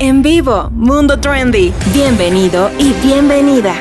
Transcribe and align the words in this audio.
En 0.00 0.22
vivo, 0.22 0.70
Mundo 0.70 1.18
Trendy. 1.18 1.74
Bienvenido 1.92 2.70
y 2.78 2.92
bienvenida. 3.04 3.76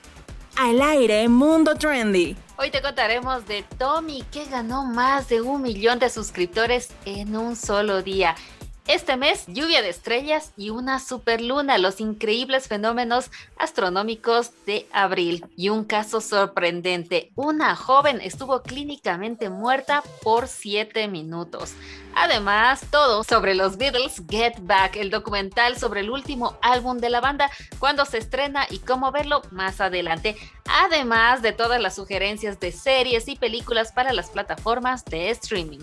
Al 0.57 0.83
aire, 0.83 1.29
Mundo 1.29 1.75
Trendy. 1.75 2.37
Hoy 2.59 2.71
te 2.71 2.83
contaremos 2.83 3.47
de 3.47 3.65
Tommy 3.79 4.23
que 4.31 4.45
ganó 4.45 4.85
más 4.85 5.29
de 5.29 5.41
un 5.41 5.63
millón 5.63 5.99
de 5.99 6.11
suscriptores 6.11 6.91
en 7.07 7.35
un 7.35 7.57
solo 7.57 8.03
día. 8.03 8.37
Este 8.87 9.17
mes, 9.17 9.45
lluvia 9.47 9.81
de 9.81 9.89
estrellas 9.89 10.53
y 10.57 10.69
una 10.71 11.01
superluna, 11.01 11.79
los 11.79 12.01
increíbles 12.01 12.69
fenómenos 12.69 13.31
astronómicos 13.57 14.51
de 14.67 14.87
abril. 14.93 15.47
Y 15.57 15.71
un 15.71 15.85
caso 15.85 16.21
sorprendente, 16.21 17.33
una 17.37 17.75
joven 17.75 18.21
estuvo 18.21 18.63
clínicamente 18.63 19.49
muerta 19.49 20.03
por 20.23 20.47
siete 20.47 21.09
minutos. 21.09 21.73
Además, 22.15 22.85
todo 22.91 23.25
sobre 23.25 23.55
los 23.55 23.77
Beatles 23.77 24.23
Get 24.29 24.55
Back, 24.63 24.97
el 24.97 25.11
documental 25.11 25.77
sobre 25.77 26.01
el 26.01 26.11
último 26.11 26.57
álbum 26.63 26.99
de 26.99 27.11
la 27.11 27.21
banda, 27.21 27.51
cuando 27.79 28.05
se 28.05 28.19
estrena 28.19 28.67
y 28.71 28.79
cómo 28.79 29.13
verlo 29.13 29.43
más 29.51 29.81
adelante. 29.81 30.37
Además 30.67 31.43
de 31.43 31.53
todas 31.53 31.81
las 31.81 31.95
sugerencias 31.95 32.61
de 32.61 32.73
series 32.73 33.29
y 33.29 33.37
películas 33.37 33.93
para 33.93 34.13
las 34.13 34.31
plataformas 34.31 35.05
de 35.05 35.31
streaming. 35.31 35.81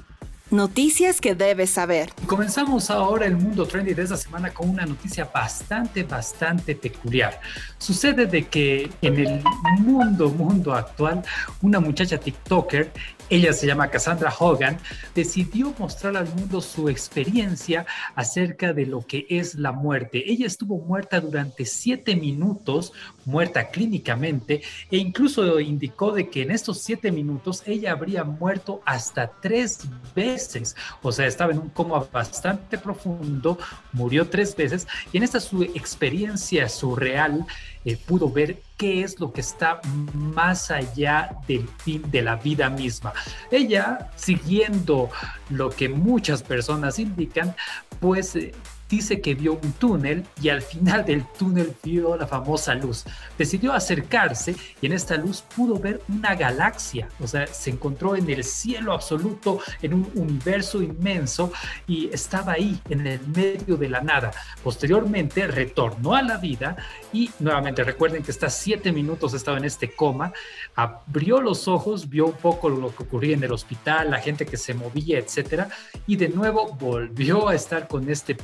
Noticias 0.51 1.21
que 1.21 1.35
debes 1.35 1.69
saber. 1.69 2.11
Comenzamos 2.25 2.89
ahora 2.89 3.27
el 3.27 3.37
mundo 3.37 3.67
trendy 3.67 3.93
de 3.93 4.01
esta 4.01 4.17
semana 4.17 4.49
con 4.49 4.67
una 4.67 4.83
noticia 4.83 5.25
bastante, 5.31 6.01
bastante 6.01 6.73
peculiar. 6.73 7.39
Sucede 7.77 8.25
de 8.25 8.47
que 8.47 8.89
en 9.03 9.19
el 9.19 9.43
mundo, 9.77 10.29
mundo 10.29 10.73
actual, 10.73 11.21
una 11.61 11.79
muchacha 11.79 12.17
TikToker 12.17 12.91
ella 13.29 13.53
se 13.53 13.67
llama 13.67 13.89
Cassandra 13.89 14.33
Hogan, 14.37 14.77
decidió 15.13 15.73
mostrar 15.77 16.17
al 16.17 16.27
mundo 16.33 16.61
su 16.61 16.89
experiencia 16.89 17.85
acerca 18.15 18.73
de 18.73 18.85
lo 18.85 19.05
que 19.05 19.25
es 19.29 19.55
la 19.55 19.71
muerte. 19.71 20.31
Ella 20.31 20.47
estuvo 20.47 20.77
muerta 20.77 21.19
durante 21.19 21.65
siete 21.65 22.15
minutos, 22.15 22.93
muerta 23.25 23.69
clínicamente, 23.69 24.61
e 24.89 24.97
incluso 24.97 25.59
indicó 25.59 26.11
de 26.11 26.29
que 26.29 26.41
en 26.41 26.51
estos 26.51 26.81
siete 26.81 27.11
minutos 27.11 27.63
ella 27.65 27.91
habría 27.91 28.23
muerto 28.23 28.81
hasta 28.85 29.31
tres 29.41 29.81
veces. 30.15 30.75
O 31.01 31.11
sea, 31.11 31.27
estaba 31.27 31.51
en 31.51 31.59
un 31.59 31.69
coma 31.69 32.05
bastante 32.11 32.77
profundo, 32.77 33.57
murió 33.93 34.27
tres 34.27 34.55
veces, 34.55 34.87
y 35.11 35.17
en 35.17 35.23
esta 35.23 35.39
su 35.39 35.63
experiencia 35.63 36.67
surreal 36.69 37.45
eh, 37.85 37.97
pudo 37.97 38.29
ver 38.31 38.61
qué 38.77 39.03
es 39.03 39.19
lo 39.19 39.31
que 39.31 39.41
está 39.41 39.81
más 40.13 40.71
allá 40.71 41.37
del 41.47 41.67
fin 41.83 42.03
de 42.11 42.21
la 42.21 42.35
vida 42.35 42.69
misma. 42.69 43.13
Ella, 43.51 44.11
siguiendo 44.15 45.09
lo 45.49 45.69
que 45.69 45.89
muchas 45.89 46.43
personas 46.43 46.99
indican, 46.99 47.55
pues 47.99 48.35
eh, 48.35 48.53
dice 48.89 49.21
que 49.21 49.35
vio 49.35 49.53
un 49.53 49.73
túnel 49.73 50.25
y 50.41 50.49
al 50.49 50.61
final 50.61 51.05
del 51.05 51.23
túnel 51.37 51.75
vio 51.83 52.17
la 52.17 52.25
famosa 52.25 52.73
luz. 52.73 53.05
Decidió 53.37 53.71
acercarse 53.73 54.55
y 54.81 54.87
en 54.87 54.93
esta 54.93 55.15
luz 55.15 55.43
pudo 55.55 55.79
ver 55.79 56.01
una 56.09 56.35
galaxia, 56.35 57.07
o 57.19 57.27
sea, 57.27 57.45
se 57.47 57.69
encontró 57.69 58.15
en 58.15 58.29
el 58.29 58.43
cielo 58.43 58.93
absoluto, 58.93 59.59
en 59.81 59.93
un 59.93 60.11
universo 60.15 60.81
inmenso 60.81 61.51
y 61.87 62.09
estaba 62.13 62.53
ahí, 62.53 62.79
en 62.89 63.05
el 63.05 63.19
medio 63.27 63.77
de 63.77 63.89
la 63.89 64.01
nada. 64.01 64.31
Posteriormente 64.63 65.47
retornó 65.47 66.15
a 66.15 66.21
la 66.21 66.37
vida 66.37 66.75
y 67.13 67.29
nuevamente 67.39 67.83
recuerden 67.83 68.23
que 68.23 68.31
está 68.31 68.49
siete 68.49 68.91
minutos, 68.91 69.33
estaba 69.33 69.57
en 69.57 69.65
este 69.65 69.91
coma, 69.91 70.33
abrió 70.75 71.41
los 71.41 71.67
ojos, 71.67 72.09
vio 72.09 72.25
un 72.25 72.33
poco 72.33 72.69
lo 72.69 72.95
que 72.95 73.03
ocurría 73.03 73.35
en 73.35 73.43
el 73.43 73.51
hospital, 73.51 74.09
la 74.11 74.19
gente 74.19 74.45
que 74.45 74.57
se 74.57 74.73
movía, 74.73 75.19
etcétera, 75.19 75.69
y 76.07 76.15
de 76.15 76.29
nuevo 76.29 76.73
volvió 76.73 77.49
a 77.49 77.55
estar 77.55 77.87
con 77.87 78.09
este 78.09 78.35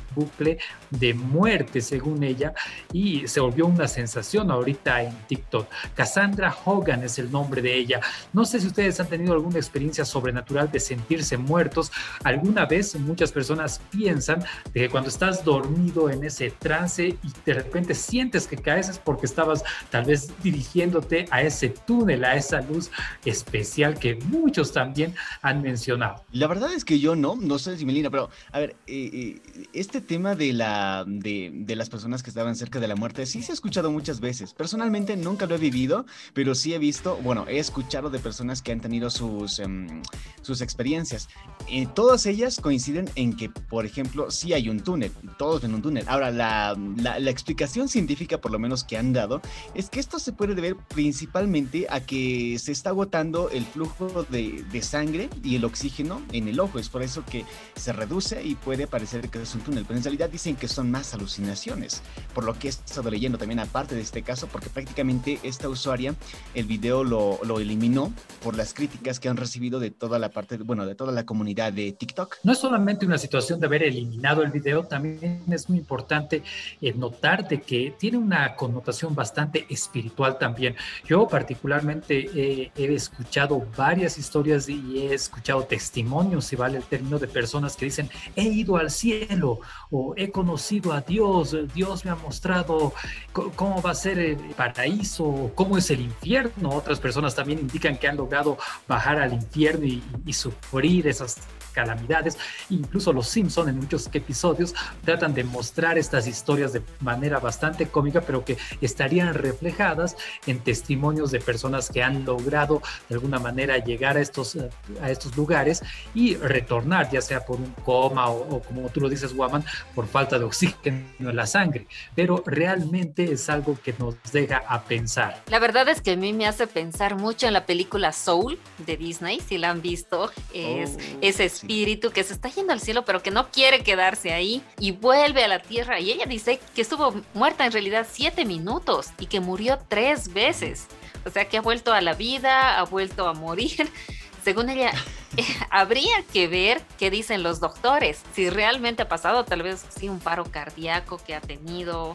de 0.90 1.14
muerte, 1.14 1.80
según 1.80 2.22
ella, 2.22 2.54
y 2.92 3.26
se 3.26 3.40
volvió 3.40 3.66
una 3.66 3.88
sensación 3.88 4.50
ahorita 4.50 5.02
en 5.02 5.12
TikTok. 5.26 5.66
Cassandra 5.94 6.54
Hogan 6.64 7.02
es 7.02 7.18
el 7.18 7.30
nombre 7.30 7.62
de 7.62 7.74
ella. 7.74 8.00
No 8.32 8.44
sé 8.44 8.60
si 8.60 8.66
ustedes 8.66 9.00
han 9.00 9.08
tenido 9.08 9.32
alguna 9.32 9.58
experiencia 9.58 10.04
sobrenatural 10.04 10.70
de 10.70 10.80
sentirse 10.80 11.36
muertos. 11.36 11.90
Alguna 12.24 12.66
vez 12.66 12.94
muchas 12.96 13.32
personas 13.32 13.80
piensan 13.90 14.44
de 14.72 14.80
que 14.80 14.90
cuando 14.90 15.08
estás 15.08 15.44
dormido 15.44 16.10
en 16.10 16.24
ese 16.24 16.50
trance 16.50 17.06
y 17.06 17.18
de 17.44 17.54
repente 17.54 17.94
sientes 17.94 18.46
que 18.46 18.56
caes 18.56 18.88
es 18.88 18.98
porque 18.98 19.26
estabas 19.26 19.64
tal 19.90 20.04
vez 20.04 20.30
dirigiéndote 20.42 21.26
a 21.30 21.42
ese 21.42 21.70
túnel, 21.70 22.24
a 22.24 22.36
esa 22.36 22.60
luz 22.60 22.90
especial 23.24 23.98
que 23.98 24.16
muchos 24.16 24.72
también 24.72 25.14
han 25.42 25.62
mencionado. 25.62 26.24
La 26.32 26.46
verdad 26.46 26.72
es 26.72 26.84
que 26.84 26.98
yo 26.98 27.16
no, 27.16 27.36
no 27.36 27.58
sé 27.58 27.76
si 27.76 27.84
Melina, 27.84 28.10
pero 28.10 28.30
a 28.52 28.58
ver, 28.58 28.76
eh, 28.86 29.10
eh, 29.12 29.66
este 29.72 30.00
tema 30.00 30.25
de, 30.34 30.52
la, 30.52 31.04
de, 31.06 31.76
las 31.76 31.90
personas 31.90 32.22
que 32.22 32.30
estaban 32.30 32.56
cerca 32.56 32.80
de 32.80 32.88
la 32.88 32.96
muerte 32.96 33.26
sí 33.26 33.42
se 33.42 33.52
ha 33.52 33.54
escuchado 33.54 33.90
muchas 33.90 34.20
veces. 34.20 34.54
Personalmente 34.54 35.16
nunca 35.16 35.46
lo 35.46 35.54
he 35.54 35.58
vivido, 35.58 36.06
pero 36.34 36.54
sí 36.54 36.74
he 36.74 36.78
visto, 36.78 37.16
bueno, 37.22 37.46
he 37.48 37.58
escuchado 37.58 38.10
de 38.10 38.18
personas 38.18 38.62
que 38.62 38.72
han 38.72 38.80
tenido 38.80 39.10
sus, 39.10 39.58
em, 39.58 40.02
sus 40.42 40.60
experiencias. 40.60 41.28
Eh, 41.68 41.86
todas 41.94 42.26
ellas 42.26 42.58
coinciden 42.60 43.08
en 43.14 43.36
que, 43.36 43.50
por 43.50 43.86
ejemplo, 43.86 44.30
sí 44.30 44.52
hay 44.52 44.68
un 44.68 44.80
túnel, 44.80 45.12
todos 45.38 45.62
ven 45.62 45.74
un 45.74 45.82
túnel. 45.82 46.04
Ahora, 46.08 46.30
la, 46.30 46.76
la, 46.96 47.30
explicación 47.30 47.88
científica, 47.88 48.40
por 48.40 48.50
lo 48.50 48.58
menos 48.58 48.84
que 48.84 48.96
han 48.96 49.12
dado, 49.12 49.42
es 49.74 49.90
que 49.90 50.00
esto 50.00 50.18
se 50.18 50.32
puede 50.32 50.54
deber 50.54 50.76
principalmente 50.94 51.86
a 51.90 52.00
que 52.00 52.58
se 52.58 52.72
está 52.72 52.90
agotando 52.90 53.50
el 53.50 53.64
flujo 53.64 54.24
de, 54.30 54.64
de 54.72 54.82
sangre 54.82 55.28
y 55.42 55.56
el 55.56 55.64
oxígeno 55.64 56.22
en 56.32 56.48
el 56.48 56.60
ojo. 56.60 56.78
Es 56.78 56.88
por 56.88 57.02
eso 57.02 57.24
que 57.24 57.44
se 57.74 57.92
reduce 57.92 58.42
y 58.42 58.54
puede 58.54 58.86
parecer 58.86 59.28
que 59.28 59.42
es 59.42 59.54
un 59.54 59.60
túnel. 59.60 59.84
Pero 59.84 59.98
en 59.98 60.02
realidad 60.16 60.32
dicen 60.32 60.56
que 60.56 60.66
son 60.66 60.90
más 60.90 61.12
alucinaciones, 61.12 62.02
por 62.34 62.44
lo 62.44 62.54
que 62.58 62.68
he 62.68 62.70
estado 62.70 63.10
leyendo 63.10 63.36
también 63.38 63.60
aparte 63.60 63.94
de 63.94 64.00
este 64.00 64.22
caso, 64.22 64.46
porque 64.46 64.70
prácticamente 64.70 65.38
esta 65.42 65.68
usuaria 65.68 66.14
el 66.54 66.64
video 66.64 67.04
lo, 67.04 67.38
lo 67.44 67.60
eliminó 67.60 68.12
por 68.42 68.56
las 68.56 68.72
críticas 68.72 69.20
que 69.20 69.28
han 69.28 69.36
recibido 69.36 69.78
de 69.78 69.90
toda 69.90 70.18
la 70.18 70.30
parte, 70.30 70.56
bueno, 70.56 70.86
de 70.86 70.94
toda 70.94 71.12
la 71.12 71.26
comunidad 71.26 71.72
de 71.72 71.92
TikTok. 71.92 72.36
No 72.44 72.52
es 72.52 72.58
solamente 72.58 73.04
una 73.04 73.18
situación 73.18 73.60
de 73.60 73.66
haber 73.66 73.82
eliminado 73.82 74.42
el 74.42 74.50
video, 74.50 74.84
también 74.84 75.42
es 75.50 75.68
muy 75.68 75.78
importante 75.78 76.42
eh, 76.80 76.94
notar 76.94 77.46
de 77.46 77.60
que 77.60 77.94
tiene 77.98 78.16
una 78.16 78.56
connotación 78.56 79.14
bastante 79.14 79.66
espiritual 79.68 80.38
también. 80.38 80.76
Yo 81.06 81.28
particularmente 81.28 82.70
he 82.74 82.94
escuchado 82.94 83.66
varias 83.76 84.16
historias 84.16 84.68
y 84.68 85.00
he 85.00 85.14
escuchado 85.14 85.62
testimonios, 85.64 86.46
si 86.46 86.56
vale 86.56 86.78
el 86.78 86.84
término, 86.84 87.18
de 87.18 87.28
personas 87.28 87.76
que 87.76 87.84
dicen, 87.84 88.08
he 88.34 88.44
ido 88.44 88.76
al 88.76 88.90
cielo 88.90 89.60
o 89.90 90.05
he 90.16 90.30
conocido 90.30 90.92
a 90.92 91.00
Dios, 91.00 91.56
Dios 91.74 92.04
me 92.04 92.10
ha 92.10 92.14
mostrado 92.14 92.92
cómo 93.32 93.82
va 93.82 93.90
a 93.90 93.94
ser 93.94 94.18
el 94.18 94.36
paraíso, 94.56 95.50
cómo 95.54 95.78
es 95.78 95.90
el 95.90 96.00
infierno. 96.00 96.70
Otras 96.70 97.00
personas 97.00 97.34
también 97.34 97.58
indican 97.58 97.96
que 97.96 98.08
han 98.08 98.16
logrado 98.16 98.58
bajar 98.86 99.18
al 99.18 99.32
infierno 99.32 99.86
y, 99.86 100.02
y 100.24 100.32
sufrir 100.32 101.06
esas 101.08 101.38
calamidades. 101.76 102.38
Incluso 102.70 103.12
los 103.12 103.28
Simpson 103.28 103.68
en 103.68 103.76
muchos 103.76 104.08
episodios 104.14 104.74
tratan 105.04 105.34
de 105.34 105.44
mostrar 105.44 105.98
estas 105.98 106.26
historias 106.26 106.72
de 106.72 106.82
manera 107.00 107.38
bastante 107.38 107.86
cómica, 107.86 108.22
pero 108.22 108.44
que 108.44 108.56
estarían 108.80 109.34
reflejadas 109.34 110.16
en 110.46 110.60
testimonios 110.60 111.30
de 111.30 111.40
personas 111.40 111.90
que 111.90 112.02
han 112.02 112.24
logrado 112.24 112.80
de 113.10 113.16
alguna 113.16 113.38
manera 113.38 113.76
llegar 113.76 114.16
a 114.16 114.20
estos, 114.20 114.56
a 115.02 115.10
estos 115.10 115.36
lugares 115.36 115.82
y 116.14 116.36
retornar, 116.36 117.10
ya 117.10 117.20
sea 117.20 117.44
por 117.44 117.58
un 117.60 117.72
coma 117.84 118.30
o, 118.30 118.62
como 118.62 118.88
tú 118.88 119.00
lo 119.00 119.10
dices, 119.10 119.34
Woman, 119.34 119.62
por 119.94 120.06
falta 120.06 120.38
de 120.38 120.46
oxígeno 120.46 121.04
en 121.18 121.36
la 121.36 121.46
sangre. 121.46 121.86
Pero 122.14 122.42
realmente 122.46 123.30
es 123.30 123.50
algo 123.50 123.78
que 123.84 123.94
nos 123.98 124.16
deja 124.32 124.62
a 124.66 124.82
pensar. 124.84 125.42
La 125.50 125.58
verdad 125.58 125.88
es 125.90 126.00
que 126.00 126.12
a 126.12 126.16
mí 126.16 126.32
me 126.32 126.46
hace 126.46 126.66
pensar 126.66 127.16
mucho 127.16 127.46
en 127.46 127.52
la 127.52 127.66
película 127.66 128.12
Soul 128.12 128.58
de 128.86 128.96
Disney, 128.96 129.40
si 129.40 129.58
la 129.58 129.70
han 129.70 129.82
visto, 129.82 130.30
es 130.54 130.96
oh, 130.96 131.18
ese 131.20 131.50
espíritu 131.66 132.10
que 132.10 132.22
se 132.22 132.32
está 132.32 132.48
yendo 132.48 132.72
al 132.72 132.80
cielo 132.80 133.04
pero 133.04 133.22
que 133.22 133.32
no 133.32 133.50
quiere 133.50 133.82
quedarse 133.82 134.32
ahí 134.32 134.62
y 134.78 134.92
vuelve 134.92 135.42
a 135.42 135.48
la 135.48 135.58
tierra 135.58 135.98
y 135.98 136.12
ella 136.12 136.24
dice 136.26 136.60
que 136.74 136.82
estuvo 136.82 137.12
muerta 137.34 137.66
en 137.66 137.72
realidad 137.72 138.06
siete 138.08 138.44
minutos 138.44 139.08
y 139.18 139.26
que 139.26 139.40
murió 139.40 139.78
tres 139.88 140.32
veces. 140.32 140.86
O 141.24 141.30
sea 141.30 141.48
que 141.48 141.58
ha 141.58 141.60
vuelto 141.60 141.92
a 141.92 142.00
la 142.00 142.14
vida, 142.14 142.78
ha 142.78 142.84
vuelto 142.84 143.26
a 143.26 143.34
morir. 143.34 143.90
Según 144.44 144.70
ella, 144.70 144.92
habría 145.70 146.22
que 146.32 146.46
ver 146.46 146.80
qué 146.98 147.10
dicen 147.10 147.42
los 147.42 147.58
doctores, 147.58 148.22
si 148.32 148.48
realmente 148.48 149.02
ha 149.02 149.08
pasado, 149.08 149.44
tal 149.44 149.62
vez 149.62 149.84
sí 149.98 150.08
un 150.08 150.20
paro 150.20 150.44
cardíaco 150.44 151.18
que 151.18 151.34
ha 151.34 151.40
tenido, 151.40 152.14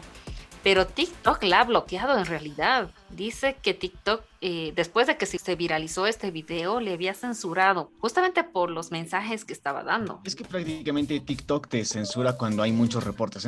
pero 0.62 0.86
TikTok 0.86 1.42
la 1.42 1.60
ha 1.60 1.64
bloqueado 1.64 2.16
en 2.18 2.24
realidad. 2.24 2.90
Dice 3.16 3.56
que 3.62 3.74
TikTok 3.74 4.22
eh, 4.44 4.72
después 4.74 5.06
de 5.06 5.16
que 5.16 5.24
se 5.24 5.54
viralizó 5.54 6.08
este 6.08 6.32
video, 6.32 6.80
le 6.80 6.92
había 6.92 7.14
censurado 7.14 7.92
justamente 8.00 8.42
por 8.42 8.70
los 8.70 8.90
mensajes 8.90 9.44
que 9.44 9.52
estaba 9.52 9.84
dando. 9.84 10.20
Es 10.24 10.34
que 10.34 10.44
prácticamente 10.44 11.20
TikTok 11.20 11.68
te 11.68 11.84
censura 11.84 12.32
cuando 12.32 12.64
hay 12.64 12.72
muchos 12.72 13.04
reportes. 13.04 13.46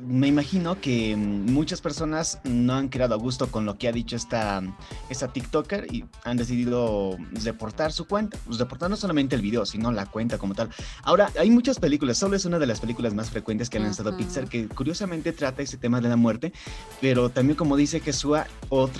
Me 0.00 0.26
imagino 0.26 0.78
que 0.78 1.16
mm, 1.16 1.50
muchas 1.50 1.80
personas 1.80 2.40
no 2.44 2.74
han 2.74 2.90
quedado 2.90 3.14
a 3.14 3.16
gusto 3.16 3.50
con 3.50 3.64
lo 3.64 3.78
que 3.78 3.88
ha 3.88 3.92
dicho 3.92 4.16
esta, 4.16 4.62
esta 5.08 5.32
TikToker 5.32 5.86
y 5.90 6.04
han 6.24 6.36
decidido 6.36 7.16
reportar 7.42 7.90
su 7.90 8.06
cuenta. 8.06 8.36
Pues 8.44 8.58
reportar 8.58 8.90
no 8.90 8.96
solamente 8.96 9.36
el 9.36 9.40
video, 9.40 9.64
sino 9.64 9.92
la 9.92 10.04
cuenta 10.04 10.36
como 10.36 10.54
tal. 10.54 10.68
Ahora, 11.04 11.32
hay 11.38 11.48
muchas 11.48 11.78
películas, 11.78 12.18
solo 12.18 12.36
es 12.36 12.44
una 12.44 12.58
de 12.58 12.66
las 12.66 12.80
películas 12.80 13.14
más 13.14 13.30
frecuentes 13.30 13.70
que 13.70 13.78
ha 13.78 13.80
lanzado 13.80 14.14
Pixar, 14.14 14.46
que 14.46 14.68
curiosamente 14.68 15.32
trata 15.32 15.62
ese 15.62 15.78
tema 15.78 16.02
de 16.02 16.10
la 16.10 16.16
muerte, 16.16 16.52
pero 17.00 17.30
también 17.30 17.56
como 17.56 17.78
dice 17.78 18.00
Jesús, 18.00 18.36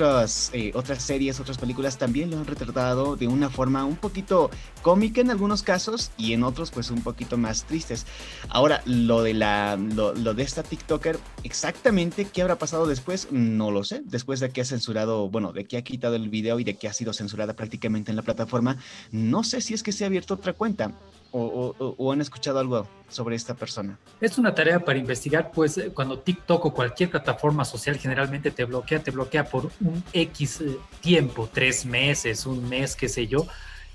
otras, 0.04 0.50
eh, 0.52 0.70
otras 0.74 1.02
series 1.02 1.40
otras 1.40 1.56
películas 1.56 1.96
también 1.96 2.30
lo 2.30 2.38
han 2.38 2.46
retratado 2.46 3.16
de 3.16 3.26
una 3.26 3.48
forma 3.48 3.84
un 3.84 3.96
poquito 3.96 4.50
cómica 4.82 5.20
en 5.20 5.30
algunos 5.30 5.62
casos 5.62 6.10
y 6.18 6.34
en 6.34 6.42
otros 6.42 6.70
pues 6.70 6.90
un 6.90 7.02
poquito 7.02 7.38
más 7.38 7.64
tristes. 7.64 8.06
Ahora, 8.50 8.82
lo 8.84 9.22
de, 9.22 9.34
la, 9.34 9.76
lo, 9.76 10.12
de 10.12 10.42
esta 10.42 10.62
TikToker, 10.62 11.18
exactamente 11.42 12.26
qué 12.26 12.42
habrá 12.42 12.58
pasado 12.58 12.86
después, 12.86 13.28
no 13.30 13.70
lo 13.70 13.82
sé. 13.82 14.02
Después 14.04 14.40
de 14.40 14.50
que 14.50 14.60
ha 14.60 14.64
censurado, 14.64 15.28
bueno, 15.30 15.52
de 15.52 15.64
que 15.64 15.76
ha 15.78 15.82
quitado 15.82 16.16
el 16.16 16.28
video 16.28 16.60
y 16.60 16.64
de 16.64 16.74
que 16.74 16.88
ha 16.88 16.92
sido 16.92 17.12
censurada 17.12 17.54
prácticamente 17.54 18.10
en 18.10 18.16
la 18.16 18.22
plataforma, 18.22 18.76
no 19.10 19.42
sé 19.42 19.60
si 19.60 19.74
es 19.74 19.82
que 19.82 19.92
se 19.92 20.04
ha 20.04 20.08
abierto 20.08 20.34
otra 20.34 20.52
cuenta 20.52 20.92
o, 21.36 22.12
han 22.12 22.20
escuchado 22.20 22.58
algo 22.58 22.86
sobre 23.08 23.36
esta 23.36 23.54
persona? 23.54 23.98
Es 24.20 24.38
una 24.38 24.54
tarea 24.54 24.80
para 24.80 24.98
investigar, 24.98 25.50
pues 25.50 25.76
eh, 25.78 25.90
cuando 25.92 26.18
TikTok 26.18 26.66
o 26.66 26.72
cualquier 26.72 27.10
plataforma 27.10 27.64
social 27.64 27.96
generalmente 27.96 28.50
te 28.50 28.64
bloquea, 28.64 29.00
te 29.00 29.10
bloquea 29.10 29.44
por 29.44 29.70
un 29.80 30.02
X 30.12 30.60
eh, 30.60 30.76
tiempo, 31.00 31.48
tres 31.52 31.84
meses, 31.84 32.46
un 32.46 32.68
mes, 32.68 32.94
qué 32.94 33.08
sé 33.08 33.26
yo 33.26 33.46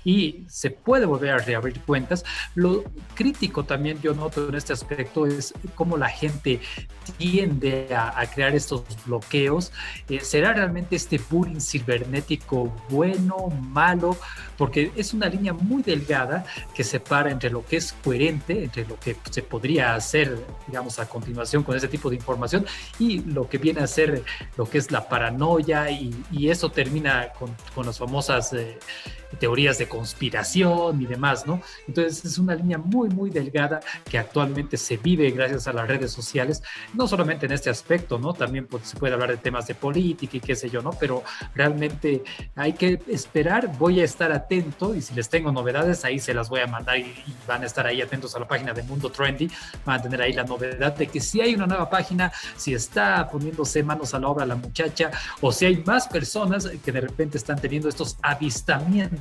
y 0.04 0.44
se 0.48 0.70
puede 0.70 1.06
volver 1.06 1.30
a 1.30 1.38
reabrir 1.38 1.80
cuentas. 1.80 2.24
Lo 2.54 2.84
crítico 3.14 3.64
también 3.64 4.00
yo 4.00 4.14
noto 4.14 4.48
en 4.48 4.54
este 4.54 4.72
aspecto 4.72 5.26
es 5.26 5.52
cómo 5.74 5.96
la 5.96 6.08
gente 6.08 6.60
tiende 7.18 7.88
a, 7.94 8.24
crear 8.26 8.54
estos 8.54 8.84
bloqueos. 9.04 9.72
Eh, 10.08 10.20
¿Será 10.20 10.52
realmente 10.52 10.96
este 10.96 11.20
bullying 11.30 11.60
cibernético 11.60 12.72
bueno, 12.88 13.48
malo? 13.48 14.16
Porque 14.56 14.92
es 14.96 15.12
una 15.12 15.28
línea 15.28 15.52
muy 15.52 15.82
delgada 15.82 16.44
que 16.74 16.84
separa 16.84 17.30
entre 17.30 17.50
lo 17.50 17.64
que 17.64 17.76
es 17.76 17.92
coherente, 17.92 18.64
entre 18.64 18.86
lo 18.86 18.98
que 18.98 19.16
se 19.30 19.42
podría 19.42 19.94
hacer, 19.94 20.38
digamos, 20.66 20.98
a 20.98 21.08
continuación 21.08 21.62
con 21.62 21.76
ese 21.76 21.88
tipo 21.88 22.10
de 22.10 22.16
información 22.16 22.66
y 22.98 23.20
lo 23.20 23.48
que 23.48 23.58
viene 23.58 23.80
a 23.80 23.86
ser 23.86 24.22
lo 24.56 24.66
que 24.68 24.78
es 24.78 24.90
la 24.90 25.08
paranoia 25.08 25.90
y, 25.90 26.10
eso 26.50 26.70
termina 26.70 27.28
con, 27.38 27.54
con 27.74 27.86
las 27.86 27.98
famosas... 27.98 28.52
Eh, 28.52 28.78
teorías 29.38 29.78
de 29.78 29.88
conspiración 29.88 31.00
y 31.00 31.06
demás, 31.06 31.46
¿no? 31.46 31.60
Entonces 31.86 32.24
es 32.24 32.38
una 32.38 32.54
línea 32.54 32.78
muy, 32.78 33.08
muy 33.08 33.30
delgada 33.30 33.80
que 34.08 34.18
actualmente 34.18 34.76
se 34.76 34.96
vive 34.96 35.30
gracias 35.30 35.66
a 35.66 35.72
las 35.72 35.86
redes 35.86 36.12
sociales, 36.12 36.62
no 36.94 37.06
solamente 37.06 37.46
en 37.46 37.52
este 37.52 37.70
aspecto, 37.70 38.18
¿no? 38.18 38.32
También 38.32 38.66
pues, 38.66 38.88
se 38.88 38.96
puede 38.96 39.14
hablar 39.14 39.30
de 39.30 39.36
temas 39.36 39.66
de 39.66 39.74
política 39.74 40.36
y 40.36 40.40
qué 40.40 40.56
sé 40.56 40.68
yo, 40.68 40.82
¿no? 40.82 40.90
Pero 40.98 41.22
realmente 41.54 42.22
hay 42.56 42.72
que 42.72 43.00
esperar, 43.08 43.70
voy 43.78 44.00
a 44.00 44.04
estar 44.04 44.32
atento 44.32 44.94
y 44.94 45.02
si 45.02 45.14
les 45.14 45.28
tengo 45.28 45.52
novedades 45.52 46.04
ahí 46.04 46.18
se 46.18 46.34
las 46.34 46.48
voy 46.48 46.60
a 46.60 46.66
mandar 46.66 46.98
y, 46.98 47.14
van 47.46 47.62
a 47.62 47.66
estar 47.66 47.86
ahí 47.86 48.00
atentos 48.00 48.34
a 48.36 48.38
la 48.38 48.46
página 48.46 48.72
de 48.72 48.82
Mundo 48.82 49.10
Trendy, 49.10 49.50
van 49.84 49.98
a 49.98 50.02
tener 50.02 50.20
ahí 50.20 50.32
la 50.32 50.44
novedad 50.44 50.94
de 50.94 51.06
que 51.06 51.20
si 51.20 51.40
hay 51.40 51.54
una 51.54 51.66
nueva 51.66 51.88
página, 51.88 52.32
si 52.56 52.74
está 52.74 53.28
poniéndose 53.28 53.82
manos 53.82 54.14
a 54.14 54.18
la 54.18 54.28
obra 54.28 54.46
la 54.46 54.56
muchacha 54.56 55.10
o 55.40 55.50
si 55.52 55.66
hay 55.66 55.82
más 55.84 56.06
personas 56.06 56.68
que 56.84 56.92
de 56.92 57.00
repente 57.00 57.38
están 57.38 57.60
teniendo 57.60 57.88
estos 57.88 58.16
avistamientos 58.22 59.19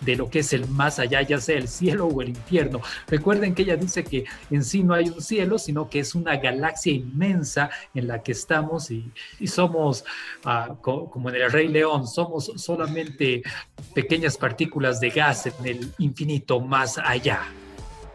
de 0.00 0.16
lo 0.16 0.30
que 0.30 0.40
es 0.40 0.52
el 0.52 0.68
más 0.68 0.98
allá, 0.98 1.22
ya 1.22 1.40
sea 1.40 1.58
el 1.58 1.68
cielo 1.68 2.06
o 2.06 2.22
el 2.22 2.30
infierno. 2.30 2.80
Recuerden 3.06 3.54
que 3.54 3.62
ella 3.62 3.76
dice 3.76 4.04
que 4.04 4.24
en 4.50 4.64
sí 4.64 4.82
no 4.82 4.94
hay 4.94 5.08
un 5.08 5.20
cielo, 5.20 5.58
sino 5.58 5.88
que 5.88 6.00
es 6.00 6.14
una 6.14 6.36
galaxia 6.36 6.92
inmensa 6.92 7.70
en 7.94 8.08
la 8.08 8.22
que 8.22 8.32
estamos 8.32 8.90
y, 8.90 9.12
somos, 9.46 10.04
ah, 10.44 10.74
como 10.80 11.28
en 11.30 11.36
el 11.36 11.52
Rey 11.52 11.68
León, 11.68 12.06
somos 12.06 12.52
solamente 12.56 13.42
pequeñas 13.94 14.36
partículas 14.36 15.00
de 15.00 15.10
gas 15.10 15.46
en 15.46 15.66
el 15.66 15.92
infinito 15.98 16.60
más 16.60 16.98
allá. 16.98 17.42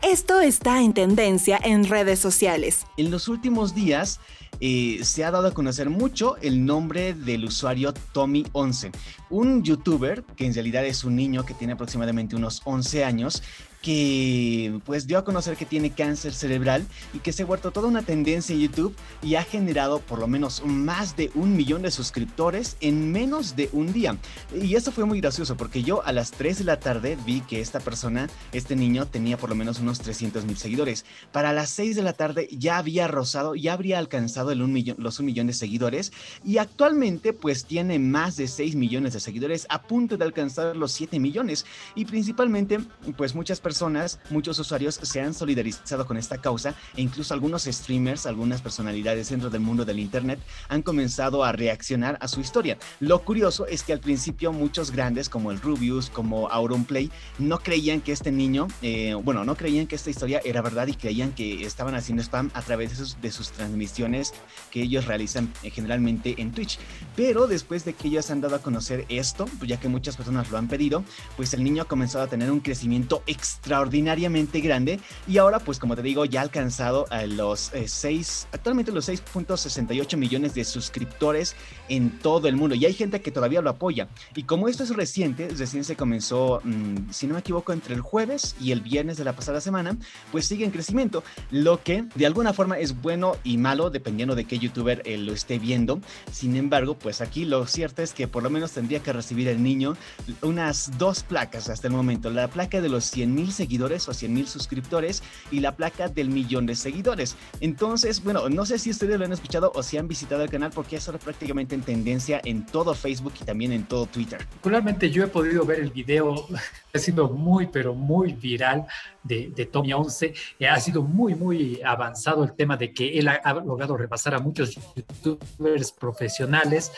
Esto 0.04 0.40
está 0.42 0.81
en 0.84 0.94
tendencia 0.94 1.60
en 1.63 1.86
redes 1.86 2.20
sociales. 2.20 2.86
En 2.98 3.10
los 3.10 3.28
últimos 3.28 3.74
días, 3.74 4.20
eh, 4.59 5.00
se 5.04 5.24
ha 5.24 5.31
dado 5.31 5.48
a 5.48 5.54
conocer 5.54 5.89
mucho 5.89 6.38
el 6.38 6.65
nombre 6.65 7.13
del 7.13 7.45
usuario 7.45 7.94
Tommy11, 8.13 8.92
un 9.30 9.63
youtuber 9.63 10.24
que 10.36 10.45
en 10.45 10.54
realidad 10.54 10.86
es 10.86 11.04
un 11.04 11.15
niño 11.15 11.46
que 11.46 11.53
tiene 11.53 11.74
aproximadamente 11.74 12.36
unos 12.36 12.62
11 12.65 13.03
años 13.03 13.43
que 13.81 14.79
pues 14.86 15.07
dio 15.07 15.17
a 15.17 15.24
conocer 15.24 15.55
que 15.55 15.65
tiene 15.65 15.91
cáncer 15.91 16.34
cerebral 16.34 16.86
y 17.13 17.19
que 17.19 17.31
se 17.31 17.43
ha 17.43 17.46
vuelto 17.46 17.72
toda 17.72 17.88
una 17.88 18.01
tendencia 18.01 18.53
en 18.53 18.62
YouTube 18.62 18.96
y 19.22 19.36
ha 19.36 19.43
generado 19.43 20.00
por 20.00 20.19
lo 20.19 20.27
menos 20.27 20.63
más 20.65 21.15
de 21.15 21.31
un 21.36 21.55
millón 21.55 21.84
de 21.84 21.91
suscriptores 21.91 22.77
en 22.81 23.12
menos 23.12 23.55
de 23.55 23.69
un 23.74 23.93
día. 23.93 24.17
Y 24.53 24.75
eso 24.75 24.91
fue 24.91 25.05
muy 25.05 25.22
gracioso 25.22 25.55
porque 25.57 25.84
yo 25.84 26.03
a 26.05 26.12
las 26.12 26.31
3 26.31 26.60
de 26.60 26.63
la 26.63 26.79
tarde 26.79 27.17
vi 27.25 27.41
que 27.41 27.62
esta 27.62 27.79
persona, 27.79 28.29
este 28.51 28.75
niño, 28.75 29.05
tenía 29.05 29.38
por 29.38 29.50
lo 29.50 29.55
menos 29.55 29.79
unos 29.79 30.00
300 30.00 30.46
mil 30.46 30.57
seguidores. 30.57 31.05
Para 31.31 31.53
las 31.53 31.69
6 31.69 31.96
de 31.96 32.03
la 32.03 32.13
tarde 32.13 32.50
ya 32.51 32.77
había 32.77 33.07
rozado, 33.07 33.55
ya 33.55 33.74
habría 33.74 34.00
alcanzado 34.00 34.51
el 34.51 34.62
un 34.62 34.74
millón, 34.74 34.98
los 35.00 35.19
un 35.19 35.27
millón 35.27 35.48
de 35.48 35.53
seguidores 35.53 36.12
y 36.43 36.57
actualmente 36.57 37.34
pues 37.34 37.65
tiene 37.65 38.00
más 38.00 38.38
de 38.38 38.48
6 38.48 38.75
millones 38.75 39.13
de 39.13 39.19
seguidores 39.19 39.65
a 39.69 39.84
punto 39.84 40.17
de 40.17 40.25
alcanzar 40.25 40.75
los 40.75 40.91
7 40.93 41.19
millones 41.19 41.65
y 41.96 42.05
principalmente 42.05 42.79
pues 43.15 43.36
muchas 43.36 43.60
personas 43.60 43.66
personas, 43.67 44.17
muchos 44.29 44.57
usuarios 44.59 44.97
se 45.03 45.19
han 45.19 45.33
solidarizado 45.33 46.05
con 46.05 46.15
esta 46.15 46.38
causa 46.38 46.74
e 46.95 47.01
incluso 47.01 47.33
algunos 47.33 47.63
streamers, 47.65 48.25
algunas 48.25 48.62
personalidades 48.62 49.27
dentro 49.27 49.50
del 49.50 49.59
mundo 49.59 49.83
del 49.83 50.00
Internet 50.00 50.39
han 50.69 50.81
comenzado 50.81 51.43
a 51.43 51.51
reaccionar 51.51 52.17
a 52.21 52.29
su 52.29 52.39
historia. 52.39 52.77
Lo 53.01 53.25
curioso 53.25 53.67
es 53.67 53.83
que 53.83 53.91
al 53.91 54.00
principio 54.00 54.53
muchos 54.53 54.91
grandes 54.91 55.27
como 55.27 55.51
el 55.51 55.59
Rubius, 55.59 56.09
como 56.09 56.47
Auronplay, 56.47 57.12
no 57.39 57.59
creían 57.59 58.00
que 58.00 58.13
este 58.13 58.31
niño, 58.31 58.69
eh, 58.81 59.15
bueno, 59.21 59.43
no 59.43 59.57
creían 59.57 59.86
que 59.86 59.95
esta 59.95 60.12
historia 60.12 60.39
era 60.45 60.62
verdad 60.62 60.88
y 60.88 60.93
creían 60.93 61.33
que 61.33 61.65
estaban 61.65 61.93
haciendo 61.93 62.24
spam 62.24 62.50
a 62.53 62.62
través 62.62 62.91
de 62.91 62.95
sus, 62.95 63.19
de 63.19 63.31
sus 63.33 63.51
transmisiones 63.51 64.33
que 64.71 64.83
ellos 64.83 65.07
realizan 65.07 65.51
eh, 65.62 65.71
generalmente 65.71 66.36
en 66.38 66.53
Twitch. 66.53 66.79
Pero 67.17 67.47
después 67.47 67.83
de 67.83 67.91
que 67.91 68.07
ellos 68.07 68.31
han 68.31 68.39
dado 68.39 68.55
a 68.55 68.59
conocer 68.59 69.03
esto, 69.09 69.43
pues 69.57 69.69
ya 69.69 69.77
que 69.77 69.89
muchas 69.89 70.15
personas 70.15 70.50
lo 70.51 70.57
han 70.57 70.69
pedido, 70.69 71.03
pues 71.36 71.53
el 71.53 71.65
niño 71.65 71.81
ha 71.81 71.86
comenzado 71.86 72.24
a 72.24 72.27
tener 72.27 72.50
un 72.50 72.62
crecimiento 72.62 73.24
extremo 73.27 73.57
extraordinariamente 73.58 74.62
grande. 74.62 75.00
Y 75.28 75.38
ahora 75.38 75.60
pues 75.60 75.80
como 75.80 75.96
te 75.96 76.02
digo 76.02 76.26
ya 76.26 76.42
ha 76.42 76.44
alcanzado 76.44 77.06
a 77.10 77.26
los 77.26 77.72
6, 77.86 78.44
eh, 78.44 78.48
actualmente 78.54 78.92
los 78.92 79.10
6.68 79.10 80.18
millones 80.18 80.54
de 80.54 80.64
suscriptores 80.64 81.56
en 81.90 82.20
todo 82.20 82.48
el 82.48 82.56
mundo. 82.56 82.76
Y 82.76 82.86
hay 82.86 82.94
gente 82.94 83.22
que 83.22 83.32
todavía 83.32 83.62
lo 83.62 83.70
apoya. 83.70 84.08
Y 84.36 84.44
como 84.44 84.68
esto 84.68 84.84
es 84.84 84.96
reciente, 84.96 85.50
recién 85.50 85.84
se 85.84 85.96
comenzó, 85.96 86.62
mm, 86.64 87.12
si 87.12 87.28
no 87.28 87.34
me 87.34 87.40
equivoco, 87.40 87.74
entre 87.74 87.96
el 87.96 88.02
jueves 88.02 88.56
y 88.60 88.72
el 88.72 88.82
viernes 88.82 89.18
de 89.18 89.24
la 89.24 89.34
pasada 89.34 89.62
semana, 89.62 89.98
pues 90.32 90.46
sigue 90.46 90.66
en 90.66 90.72
crecimiento, 90.72 91.24
lo 91.52 91.84
que 91.84 92.06
de 92.16 92.26
alguna 92.26 92.54
forma 92.54 92.78
es 92.80 93.02
bueno 93.02 93.36
y 93.44 93.58
malo 93.58 93.90
dependiendo 93.90 94.36
de 94.36 94.46
qué 94.46 94.60
youtuber 94.60 95.02
eh, 95.06 95.18
lo 95.18 95.34
esté 95.34 95.60
viendo, 95.60 96.00
sin 96.32 96.56
embargo 96.56 96.98
pues 96.98 97.22
aquí 97.22 97.46
lo 97.46 97.66
cierto 97.66 98.02
es 98.02 98.14
que 98.14 98.28
por 98.28 98.44
lo 98.44 98.50
menos 98.50 98.72
tendría 98.72 99.02
que 99.02 99.14
recibir 99.14 99.48
el 99.48 99.62
niño 99.62 99.96
unas 100.42 100.98
dos 100.98 101.24
placas 101.24 101.70
hasta 101.70 101.88
el 101.88 101.94
momento, 101.94 102.30
la 102.30 102.48
placa 102.48 102.82
de 102.82 102.90
los 102.90 103.06
100 103.06 103.34
mil 103.34 103.47
mil 103.48 103.54
seguidores 103.54 104.08
o 104.10 104.13
100 104.13 104.34
mil 104.34 104.48
suscriptores 104.48 105.24
y 105.51 105.62
la 105.62 105.75
placa 105.75 106.10
del 106.10 106.30
millón 106.30 106.66
de 106.66 106.75
seguidores. 106.75 107.36
Entonces, 107.62 108.24
bueno, 108.24 108.50
no 108.50 108.66
sé 108.66 108.77
si 108.77 108.89
ustedes 108.89 109.18
lo 109.18 109.25
han 109.25 109.32
escuchado 109.32 109.72
o 109.74 109.84
si 109.84 109.98
han 109.98 110.08
visitado 110.08 110.44
el 110.44 110.50
canal 110.50 110.72
porque 110.74 110.98
es 110.98 111.08
prácticamente 111.24 111.75
en 111.75 111.82
tendencia 111.82 112.42
en 112.44 112.66
todo 112.66 112.94
Facebook 112.94 113.34
y 113.42 113.46
también 113.46 113.72
en 113.72 113.86
todo 113.86 114.06
Twitter. 114.06 114.39
Particularmente 114.39 115.10
yo 115.10 115.24
he 115.24 115.27
podido 115.27 115.66
ver 115.66 115.80
el 115.80 115.92
video, 115.92 116.46
ha 116.94 117.00
sido 117.00 117.30
muy, 117.30 117.68
pero 117.68 117.94
muy 117.94 118.34
viral 118.34 118.86
de, 119.24 119.51
de 119.56 119.66
Tommy 119.66 119.94
11. 119.94 120.34
Eh, 120.60 120.68
ha 120.68 120.80
sido 120.80 121.01
muy, 121.01 121.36
muy 121.36 121.82
avanzado 121.82 122.44
el 122.44 122.54
tema 122.54 122.75
de 122.75 122.92
que 122.92 123.18
él 123.18 123.30
ha, 123.30 123.54
logrado 123.54 123.96
repasar 123.96 124.36
a 124.36 124.39
muchos 124.39 124.77
youtubers 124.96 125.94
profesionales. 125.94 126.92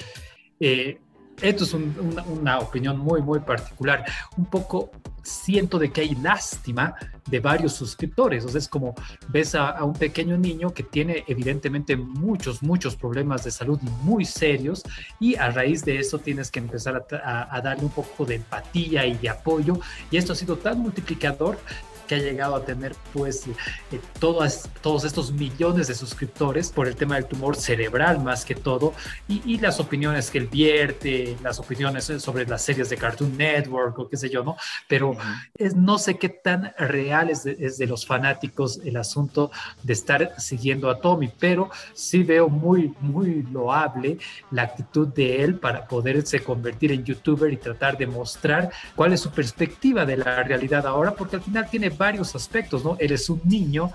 Eh, 0.59 0.99
esto 1.41 1.63
es 1.63 1.73
una, 1.73 2.59
opinión 2.59 2.97
muy, 2.97 3.21
muy 3.21 3.39
particular. 3.39 4.05
Un 4.37 4.45
poco 4.45 4.91
siento 5.29 5.79
de 5.79 5.91
que 5.91 6.01
hay 6.01 6.15
lástima 6.15 6.95
de 7.27 7.39
varios 7.39 7.73
suscriptores. 7.73 8.45
O 8.45 8.57
es 8.57 8.67
como 8.67 8.95
ves 9.27 9.55
a, 9.55 9.83
un 9.83 9.93
pequeño 9.93 10.37
niño 10.37 10.73
que 10.73 10.83
tiene 10.83 11.23
evidentemente 11.27 11.95
muchos, 11.95 12.63
muchos 12.63 12.95
problemas 12.95 13.43
de 13.43 13.51
salud 13.51 13.79
muy 14.03 14.25
serios 14.25 14.83
y 15.19 15.35
a 15.35 15.51
raíz 15.51 15.85
de 15.85 15.99
eso 15.99 16.19
tienes 16.19 16.51
que 16.51 16.59
empezar 16.59 17.05
a, 17.23 17.55
a 17.55 17.61
darle 17.61 17.85
un 17.85 17.91
poco 17.91 18.25
de 18.25 18.35
empatía 18.35 19.05
y 19.05 19.15
de 19.17 19.29
apoyo. 19.29 19.79
Y 20.11 20.17
esto 20.17 20.33
ha 20.33 20.35
sido 20.35 20.57
tan 20.57 20.79
multiplicador 20.79 21.57
que 22.09 22.15
ha 22.15 22.17
llegado 22.17 22.55
a 22.55 22.65
tener 22.65 22.95
pues 23.13 23.45
eh, 23.45 24.01
todas, 24.19 24.67
todos 24.81 25.03
estos 25.03 25.31
millones 25.31 25.87
de 25.87 25.93
suscriptores 25.93 26.71
por 26.71 26.87
el 26.87 26.95
tema 26.95 27.15
del 27.15 27.27
tumor 27.27 27.55
cerebral 27.55 28.19
más 28.23 28.43
que 28.43 28.55
todo 28.55 28.93
y, 29.27 29.59
las 29.59 29.79
opiniones 29.79 30.31
que 30.31 30.37
él 30.39 30.47
vierte, 30.47 31.37
las 31.43 31.59
opiniones 31.59 32.05
sobre 32.05 32.47
las 32.47 32.63
series 32.63 32.89
de 32.89 32.97
Cartoon 32.97 33.37
Network 33.37 33.99
o 33.99 34.09
qué 34.09 34.15
sé 34.17 34.29
yo, 34.29 34.43
¿no? 34.43 34.55
Pero 34.87 35.17
es, 35.55 35.75
no 35.75 35.99
sé 35.99 36.17
qué 36.17 36.29
tan 36.29 36.73
real 36.79 37.29
es 37.29 37.43
de, 37.43 37.85
los 37.85 38.05
fanáticos 38.05 38.79
el 38.85 38.95
asunto 38.97 39.51
de 39.83 39.93
estar 39.93 40.33
siguiendo 40.39 40.89
a 40.89 40.99
Tommy, 41.01 41.29
pero 41.37 41.69
sí 41.93 42.23
veo 42.23 42.47
muy, 42.49 42.93
muy 43.01 43.43
loable 43.51 44.17
la 44.49 44.63
actitud 44.63 45.09
de 45.09 45.43
él 45.43 45.55
para 45.55 45.87
poderse 45.87 46.41
convertir 46.41 46.93
en 46.93 47.03
youtuber 47.03 47.51
y 47.51 47.57
tratar 47.57 47.97
de 47.97 48.07
mostrar 48.07 48.71
cuál 48.95 49.13
es 49.13 49.19
su 49.19 49.29
perspectiva 49.29 50.05
de 50.05 50.17
la 50.17 50.41
realidad 50.43 50.87
ahora, 50.87 51.13
porque 51.13 51.35
al 51.35 51.41
final 51.41 51.69
tiene 51.69 51.91
varios 51.99 52.33
aspectos, 52.33 52.83
¿no? 52.83 52.97
Eres 52.99 53.29
un 53.29 53.41
niño 53.43 53.91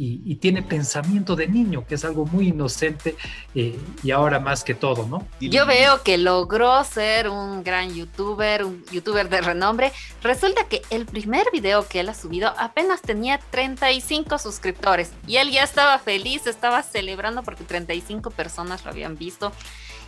y, 0.00 0.36
tiene 0.36 0.62
pensamiento 0.62 1.34
de 1.34 1.48
niño, 1.48 1.84
que 1.84 1.96
es 1.96 2.04
algo 2.04 2.24
muy 2.24 2.48
inocente 2.48 3.16
eh, 3.56 3.76
y 4.04 4.12
ahora 4.12 4.38
más 4.38 4.62
que 4.62 4.72
todo, 4.72 5.08
¿no? 5.08 5.26
Yo 5.40 5.66
veo 5.66 6.04
que 6.04 6.18
logró 6.18 6.84
ser 6.84 7.28
un 7.28 7.64
gran 7.64 7.92
youtuber, 7.92 8.64
un 8.64 8.84
youtuber 8.92 9.28
de 9.28 9.40
renombre. 9.40 9.92
Resulta 10.22 10.68
que 10.68 10.82
el 10.90 11.04
primer 11.04 11.46
video 11.52 11.88
que 11.88 11.98
él 11.98 12.08
ha 12.08 12.14
subido 12.14 12.54
apenas 12.58 13.02
tenía 13.02 13.40
35 13.50 14.38
suscriptores 14.38 15.10
y 15.26 15.38
él 15.38 15.50
ya 15.50 15.64
estaba 15.64 15.98
feliz, 15.98 16.46
estaba 16.46 16.84
celebrando 16.84 17.42
porque 17.42 17.64
35 17.64 18.30
personas 18.30 18.84
lo 18.84 18.92
habían 18.92 19.16
visto. 19.16 19.52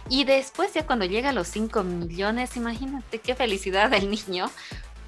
Y 0.08 0.24
después 0.24 0.72
ya 0.72 0.86
cuando 0.86 1.04
llega 1.04 1.30
a 1.30 1.32
los 1.32 1.48
5 1.48 1.82
millones, 1.82 2.56
imagínate 2.56 3.18
qué 3.18 3.34
felicidad 3.34 3.90
del 3.90 4.08
niño, 4.28 4.50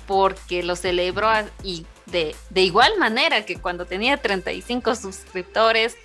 porque 0.06 0.62
lo 0.62 0.76
celebró 0.76 1.28
y 1.62 1.86
de, 2.06 2.34
igual 2.54 2.98
manera 2.98 3.44
que 3.44 3.56
cuando 3.56 3.86
tenía 3.86 4.16
35 4.16 4.94
suscriptores, 4.94 5.96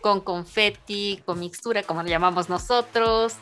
con 0.00 0.20
confetti, 0.20 1.22
con 1.24 1.40
mixtura, 1.40 1.82
como 1.82 2.02
le 2.02 2.10
llamamos 2.10 2.48
nosotros, 2.48 3.34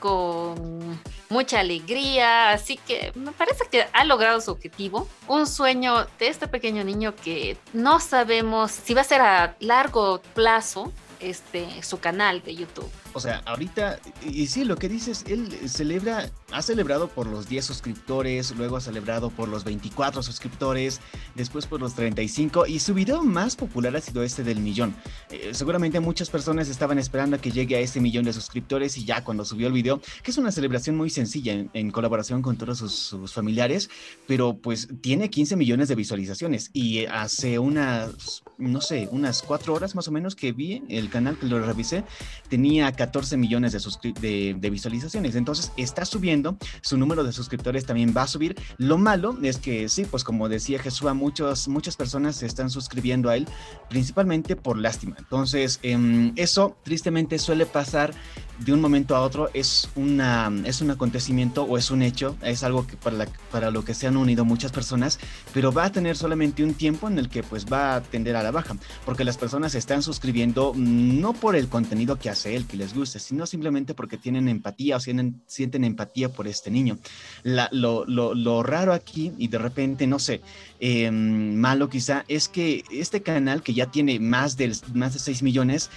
con 0.00 1.00
mucha 1.28 1.60
alegría, 1.60 2.50
así 2.50 2.78
que 2.78 3.12
me 3.14 3.32
parece 3.32 3.64
que 3.70 3.86
ha 3.92 4.04
logrado 4.04 4.40
su 4.40 4.52
objetivo, 4.52 5.08
un 5.26 5.46
sueño 5.46 6.06
de 6.18 6.28
este 6.28 6.48
pequeño 6.48 6.84
niño 6.84 7.14
que 7.14 7.58
no 7.72 8.00
sabemos 8.00 8.70
si 8.70 8.94
va 8.94 9.02
a 9.02 9.04
ser 9.04 9.20
a 9.20 9.56
largo 9.60 10.22
plazo 10.34 10.92
este 11.20 11.82
su 11.82 11.98
canal 11.98 12.42
de 12.42 12.54
YouTube. 12.54 12.90
O 13.18 13.20
sea, 13.20 13.42
ahorita, 13.46 13.98
y, 14.24 14.46
sí, 14.46 14.62
lo 14.62 14.76
que 14.76 14.88
dices, 14.88 15.24
él 15.26 15.48
celebra, 15.68 16.30
ha 16.52 16.62
celebrado 16.62 17.08
por 17.08 17.26
los 17.26 17.48
10 17.48 17.64
suscriptores, 17.64 18.54
luego 18.56 18.76
ha 18.76 18.80
celebrado 18.80 19.30
por 19.30 19.48
los 19.48 19.64
24 19.64 20.22
suscriptores, 20.22 21.00
después 21.34 21.66
por 21.66 21.80
los 21.80 21.96
35, 21.96 22.68
y 22.68 22.78
su 22.78 22.94
video 22.94 23.24
más 23.24 23.56
popular 23.56 23.96
ha 23.96 24.00
sido 24.00 24.22
este 24.22 24.44
del 24.44 24.60
millón. 24.60 24.94
Eh, 25.30 25.50
seguramente 25.50 25.98
muchas 25.98 26.30
personas 26.30 26.68
estaban 26.68 27.00
esperando 27.00 27.34
a 27.34 27.40
que 27.40 27.50
llegue 27.50 27.74
a 27.74 27.80
ese 27.80 27.98
millón 28.00 28.24
de 28.24 28.32
suscriptores 28.32 28.96
y 28.96 29.04
ya 29.04 29.24
cuando 29.24 29.44
subió 29.44 29.66
el 29.66 29.72
video, 29.72 30.00
que 30.22 30.30
es 30.30 30.38
una 30.38 30.52
celebración 30.52 30.96
muy 30.96 31.10
sencilla 31.10 31.66
en, 31.72 31.90
colaboración 31.90 32.40
con 32.40 32.56
todos 32.56 32.78
sus, 32.78 32.92
sus, 32.94 33.32
familiares, 33.32 33.90
pero 34.28 34.56
pues 34.58 34.86
tiene 35.00 35.28
15 35.28 35.56
millones 35.56 35.88
de 35.88 35.96
visualizaciones 35.96 36.70
y 36.72 37.06
hace 37.06 37.58
unas, 37.58 38.44
no 38.58 38.80
sé, 38.80 39.08
unas 39.10 39.42
4 39.42 39.74
horas 39.74 39.96
más 39.96 40.06
o 40.06 40.12
menos 40.12 40.36
que 40.36 40.52
vi 40.52 40.84
el 40.88 41.10
canal 41.10 41.36
que 41.36 41.46
lo 41.46 41.58
revisé, 41.60 42.04
tenía 42.48 42.92
14 42.92 43.07
millones 43.36 43.72
de, 43.72 44.56
de, 44.58 44.70
visualizaciones. 44.70 45.34
Entonces 45.34 45.72
está 45.76 46.04
subiendo, 46.04 46.56
su 46.82 46.96
número 46.96 47.24
de 47.24 47.32
suscriptores 47.32 47.84
también 47.84 48.14
va 48.16 48.22
a 48.22 48.26
subir. 48.26 48.56
Lo 48.76 48.98
malo 48.98 49.36
es 49.42 49.58
que 49.58 49.88
sí, 49.88 50.04
pues 50.04 50.24
como 50.24 50.48
decía 50.48 50.78
Jesús, 50.78 51.12
muchos, 51.14 51.68
muchas 51.68 51.96
personas 51.96 52.36
se 52.36 52.46
están 52.46 52.70
suscribiendo 52.70 53.30
a 53.30 53.36
él, 53.36 53.46
principalmente 53.88 54.56
por 54.56 54.78
lástima. 54.78 55.16
Entonces, 55.18 55.78
em, 55.82 56.32
eso 56.36 56.76
tristemente 56.84 57.38
suele 57.38 57.66
pasar 57.66 58.14
de 58.58 58.72
un 58.72 58.80
momento 58.80 59.14
a 59.14 59.20
otro 59.20 59.50
es, 59.54 59.88
una, 59.94 60.52
es 60.64 60.80
un 60.80 60.90
acontecimiento 60.90 61.62
o 61.62 61.78
es 61.78 61.90
un 61.90 62.02
hecho, 62.02 62.36
es 62.42 62.62
algo 62.62 62.86
que 62.86 62.96
para, 62.96 63.26
para 63.50 63.70
lo 63.70 63.84
que 63.84 63.94
se 63.94 64.06
han 64.06 64.16
unido 64.16 64.44
muchas 64.44 64.72
personas, 64.72 65.18
pero 65.54 65.72
va 65.72 65.84
a 65.84 65.92
tener 65.92 66.16
solamente 66.16 66.64
un 66.64 66.74
tiempo 66.74 67.08
en 67.08 67.18
el 67.18 67.28
que 67.28 67.42
pues 67.42 67.66
va 67.66 67.96
a 67.96 68.02
tender 68.02 68.36
a 68.36 68.42
la 68.42 68.50
baja, 68.50 68.76
porque 69.04 69.24
las 69.24 69.36
personas 69.36 69.72
se 69.72 69.78
están 69.78 70.02
suscribiendo 70.02 70.72
no 70.76 71.32
por 71.32 71.56
el 71.56 71.68
contenido 71.68 72.18
que 72.18 72.30
hace 72.30 72.56
él, 72.56 72.66
que 72.66 72.76
les 72.76 72.87
guste, 72.94 73.18
sino 73.18 73.46
simplemente 73.46 73.94
porque 73.94 74.16
tienen 74.16 74.48
empatía 74.48 74.96
o 74.96 75.00
sienten, 75.00 75.84
empatía 75.84 76.28
por 76.28 76.46
este 76.46 76.70
niño. 76.70 76.98
Lo, 77.44 78.04
lo, 78.06 78.62
raro 78.62 78.92
aquí, 78.92 79.32
y 79.38 79.48
de 79.48 79.58
repente, 79.58 80.06
no 80.06 80.18
sé, 80.18 80.40
em, 80.80 81.54
malo 81.54 81.88
quizá, 81.88 82.24
es 82.28 82.48
que 82.48 82.84
este 82.90 83.22
canal 83.22 83.62
que 83.62 83.74
ya 83.74 83.90
tiene 83.90 84.18
más 84.20 84.56
de, 84.56 84.74
más 84.94 85.14
de 85.14 85.20
6 85.20 85.42
millones, 85.42 85.90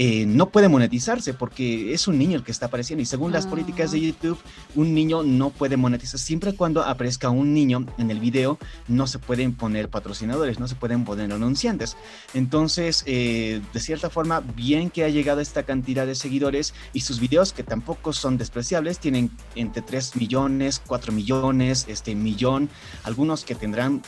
eh, 0.00 0.26
no 0.26 0.50
puede 0.50 0.68
monetizarse 0.68 1.34
porque 1.34 1.92
es 1.92 2.06
un 2.06 2.18
niño 2.18 2.36
el 2.36 2.44
que 2.44 2.52
está 2.52 2.66
apareciendo 2.66 3.02
y 3.02 3.04
según 3.04 3.32
las 3.32 3.48
políticas 3.48 3.90
de 3.90 3.98
ah. 3.98 4.02
YouTube, 4.02 4.38
un 4.76 4.94
niño 4.94 5.24
no 5.24 5.50
puede 5.50 5.76
monetizar. 5.76 6.20
Siempre 6.20 6.54
cuando 6.54 6.84
aparezca 6.84 7.30
un 7.30 7.52
niño 7.52 7.84
en 7.98 8.12
el 8.12 8.20
video, 8.20 8.60
no 8.86 9.08
se 9.08 9.18
pueden 9.18 9.56
poner 9.56 9.88
patrocinadores, 9.88 10.60
no 10.60 10.68
se 10.68 10.76
pueden 10.76 11.04
poner 11.04 11.32
anunciantes. 11.32 11.96
Entonces, 12.32 13.02
eh, 13.06 13.60
de 13.72 13.80
cierta 13.80 14.08
forma, 14.08 14.38
bien 14.38 14.88
que 14.88 15.02
ha 15.02 15.08
llegado 15.08 15.40
esta 15.40 15.64
cantidad 15.64 16.06
de 16.06 16.14
seguidores 16.14 16.74
y 16.92 17.00
sus 17.00 17.18
videos, 17.18 17.52
que 17.52 17.64
tampoco 17.64 18.12
son 18.12 18.38
despreciables, 18.38 19.00
tienen 19.00 19.32
entre 19.56 19.82
3 19.82 20.14
millones, 20.14 20.80
4 20.86 21.12
millones, 21.12 21.86
este 21.88 22.14
millón, 22.14 22.68
algunos 23.02 23.44
que 23.44 23.56
tendrán 23.56 24.02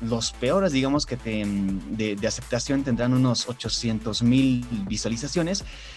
los 0.00 0.30
peores, 0.30 0.70
digamos 0.70 1.04
que 1.04 1.16
de, 1.16 2.14
de 2.14 2.26
aceptación 2.28 2.84
tendrán 2.84 3.12
unos 3.12 3.48
800 3.48 4.22
mil 4.22 4.64
visualizaciones 4.86 5.31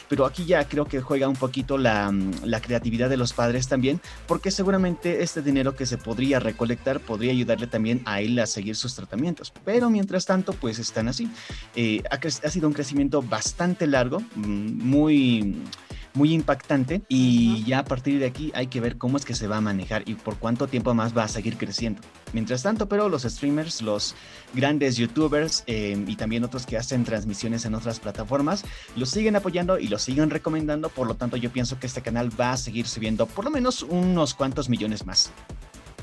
pero 0.08 0.26
aquí 0.26 0.46
ya 0.46 0.68
creo 0.68 0.86
que 0.86 1.02
juega 1.02 1.28
un 1.28 1.36
poquito 1.36 1.78
la, 1.78 2.14
la, 2.44 2.62
creatividad 2.62 3.10
de 3.10 3.18
los 3.18 3.34
padres 3.34 3.68
también, 3.68 4.00
porque 4.28 4.52
seguramente 4.52 5.24
este 5.24 5.42
dinero 5.42 5.76
que 5.76 5.86
se 5.86 5.98
podría 5.98 6.40
recolectar 6.40 7.00
podría 7.00 7.32
ayudarle 7.32 7.68
también 7.68 8.02
a 8.06 8.22
él 8.22 8.38
a 8.40 8.46
seguir 8.46 8.76
sus 8.76 8.96
tratamientos. 8.96 9.52
Pero 9.64 9.90
mientras 9.90 10.26
tanto, 10.26 10.54
pues 10.54 10.80
están 10.80 11.08
así. 11.08 11.30
Eh, 11.76 12.04
ha, 12.10 12.16
ha 12.16 12.50
sido 12.50 12.68
un 12.68 12.74
crecimiento 12.74 13.22
bastante 13.22 13.88
largo, 13.88 14.20
mm, 14.36 14.88
muy 14.88 15.56
muy 16.16 16.34
impactante 16.34 17.04
y 17.08 17.64
ya 17.66 17.80
a 17.80 17.86
partir 17.86 18.20
de 18.20 18.26
aquí 18.26 18.52
hay 18.56 18.68
que 18.68 18.82
ver 18.82 18.98
cómo 18.98 19.18
es 19.18 19.26
que 19.26 19.36
se 19.36 19.48
va 19.48 19.58
a 19.58 19.62
manejar 19.62 20.04
y 20.08 20.16
por 20.16 20.38
cuánto 20.38 20.68
tiempo 20.68 20.94
más 20.94 21.16
va 21.16 21.24
a 21.24 21.28
seguir 21.28 21.58
creciendo. 21.58 22.02
Mientras 22.34 22.64
tanto, 22.64 22.90
pero 22.90 23.10
los 23.10 23.24
streamers, 23.24 23.82
los 23.82 24.16
grandes 24.54 24.98
youtubers 24.98 25.64
eh, 25.68 26.04
y 26.08 26.16
también 26.16 26.44
otros 26.44 26.66
que 26.66 26.78
hacen 26.78 27.04
transmisiones 27.04 27.66
en 27.66 27.76
otras 27.76 28.00
plataformas, 28.00 28.66
los 28.96 29.10
siguen 29.10 29.36
apoyando 29.36 29.78
y 29.78 29.88
los 29.88 30.02
siguen 30.02 30.30
recomendando, 30.30 30.90
por 30.90 31.08
lo 31.08 31.16
tanto 31.16 31.38
yo 31.38 31.52
pienso 31.52 31.80
que 31.80 31.88
este 31.88 32.02
canal 32.02 32.30
va 32.40 32.54
a 32.54 32.58
seguir 32.58 32.88
subiendo 32.88 33.26
por 33.26 33.46
lo 33.46 33.52
menos 33.52 33.84
unos 33.84 34.34
cuantos 34.34 34.70
millones 34.70 35.06
más. 35.06 35.32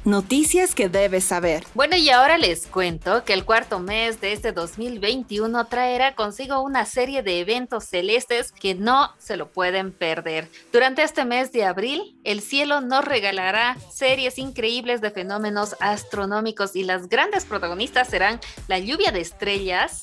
Noticias 0.05 0.75
que 0.75 0.89
debes 0.89 1.23
saber. 1.23 1.65
Bueno, 1.75 1.95
y 1.95 2.11
ahora 2.11 2.37
les 2.37 2.67
cuento 2.67 3.23
que 3.25 3.35
el 3.35 3.45
cuarto 3.45 3.79
mes 3.79 4.21
de 4.21 4.33
este 4.33 4.51
2021 4.51 5.67
traerá 5.67 6.17
consigo 6.17 6.61
una 6.61 6.87
serie 6.87 7.23
de 7.23 7.39
eventos 7.39 7.85
celestes 7.85 8.51
que 8.51 8.75
no 8.75 9.15
se 9.19 9.37
lo 9.37 9.53
pueden 9.53 9.93
perder. 9.93 10.49
Durante 10.73 11.05
este 11.05 11.25
mes 11.25 11.53
de 11.53 11.65
abril, 11.65 12.19
el 12.25 12.41
cielo 12.41 12.81
nos 12.81 13.05
regalará 13.05 13.77
series 13.93 14.39
increíbles 14.39 15.01
de 15.01 15.13
fenómenos 15.13 15.77
astronómicos 15.79 16.75
y 16.75 16.83
las 16.83 17.09
grandes 17.09 17.45
protagonistas 17.45 18.09
serán 18.09 18.41
la 18.67 18.81
lluvia 18.81 19.13
de 19.13 19.21
estrellas, 19.21 20.03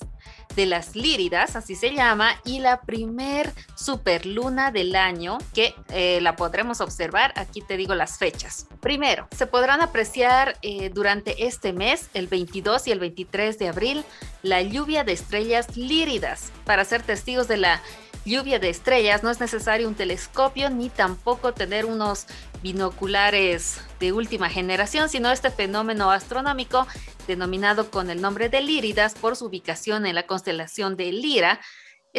de 0.56 0.66
las 0.66 0.96
Líridas, 0.96 1.56
así 1.56 1.76
se 1.76 1.94
llama, 1.94 2.32
y 2.44 2.60
la 2.60 2.82
primer 2.82 3.54
superluna 3.76 4.72
del 4.72 4.96
año 4.96 5.38
que 5.54 5.76
eh, 5.90 6.20
la 6.22 6.36
podremos 6.36 6.82
observar. 6.82 7.34
Aquí 7.36 7.62
te 7.62 7.78
digo 7.78 7.96
las 7.96 8.18
fechas. 8.18 8.68
Primero, 8.82 9.28
se 9.36 9.46
podrán 9.46 9.82
apreciar 9.82 10.58
eh, 10.62 10.90
durante 10.90 11.46
este 11.46 11.74
mes, 11.74 12.10
el 12.14 12.28
22 12.28 12.88
y 12.88 12.92
el 12.92 13.00
23 13.00 13.60
de 13.60 13.68
abril, 13.68 14.06
la 14.42 14.62
lluvia 14.62 15.04
de 15.04 15.12
estrellas 15.12 15.76
líridas. 15.76 16.52
Para 16.66 16.86
ser 16.86 17.04
testigos 17.04 17.48
de 17.50 17.58
la 17.58 17.82
lluvia 18.26 18.60
de 18.60 18.70
estrellas 18.70 19.24
no 19.24 19.32
es 19.32 19.40
necesario 19.40 19.88
un 19.88 19.96
telescopio 19.96 20.70
ni 20.70 20.90
tampoco 20.90 21.54
tener 21.54 21.86
unos 21.86 22.28
binoculares 22.62 23.82
de 24.00 24.14
última 24.14 24.50
generación, 24.50 25.10
sino 25.10 25.32
este 25.32 25.52
fenómeno 25.52 26.12
astronómico 26.12 26.88
denominado 27.28 27.92
con 27.92 28.10
el 28.10 28.22
nombre 28.22 28.50
de 28.50 28.62
Líridas 28.62 29.14
por 29.14 29.36
su 29.36 29.46
ubicación 29.46 30.06
en 30.06 30.16
la 30.16 30.26
constelación 30.26 30.96
de 30.96 31.12
Lira, 31.12 31.60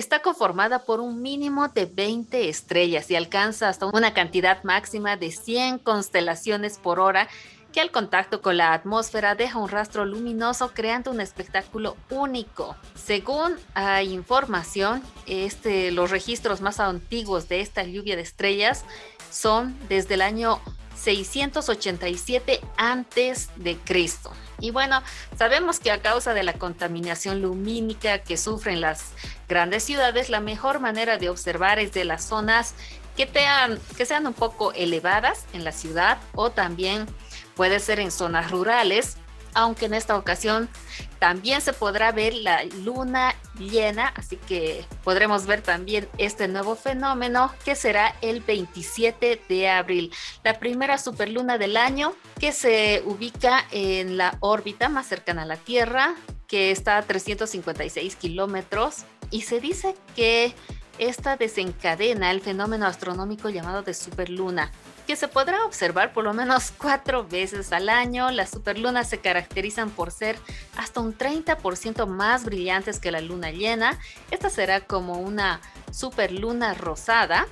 está 0.00 0.22
conformada 0.22 0.84
por 0.84 0.98
un 0.98 1.20
mínimo 1.22 1.68
de 1.68 1.84
20 1.84 2.48
estrellas 2.48 3.10
y 3.10 3.16
alcanza 3.16 3.68
hasta 3.68 3.86
una 3.86 4.14
cantidad 4.14 4.64
máxima 4.64 5.16
de 5.16 5.30
100 5.30 5.78
constelaciones 5.78 6.78
por 6.78 6.98
hora 6.98 7.28
que 7.70 7.80
al 7.80 7.90
contacto 7.90 8.42
con 8.42 8.56
la 8.56 8.72
atmósfera 8.72 9.34
deja 9.34 9.58
un 9.58 9.68
rastro 9.68 10.04
luminoso 10.04 10.72
creando 10.74 11.10
un 11.10 11.20
espectáculo 11.20 11.96
único. 12.10 12.76
Según 12.94 13.56
hay 13.74 14.12
información, 14.12 15.02
este, 15.26 15.90
los 15.90 16.10
registros 16.10 16.60
más 16.60 16.80
antiguos 16.80 17.48
de 17.48 17.60
esta 17.60 17.82
lluvia 17.84 18.16
de 18.16 18.22
estrellas 18.22 18.84
son 19.30 19.76
desde 19.88 20.14
el 20.14 20.22
año 20.22 20.60
687 20.96 22.60
antes 22.76 23.48
de 23.56 23.76
Cristo. 23.76 24.32
Y 24.60 24.70
bueno, 24.70 25.02
sabemos 25.38 25.80
que 25.80 25.90
a 25.90 26.02
causa 26.02 26.34
de 26.34 26.42
la 26.42 26.52
contaminación 26.52 27.40
lumínica 27.40 28.18
que 28.18 28.36
sufren 28.36 28.80
las 28.80 29.12
grandes 29.48 29.84
ciudades, 29.84 30.28
la 30.28 30.40
mejor 30.40 30.80
manera 30.80 31.16
de 31.16 31.30
observar 31.30 31.78
es 31.78 31.92
de 31.92 32.04
las 32.04 32.24
zonas 32.24 32.74
que, 33.16 33.26
que 33.96 34.06
sean 34.06 34.26
un 34.26 34.34
poco 34.34 34.72
elevadas 34.72 35.46
en 35.52 35.64
la 35.64 35.72
ciudad 35.72 36.18
o 36.34 36.50
también 36.50 37.06
puede 37.60 37.78
ser 37.78 38.00
en 38.00 38.10
zonas 38.10 38.50
rurales, 38.50 39.18
aunque 39.52 39.84
en 39.84 39.92
esta 39.92 40.16
ocasión 40.16 40.70
también 41.18 41.60
se 41.60 41.74
podrá 41.74 42.10
ver 42.10 42.32
la 42.32 42.64
luna 42.64 43.34
llena, 43.58 44.14
así 44.16 44.36
que 44.38 44.86
podremos 45.04 45.44
ver 45.44 45.60
también 45.60 46.08
este 46.16 46.48
nuevo 46.48 46.74
fenómeno 46.74 47.52
que 47.62 47.74
será 47.74 48.16
el 48.22 48.40
27 48.40 49.42
de 49.46 49.68
abril, 49.68 50.10
la 50.42 50.58
primera 50.58 50.96
superluna 50.96 51.58
del 51.58 51.76
año 51.76 52.14
que 52.38 52.52
se 52.52 53.02
ubica 53.04 53.66
en 53.72 54.16
la 54.16 54.38
órbita 54.40 54.88
más 54.88 55.06
cercana 55.06 55.42
a 55.42 55.44
la 55.44 55.58
Tierra, 55.58 56.14
que 56.46 56.70
está 56.70 56.96
a 56.96 57.02
356 57.02 58.16
kilómetros, 58.16 59.04
y 59.30 59.42
se 59.42 59.60
dice 59.60 59.94
que 60.16 60.54
esta 60.96 61.36
desencadena 61.36 62.30
el 62.30 62.40
fenómeno 62.40 62.86
astronómico 62.86 63.50
llamado 63.50 63.82
de 63.82 63.92
superluna 63.92 64.72
que 65.10 65.16
se 65.16 65.26
podrá 65.26 65.64
observar 65.64 66.12
por 66.12 66.22
lo 66.22 66.32
menos 66.32 66.70
cuatro 66.78 67.26
veces 67.26 67.72
al 67.72 67.88
año. 67.88 68.30
Las 68.30 68.50
superlunas 68.50 69.08
se 69.08 69.18
caracterizan 69.18 69.90
por 69.90 70.12
ser 70.12 70.38
hasta 70.76 71.00
un 71.00 71.18
30% 71.18 72.06
más 72.06 72.44
brillantes 72.44 73.00
que 73.00 73.10
la 73.10 73.20
luna 73.20 73.50
llena. 73.50 73.98
Esta 74.30 74.50
será 74.50 74.82
como 74.82 75.14
una 75.14 75.60
superluna 75.90 76.74
rosada, 76.74 77.48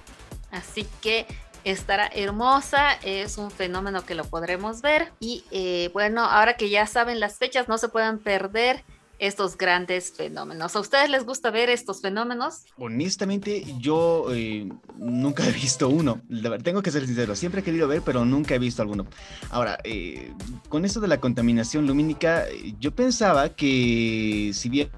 así 0.52 0.86
que 1.00 1.26
estará 1.64 2.06
hermosa, 2.14 2.92
es 3.02 3.38
un 3.38 3.50
fenómeno 3.50 4.06
que 4.06 4.14
lo 4.14 4.22
podremos 4.22 4.80
ver 4.80 5.12
y 5.18 5.44
eh, 5.50 5.90
bueno, 5.92 6.22
ahora 6.22 6.56
que 6.56 6.70
ya 6.70 6.86
saben 6.86 7.18
las 7.18 7.38
fechas, 7.38 7.66
no 7.66 7.76
se 7.76 7.88
pueden 7.88 8.20
perder 8.20 8.84
estos 9.18 9.56
grandes 9.56 10.12
fenómenos. 10.12 10.76
¿A 10.76 10.80
ustedes 10.80 11.10
les 11.10 11.24
gusta 11.24 11.50
ver 11.50 11.70
estos 11.70 12.00
fenómenos? 12.00 12.64
Honestamente, 12.76 13.64
yo 13.78 14.26
eh, 14.32 14.68
nunca 14.96 15.46
he 15.46 15.52
visto 15.52 15.88
uno. 15.88 16.20
Tengo 16.62 16.82
que 16.82 16.90
ser 16.90 17.06
sincero, 17.06 17.34
siempre 17.34 17.60
he 17.60 17.64
querido 17.64 17.88
ver, 17.88 18.02
pero 18.02 18.24
nunca 18.24 18.54
he 18.54 18.58
visto 18.58 18.82
alguno. 18.82 19.06
Ahora, 19.50 19.78
eh, 19.84 20.32
con 20.68 20.84
esto 20.84 21.00
de 21.00 21.08
la 21.08 21.20
contaminación 21.20 21.86
lumínica, 21.86 22.46
yo 22.78 22.94
pensaba 22.94 23.48
que 23.50 24.52
si 24.54 24.68
bien 24.68 24.90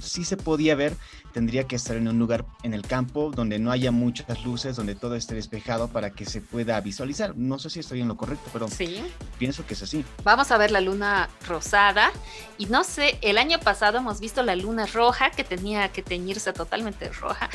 sí 0.00 0.24
se 0.24 0.36
podía 0.36 0.74
ver, 0.74 0.94
tendría 1.32 1.64
que 1.64 1.76
estar 1.76 1.96
en 1.96 2.08
un 2.08 2.18
lugar 2.18 2.44
en 2.62 2.74
el 2.74 2.82
campo 2.82 3.30
donde 3.34 3.58
no 3.58 3.70
haya 3.70 3.90
muchas 3.90 4.44
luces, 4.44 4.76
donde 4.76 4.94
todo 4.94 5.14
esté 5.14 5.34
despejado 5.34 5.88
para 5.88 6.10
que 6.10 6.24
se 6.24 6.40
pueda 6.40 6.80
visualizar. 6.80 7.36
No 7.36 7.58
sé 7.58 7.70
si 7.70 7.80
estoy 7.80 8.00
en 8.00 8.08
lo 8.08 8.16
correcto, 8.16 8.48
pero 8.52 8.68
sí. 8.68 9.02
pienso 9.38 9.66
que 9.66 9.74
es 9.74 9.82
así. 9.82 10.04
Vamos 10.24 10.50
a 10.50 10.58
ver 10.58 10.70
la 10.70 10.80
luna 10.80 11.28
rosada 11.46 12.12
y 12.56 12.66
no 12.66 12.84
sé, 12.84 13.18
el 13.22 13.38
año 13.38 13.58
pasado 13.60 13.98
hemos 13.98 14.20
visto 14.20 14.42
la 14.42 14.56
luna 14.56 14.86
roja 14.86 15.30
que 15.30 15.44
tenía 15.44 15.88
que 15.90 16.02
teñirse 16.02 16.52
totalmente 16.52 17.08
roja 17.10 17.48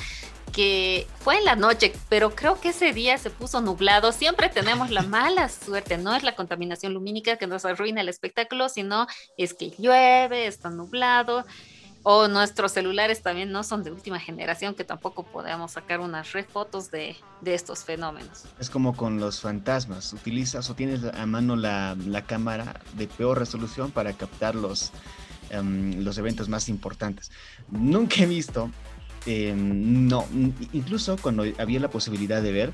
que 0.53 1.07
fue 1.19 1.39
en 1.39 1.45
la 1.45 1.55
noche, 1.55 1.91
pero 2.09 2.36
creo 2.36 2.62
que 2.62 2.69
ese 2.69 2.93
día 2.93 3.17
se 3.17 3.31
puso 3.31 3.59
nublado. 3.59 4.12
Siempre 4.12 4.49
tenemos 4.49 4.91
la 4.91 5.01
mala 5.01 5.49
suerte, 5.49 5.97
no 5.97 6.15
es 6.15 6.23
la 6.23 6.36
contaminación 6.36 6.93
lumínica 6.93 7.38
que 7.38 7.47
nos 7.47 7.65
arruina 7.65 8.01
el 8.01 8.07
espectáculo, 8.07 8.69
sino 8.69 9.07
es 9.36 9.53
que 9.53 9.71
llueve, 9.77 10.45
está 10.45 10.69
nublado 10.69 11.43
o 12.04 12.28
nuestros 12.28 12.74
celulares 12.74 13.22
también 13.22 13.52
no 13.52 13.63
son 13.63 13.84
de 13.84 13.92
última 13.92 14.20
generación, 14.20 14.76
que 14.76 14.84
tampoco 14.84 15.24
podemos 15.24 15.72
sacar 15.72 16.02
unas 16.02 16.34
refotos 16.34 16.92
de, 16.92 17.16
de 17.42 17.54
estos 17.54 17.86
fenómenos. 17.86 18.44
Es 18.60 18.70
como 18.70 18.96
con 18.96 19.20
los 19.20 19.39
fantasmas, 19.39 20.12
utilizas 20.12 20.70
o 20.70 20.76
tienes 20.76 21.02
a 21.06 21.26
mano 21.26 21.56
la, 21.56 21.96
cámara 22.28 22.82
de 22.96 23.08
peor 23.08 23.39
resolución 23.39 23.92
para 23.92 24.13
captar 24.13 24.56
los, 24.56 24.92
em, 25.50 26.04
los 26.04 26.18
eventos 26.18 26.50
más 26.50 26.68
importantes. 26.68 27.32
Nunca 27.70 28.24
he 28.24 28.26
visto, 28.26 28.70
em, 29.26 30.08
no, 30.08 30.28
incluso 30.74 31.16
cuando 31.22 31.46
había 31.58 31.80
la 31.80 31.89
posibilidad 31.89 32.42
de 32.42 32.52
ver, 32.52 32.74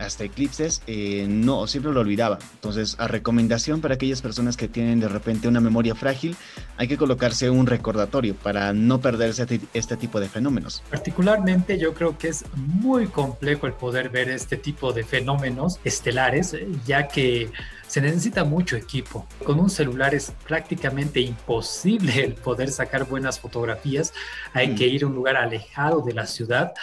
hasta 0.00 0.24
eclipses, 0.24 0.82
eh, 0.86 1.26
no, 1.28 1.66
siempre 1.66 1.92
lo 1.92 2.00
olvidaba. 2.00 2.38
Entonces, 2.54 2.96
a 2.98 3.08
recomendación 3.08 3.80
para 3.80 3.94
aquellas 3.94 4.22
personas 4.22 4.56
que 4.56 4.68
tienen 4.68 5.00
de 5.00 5.08
repente 5.08 5.48
una 5.48 5.60
memoria 5.60 5.94
frágil, 5.94 6.36
hay 6.76 6.88
que 6.88 6.96
colocarse 6.96 7.50
un 7.50 7.66
recordatorio 7.66 8.34
para 8.34 8.72
no 8.72 9.00
perderse 9.00 9.46
este 9.74 9.96
tipo 9.96 10.20
de 10.20 10.28
fenómenos. 10.28 10.82
Particularmente 10.90 11.78
yo 11.78 11.94
creo 11.94 12.16
que 12.18 12.28
es 12.28 12.44
muy 12.54 13.06
complejo 13.06 13.66
el 13.66 13.72
poder 13.72 14.08
ver 14.10 14.28
este 14.30 14.56
tipo 14.56 14.92
de 14.92 15.04
fenómenos 15.04 15.78
estelares, 15.84 16.54
eh, 16.54 16.66
ya 16.86 17.08
que 17.08 17.50
se 17.86 18.00
necesita 18.00 18.44
mucho 18.44 18.76
equipo. 18.76 19.26
Con 19.44 19.60
un 19.60 19.70
celular 19.70 20.14
es 20.14 20.32
prácticamente 20.46 21.20
imposible 21.20 22.24
el 22.24 22.34
poder 22.34 22.70
sacar 22.70 23.04
buenas 23.04 23.38
fotografías. 23.38 24.12
Hay 24.52 24.74
que 24.74 24.86
mm. 24.86 24.94
ir 24.94 25.04
a 25.04 25.06
un 25.06 25.14
lugar 25.14 25.36
alejado 25.36 26.02
de 26.02 26.12
la 26.12 26.26
ciudad. 26.26 26.74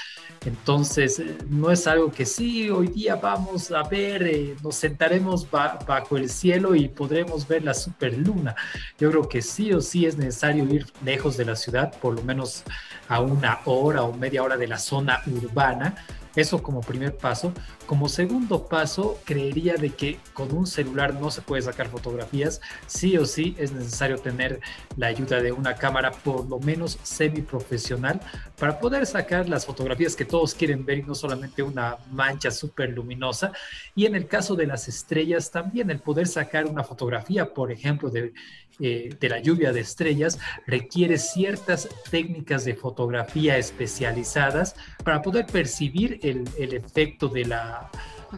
Entonces, 0.46 1.20
eh, 1.20 1.38
no 1.50 1.72
es 1.72 1.88
algo 1.88 2.12
que 2.12 2.26
sí, 2.26 2.70
hoy 2.70 2.88
día 2.88 3.16
vamos 3.16 3.72
a 3.72 3.84
ver, 3.84 4.24
eh, 4.24 4.56
nos 4.62 4.76
sentaremos 4.76 5.50
bajo 5.50 6.18
el 6.18 6.30
cielo 6.30 6.76
y 6.76 6.90
podremos 6.90 7.48
ver 7.48 7.64
la 7.64 7.74
superluna. 7.74 8.56
Yo 9.00 9.10
creo 9.10 9.30
que 9.30 9.42
sí 9.42 9.72
o 9.74 9.82
sí 9.82 10.06
es 10.06 10.18
necesario 10.18 10.66
ir 10.66 10.86
lejos 11.04 11.38
de 11.38 11.46
la 11.46 11.56
ciudad, 11.56 11.94
por 12.00 12.16
lo 12.16 12.24
menos 12.24 12.64
a 13.08 13.22
una 13.22 13.60
hora 13.66 14.04
o 14.04 14.14
media 14.14 14.44
hora 14.44 14.58
de 14.58 14.68
la 14.68 14.78
zona 14.78 15.22
urbana 15.28 15.96
eso 16.36 16.62
como 16.64 16.82
primer 16.82 17.16
paso. 17.16 17.54
Como 17.86 18.08
segundo 18.08 18.68
paso, 18.68 19.20
creería 19.26 19.76
de 19.76 19.90
que 19.90 20.20
con 20.34 20.56
un 20.56 20.66
celular 20.66 21.14
no 21.16 21.30
se 21.32 21.42
puede 21.42 21.62
sacar 21.62 21.90
fotografías. 21.90 22.62
Sí 22.88 23.18
o 23.18 23.26
sí 23.26 23.56
es 23.58 23.74
necesario 23.74 24.18
tener 24.18 24.62
la 24.96 25.08
ayuda 25.08 25.42
de 25.42 25.52
una 25.52 25.76
cámara 25.76 26.12
por 26.12 26.48
lo 26.48 26.60
menos 26.60 26.98
semi 27.04 27.42
profesional 27.42 28.22
para 28.58 28.80
poder 28.80 29.06
sacar 29.06 29.50
las 29.50 29.66
fotografías 29.66 30.16
que 30.16 30.26
todos 30.26 30.54
quieren 30.56 30.86
ver 30.86 31.00
y 31.00 31.04
no 31.04 31.14
solamente 31.14 31.62
una 31.62 31.98
mancha 32.12 32.52
súper 32.52 32.92
luminosa. 32.92 33.52
Y 33.96 34.06
en 34.06 34.16
el 34.16 34.28
caso 34.28 34.56
de 34.56 34.68
las 34.68 34.88
estrellas 34.88 35.52
también 35.52 35.90
el 35.90 36.00
poder 36.00 36.28
sacar 36.28 36.66
una 36.66 36.84
fotografía, 36.84 37.54
por 37.54 37.72
ejemplo, 37.72 38.10
de 38.10 38.34
eh, 38.80 39.16
de 39.20 39.30
la 39.30 39.40
lluvia 39.40 39.72
de 39.72 39.82
estrellas 39.82 40.40
requiere 40.66 41.20
ciertas 41.20 41.88
técnicas 42.10 42.66
de 42.66 42.74
fotografía 42.74 43.56
especializadas 43.56 44.76
para 45.04 45.22
poder 45.22 45.46
percibir 45.46 46.20
el, 46.24 46.50
el 46.58 46.74
efecto 46.74 47.28
de 47.28 47.46
la, 47.46 47.73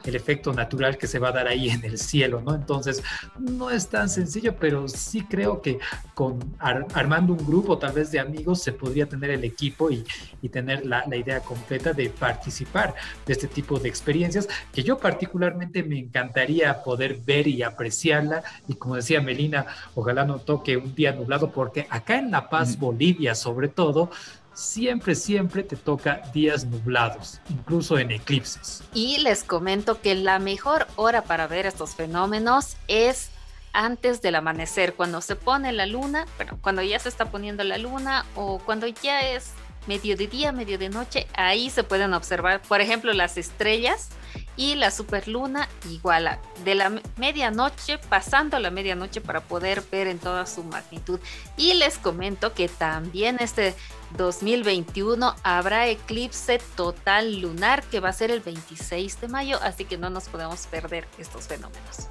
el 0.03 0.15
efecto 0.15 0.51
natural 0.51 0.97
que 0.97 1.07
se 1.07 1.19
va 1.19 1.29
a 1.29 1.31
dar 1.31 1.47
ahí 1.47 1.69
en 1.69 1.83
el 1.85 1.97
cielo, 1.97 2.41
¿no? 2.41 2.53
Entonces, 2.53 3.01
no 3.39 3.69
es 3.69 3.87
tan 3.87 4.09
sencillo, 4.09 4.55
pero 4.59 4.87
sí 4.87 5.21
creo 5.23 5.61
que 5.61 5.79
con 6.13 6.39
armando 6.59 7.33
un 7.33 7.45
grupo 7.45 7.77
tal 7.77 7.93
vez 7.93 8.11
de 8.11 8.19
amigos 8.19 8.61
se 8.61 8.73
podría 8.73 9.05
tener 9.05 9.31
el 9.31 9.43
equipo 9.43 9.89
y, 9.89 10.03
y 10.41 10.49
tener 10.49 10.85
la, 10.85 11.05
la, 11.07 11.15
idea 11.15 11.39
completa 11.39 11.93
de 11.93 12.09
participar 12.09 12.93
de 13.25 13.33
este 13.33 13.47
tipo 13.47 13.79
de 13.79 13.87
experiencias 13.87 14.47
que 14.73 14.83
yo 14.83 14.97
particularmente 14.97 15.81
me 15.83 15.99
encantaría 15.99 16.83
poder 16.83 17.17
ver 17.25 17.47
y 17.47 17.63
apreciarla 17.63 18.43
y 18.67 18.75
como 18.75 18.95
decía 18.95 19.21
Melina, 19.21 19.65
ojalá 19.95 20.25
no 20.25 20.39
toque 20.39 20.77
un 20.77 20.93
día 20.93 21.13
nublado 21.13 21.51
porque 21.51 21.87
acá 21.89 22.17
en 22.17 22.31
La 22.31 22.49
Paz, 22.49 22.77
Bolivia 22.77 23.33
sobre 23.33 23.69
todo, 23.69 24.09
siempre, 24.55 25.13
siempre 25.13 25.61
te 25.61 25.75
toca 25.75 26.21
días 26.33 26.65
nublados, 26.65 27.39
incluso 27.49 27.99
en 27.99 28.09
eclipses. 28.09 28.83
Y 28.93 29.19
les 29.19 29.43
comento 29.43 30.01
que 30.01 30.15
la 30.15 30.39
mejor 30.39 30.87
hora 30.95 31.23
para 31.23 31.45
ver 31.45 31.67
estos 31.67 31.93
fenómenos 31.93 32.77
es 32.87 33.29
antes 33.73 34.21
del 34.21 34.35
amanecer, 34.35 34.93
cuando 34.93 35.19
se 35.19 35.35
pone 35.35 35.73
la 35.73 35.85
luna, 35.85 36.25
bueno, 36.37 36.57
cuando 36.61 36.81
ya 36.81 36.97
se 36.97 37.09
está 37.09 37.29
poniendo 37.29 37.63
la 37.65 37.77
luna 37.77 38.25
o 38.35 38.59
cuando 38.59 38.87
ya 38.87 39.19
es 39.19 39.51
medio 39.85 40.15
de 40.15 40.27
día, 40.27 40.53
medio 40.53 40.77
de 40.77 40.89
noche, 40.89 41.27
ahí 41.35 41.69
se 41.69 41.83
pueden 41.83 42.13
observar, 42.13 42.61
por 42.61 42.79
ejemplo, 42.79 43.11
las 43.13 43.37
estrellas 43.37 44.09
y 44.57 44.75
la 44.75 44.91
superluna 44.91 45.67
igual 45.89 46.39
de 46.63 46.75
la 46.75 47.01
medianoche 47.17 47.97
pasando 47.97 48.59
la 48.59 48.71
medianoche 48.71 49.21
para 49.21 49.41
poder 49.41 49.83
ver 49.91 50.07
en 50.07 50.19
toda 50.19 50.45
su 50.45 50.63
magnitud. 50.63 51.19
Y 51.57 51.73
les 51.73 51.97
comento 51.97 52.53
que 52.53 52.67
también 52.67 53.37
este 53.39 53.75
2021 54.17 55.35
habrá 55.43 55.87
eclipse 55.87 56.59
total 56.75 57.39
lunar 57.39 57.83
que 57.83 57.99
va 57.99 58.09
a 58.09 58.13
ser 58.13 58.31
el 58.31 58.39
26 58.39 59.21
de 59.21 59.27
mayo, 59.27 59.59
así 59.61 59.85
que 59.85 59.97
no 59.97 60.09
nos 60.09 60.29
podemos 60.29 60.67
perder 60.67 61.07
estos 61.17 61.47
fenómenos. 61.47 62.07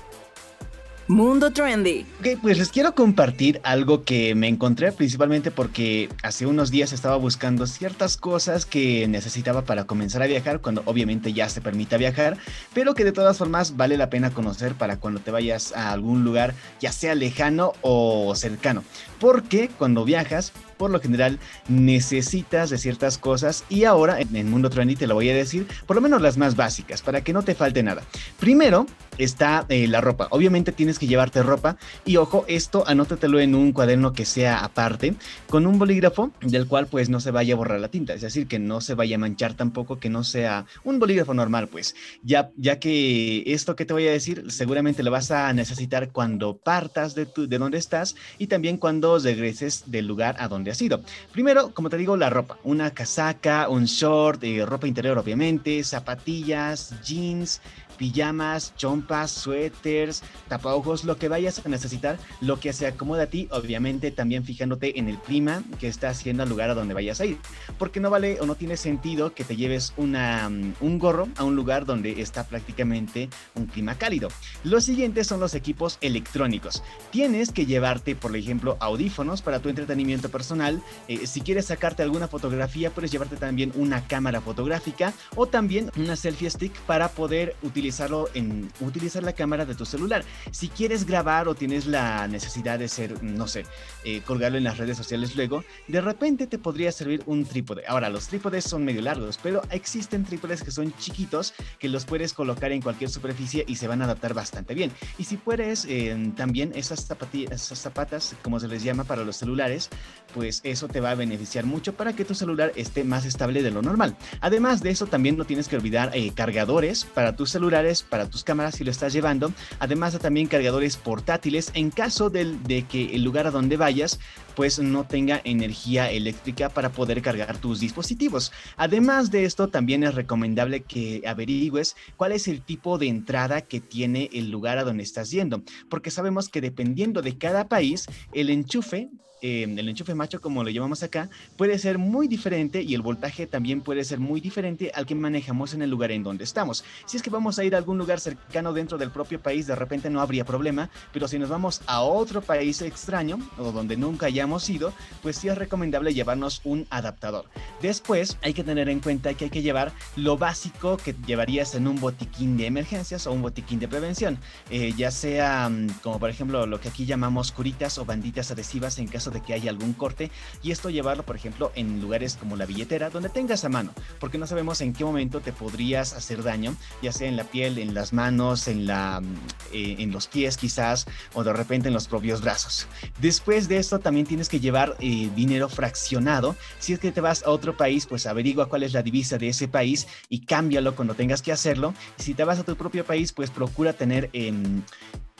Mundo 1.06 1.50
Trendy. 1.50 2.06
Ok, 2.20 2.40
pues 2.40 2.56
les 2.56 2.70
quiero 2.70 2.94
compartir 2.94 3.60
algo 3.62 4.04
que 4.04 4.34
me 4.34 4.48
encontré 4.48 4.90
principalmente 4.90 5.50
porque 5.50 6.08
hace 6.22 6.46
unos 6.46 6.70
días 6.70 6.92
estaba 6.92 7.16
buscando 7.16 7.66
ciertas 7.66 8.16
cosas 8.16 8.64
que 8.64 9.06
necesitaba 9.06 9.62
para 9.62 9.84
comenzar 9.84 10.22
a 10.22 10.26
viajar, 10.26 10.60
cuando 10.60 10.82
obviamente 10.86 11.34
ya 11.34 11.48
se 11.50 11.60
permite 11.60 11.98
viajar, 11.98 12.38
pero 12.72 12.94
que 12.94 13.04
de 13.04 13.12
todas 13.12 13.36
formas 13.36 13.76
vale 13.76 13.98
la 13.98 14.08
pena 14.08 14.30
conocer 14.30 14.74
para 14.74 14.96
cuando 14.98 15.20
te 15.20 15.30
vayas 15.30 15.76
a 15.76 15.92
algún 15.92 16.24
lugar, 16.24 16.54
ya 16.80 16.90
sea 16.90 17.14
lejano 17.14 17.72
o 17.82 18.34
cercano. 18.34 18.82
Porque 19.20 19.68
cuando 19.78 20.04
viajas, 20.04 20.52
por 20.76 20.90
lo 20.90 21.00
general 21.00 21.38
necesitas 21.68 22.70
de 22.70 22.78
ciertas 22.78 23.18
cosas 23.18 23.64
y 23.68 23.84
ahora 23.84 24.20
en 24.20 24.34
el 24.36 24.46
mundo 24.46 24.70
trendy 24.70 24.96
te 24.96 25.06
lo 25.06 25.14
voy 25.14 25.30
a 25.30 25.34
decir, 25.34 25.66
por 25.86 25.96
lo 25.96 26.02
menos 26.02 26.20
las 26.20 26.36
más 26.36 26.56
básicas, 26.56 27.02
para 27.02 27.22
que 27.22 27.32
no 27.32 27.42
te 27.42 27.54
falte 27.54 27.82
nada. 27.82 28.02
Primero 28.38 28.86
está 29.18 29.64
eh, 29.68 29.86
la 29.86 30.00
ropa. 30.00 30.28
Obviamente 30.30 30.72
tienes 30.72 30.98
que 30.98 31.06
llevarte 31.06 31.42
ropa 31.42 31.76
y 32.04 32.16
ojo, 32.16 32.44
esto 32.48 32.84
anótatelo 32.86 33.40
en 33.40 33.54
un 33.54 33.72
cuaderno 33.72 34.12
que 34.12 34.24
sea 34.24 34.64
aparte, 34.64 35.14
con 35.48 35.66
un 35.66 35.78
bolígrafo 35.78 36.32
del 36.40 36.66
cual 36.66 36.86
pues 36.86 37.08
no 37.08 37.20
se 37.20 37.30
vaya 37.30 37.54
a 37.54 37.56
borrar 37.56 37.80
la 37.80 37.88
tinta, 37.88 38.14
es 38.14 38.20
decir, 38.20 38.46
que 38.46 38.58
no 38.58 38.80
se 38.80 38.94
vaya 38.94 39.16
a 39.16 39.18
manchar 39.18 39.54
tampoco, 39.54 39.98
que 39.98 40.10
no 40.10 40.24
sea 40.24 40.66
un 40.82 40.98
bolígrafo 40.98 41.34
normal, 41.34 41.68
pues 41.68 41.94
ya, 42.22 42.50
ya 42.56 42.78
que 42.78 43.42
esto 43.46 43.76
que 43.76 43.84
te 43.84 43.92
voy 43.92 44.08
a 44.08 44.12
decir 44.12 44.50
seguramente 44.50 45.02
lo 45.02 45.10
vas 45.10 45.30
a 45.30 45.52
necesitar 45.52 46.10
cuando 46.10 46.56
partas 46.56 47.14
de, 47.14 47.26
tu, 47.26 47.46
de 47.48 47.58
donde 47.58 47.78
estás 47.78 48.16
y 48.38 48.48
también 48.48 48.76
cuando 48.76 49.18
regreses 49.18 49.84
del 49.86 50.06
lugar 50.06 50.36
a 50.38 50.48
donde 50.48 50.63
has 50.70 50.80
ido. 50.82 51.00
Primero, 51.32 51.72
como 51.72 51.90
te 51.90 51.96
digo, 51.96 52.16
la 52.16 52.30
ropa, 52.30 52.58
una 52.64 52.90
casaca, 52.90 53.68
un 53.68 53.84
short, 53.84 54.42
eh, 54.44 54.64
ropa 54.64 54.86
interior 54.86 55.18
obviamente, 55.18 55.82
zapatillas, 55.84 56.94
jeans, 57.02 57.60
pijamas, 57.94 58.74
chompas, 58.76 59.30
suéteres, 59.30 60.22
tapaojos, 60.48 61.04
lo 61.04 61.16
que 61.16 61.28
vayas 61.28 61.64
a 61.64 61.68
necesitar, 61.68 62.18
lo 62.40 62.60
que 62.60 62.72
se 62.72 62.86
acomoda 62.86 63.24
a 63.24 63.26
ti, 63.26 63.48
obviamente 63.50 64.10
también 64.10 64.44
fijándote 64.44 64.98
en 64.98 65.08
el 65.08 65.18
clima 65.18 65.62
que 65.78 65.88
está 65.88 66.08
haciendo 66.10 66.42
al 66.42 66.48
lugar 66.48 66.70
a 66.70 66.74
donde 66.74 66.94
vayas 66.94 67.20
a 67.20 67.26
ir, 67.26 67.38
porque 67.78 68.00
no 68.00 68.10
vale 68.10 68.40
o 68.40 68.46
no 68.46 68.54
tiene 68.54 68.76
sentido 68.76 69.34
que 69.34 69.44
te 69.44 69.56
lleves 69.56 69.94
mm, 69.96 70.72
un 70.80 70.98
gorro 70.98 71.28
a 71.36 71.44
un 71.44 71.56
lugar 71.56 71.86
donde 71.86 72.20
está 72.20 72.44
prácticamente 72.44 73.28
un 73.54 73.66
clima 73.66 73.96
cálido. 73.96 74.28
Los 74.62 74.84
siguientes 74.84 75.26
son 75.26 75.40
los 75.40 75.54
equipos 75.54 75.98
electrónicos. 76.00 76.82
Tienes 77.10 77.52
que 77.52 77.66
llevarte, 77.66 78.14
por 78.16 78.36
ejemplo, 78.36 78.76
audífonos 78.80 79.42
para 79.42 79.60
tu 79.60 79.68
entretenimiento 79.68 80.28
personal. 80.28 80.82
Eh, 81.08 81.26
si 81.26 81.40
quieres 81.40 81.66
sacarte 81.66 82.02
alguna 82.02 82.28
fotografía, 82.28 82.90
puedes 82.90 83.10
llevarte 83.10 83.36
también 83.36 83.72
una 83.76 84.06
cámara 84.06 84.40
fotográfica 84.40 85.12
o 85.36 85.46
también 85.46 85.90
una 85.96 86.16
selfie 86.16 86.50
stick 86.50 86.72
para 86.80 87.08
poder 87.08 87.56
utilizar 87.62 87.83
utilizarlo 87.84 88.30
en 88.32 88.70
utilizar 88.80 89.22
la 89.22 89.34
cámara 89.34 89.66
de 89.66 89.74
tu 89.74 89.84
celular. 89.84 90.24
Si 90.52 90.68
quieres 90.68 91.04
grabar 91.04 91.48
o 91.48 91.54
tienes 91.54 91.84
la 91.86 92.26
necesidad 92.28 92.78
de 92.78 92.88
ser, 92.88 93.22
no 93.22 93.46
sé, 93.46 93.66
eh, 94.04 94.22
colgarlo 94.24 94.56
en 94.56 94.64
las 94.64 94.78
redes 94.78 94.96
sociales 94.96 95.36
luego, 95.36 95.64
de 95.86 96.00
repente 96.00 96.46
te 96.46 96.58
podría 96.58 96.90
servir 96.92 97.22
un 97.26 97.44
trípode. 97.44 97.82
Ahora, 97.86 98.08
los 98.08 98.28
trípodes 98.28 98.64
son 98.64 98.86
medio 98.86 99.02
largos, 99.02 99.38
pero 99.42 99.60
existen 99.70 100.24
trípodes 100.24 100.62
que 100.62 100.70
son 100.70 100.96
chiquitos 100.96 101.52
que 101.78 101.90
los 101.90 102.06
puedes 102.06 102.32
colocar 102.32 102.72
en 102.72 102.80
cualquier 102.80 103.10
superficie 103.10 103.66
y 103.68 103.76
se 103.76 103.86
van 103.86 104.00
a 104.00 104.06
adaptar 104.06 104.32
bastante 104.32 104.72
bien. 104.72 104.90
Y 105.18 105.24
si 105.24 105.36
puedes, 105.36 105.84
eh, 105.84 106.32
también 106.36 106.72
esas, 106.74 107.06
esas 107.50 107.78
zapatas, 107.78 108.34
como 108.42 108.60
se 108.60 108.68
les 108.68 108.82
llama 108.82 109.04
para 109.04 109.24
los 109.24 109.36
celulares, 109.36 109.90
pues 110.32 110.62
eso 110.64 110.88
te 110.88 111.00
va 111.00 111.10
a 111.10 111.14
beneficiar 111.14 111.66
mucho 111.66 111.92
para 111.92 112.14
que 112.14 112.24
tu 112.24 112.34
celular 112.34 112.72
esté 112.76 113.04
más 113.04 113.26
estable 113.26 113.62
de 113.62 113.70
lo 113.70 113.82
normal. 113.82 114.16
Además 114.40 114.82
de 114.82 114.88
eso, 114.88 115.06
también 115.06 115.36
no 115.36 115.44
tienes 115.44 115.68
que 115.68 115.76
olvidar 115.76 116.12
eh, 116.14 116.32
cargadores 116.34 117.04
para 117.04 117.36
tu 117.36 117.44
celular 117.44 117.73
para 118.08 118.28
tus 118.28 118.44
cámaras 118.44 118.76
si 118.76 118.84
lo 118.84 118.90
estás 118.90 119.12
llevando, 119.12 119.52
además 119.78 120.12
de 120.12 120.18
también 120.18 120.46
cargadores 120.46 120.96
portátiles. 120.96 121.70
En 121.74 121.90
caso 121.90 122.30
de, 122.30 122.56
de 122.66 122.84
que 122.84 123.14
el 123.14 123.22
lugar 123.22 123.46
a 123.46 123.50
donde 123.50 123.76
vayas 123.76 124.20
pues 124.54 124.78
no 124.78 125.04
tenga 125.04 125.40
energía 125.44 126.10
eléctrica 126.10 126.68
para 126.68 126.90
poder 126.90 127.22
cargar 127.22 127.58
tus 127.58 127.80
dispositivos. 127.80 128.52
Además 128.76 129.30
de 129.30 129.44
esto, 129.44 129.68
también 129.68 130.04
es 130.04 130.14
recomendable 130.14 130.82
que 130.82 131.22
averigües 131.26 131.96
cuál 132.16 132.32
es 132.32 132.48
el 132.48 132.62
tipo 132.62 132.98
de 132.98 133.08
entrada 133.08 133.62
que 133.62 133.80
tiene 133.80 134.30
el 134.32 134.50
lugar 134.50 134.78
a 134.78 134.84
donde 134.84 135.02
estás 135.02 135.30
yendo, 135.30 135.62
porque 135.88 136.10
sabemos 136.10 136.48
que 136.48 136.60
dependiendo 136.60 137.22
de 137.22 137.38
cada 137.38 137.68
país, 137.68 138.06
el 138.32 138.50
enchufe 138.50 139.10
Em, 139.46 139.78
el 139.78 139.90
enchufe 139.90 140.14
macho, 140.14 140.40
como 140.40 140.64
lo 140.64 140.70
llamamos 140.70 141.02
acá, 141.02 141.28
puede 141.58 141.78
ser 141.78 141.98
muy 141.98 142.28
diferente 142.28 142.80
y 142.80 142.94
el 142.94 143.02
voltaje 143.02 143.46
también 143.46 143.82
puede 143.82 144.02
ser 144.04 144.18
muy 144.18 144.40
diferente 144.40 144.90
al 144.94 145.04
que 145.04 145.14
manejamos 145.14 145.74
en 145.74 145.82
el 145.82 145.90
lugar 145.90 146.12
en 146.12 146.22
donde 146.22 146.44
estamos. 146.44 146.82
Si 147.04 147.18
es 147.18 147.22
que 147.22 147.28
vamos 147.28 147.58
a 147.58 147.64
ir 147.64 147.74
a 147.74 147.78
algún 147.78 147.98
lugar 147.98 148.20
cercano 148.20 148.72
dentro 148.72 148.96
del 148.96 149.10
propio 149.10 149.42
país, 149.42 149.66
de 149.66 149.74
repente 149.74 150.08
no 150.08 150.22
habría 150.22 150.46
problema, 150.46 150.88
pero 151.12 151.28
si 151.28 151.38
nos 151.38 151.50
vamos 151.50 151.82
a 151.84 152.00
otro 152.00 152.40
país 152.40 152.80
extraño 152.80 153.38
o 153.58 153.70
donde 153.70 153.98
nunca 153.98 154.24
hayamos 154.26 154.43
ido, 154.68 154.92
pues 155.22 155.36
sí 155.36 155.48
es 155.48 155.58
recomendable 155.58 156.14
llevarnos 156.14 156.60
un 156.64 156.86
adaptador. 156.90 157.46
Después 157.82 158.38
hay 158.42 158.54
que 158.54 158.64
tener 158.64 158.88
en 158.88 159.00
cuenta 159.00 159.34
que 159.34 159.44
hay 159.44 159.50
que 159.50 159.62
llevar 159.62 159.92
lo 160.16 160.38
básico 160.38 160.96
que 160.96 161.14
llevarías 161.26 161.74
en 161.74 161.88
un 161.88 162.00
botiquín 162.00 162.56
de 162.56 162.66
emergencias 162.66 163.26
o 163.26 163.32
un 163.32 163.42
botiquín 163.42 163.78
de 163.78 163.88
prevención, 163.88 164.38
eh, 164.70 164.92
ya 164.96 165.10
sea 165.10 165.68
mm, 165.68 166.00
como 166.02 166.18
por 166.18 166.30
ejemplo 166.30 166.66
lo 166.66 166.80
que 166.80 166.88
aquí 166.88 167.06
llamamos 167.06 167.52
curitas 167.52 167.98
o 167.98 168.04
banditas 168.04 168.50
adhesivas 168.50 168.98
en 168.98 169.08
caso 169.08 169.30
de 169.30 169.40
que 169.42 169.54
haya 169.54 169.70
algún 169.70 169.92
corte 169.92 170.30
y 170.62 170.70
esto 170.70 170.90
llevarlo, 170.90 171.24
por 171.24 171.36
ejemplo, 171.36 171.72
en 171.74 172.00
lugares 172.00 172.36
como 172.36 172.56
la 172.56 172.66
billetera, 172.66 173.10
donde 173.10 173.28
tengas 173.28 173.64
a 173.64 173.68
mano, 173.68 173.92
porque 174.20 174.38
no 174.38 174.46
sabemos 174.46 174.80
en 174.80 174.92
qué 174.92 175.04
momento 175.04 175.40
te 175.40 175.52
podrías 175.52 176.12
hacer 176.12 176.42
daño, 176.42 176.76
ya 177.02 177.12
sea 177.12 177.28
en 177.28 177.36
la 177.36 177.44
piel, 177.44 177.78
en 177.78 177.94
las 177.94 178.12
manos, 178.12 178.68
en, 178.68 178.86
la, 178.86 179.20
mm, 179.20 179.34
eh, 179.72 179.96
en 179.98 180.12
los 180.12 180.26
pies 180.26 180.56
quizás, 180.56 181.06
o 181.34 181.44
de 181.44 181.52
repente 181.52 181.88
en 181.88 181.94
los 181.94 182.08
propios 182.08 182.40
brazos. 182.40 182.86
Después 183.20 183.68
de 183.68 183.78
esto 183.78 183.98
también 183.98 184.26
tienes 184.34 184.48
que 184.48 184.58
llevar 184.58 184.96
eh, 184.98 185.30
dinero 185.36 185.68
fraccionado. 185.68 186.56
Si 186.80 186.92
es 186.92 186.98
que 186.98 187.12
te 187.12 187.20
vas 187.20 187.44
a 187.44 187.50
otro 187.50 187.76
país, 187.76 188.04
pues 188.04 188.26
averigua 188.26 188.68
cuál 188.68 188.82
es 188.82 188.92
la 188.92 189.00
divisa 189.00 189.38
de 189.38 189.46
ese 189.46 189.68
país 189.68 190.08
y 190.28 190.40
cámbialo 190.40 190.96
cuando 190.96 191.14
tengas 191.14 191.40
que 191.40 191.52
hacerlo. 191.52 191.94
si 192.16 192.34
te 192.34 192.42
vas 192.42 192.58
a 192.58 192.64
tu 192.64 192.74
propio 192.74 193.04
país, 193.04 193.32
pues 193.32 193.50
procura 193.50 193.92
tener 193.92 194.30
en 194.32 194.82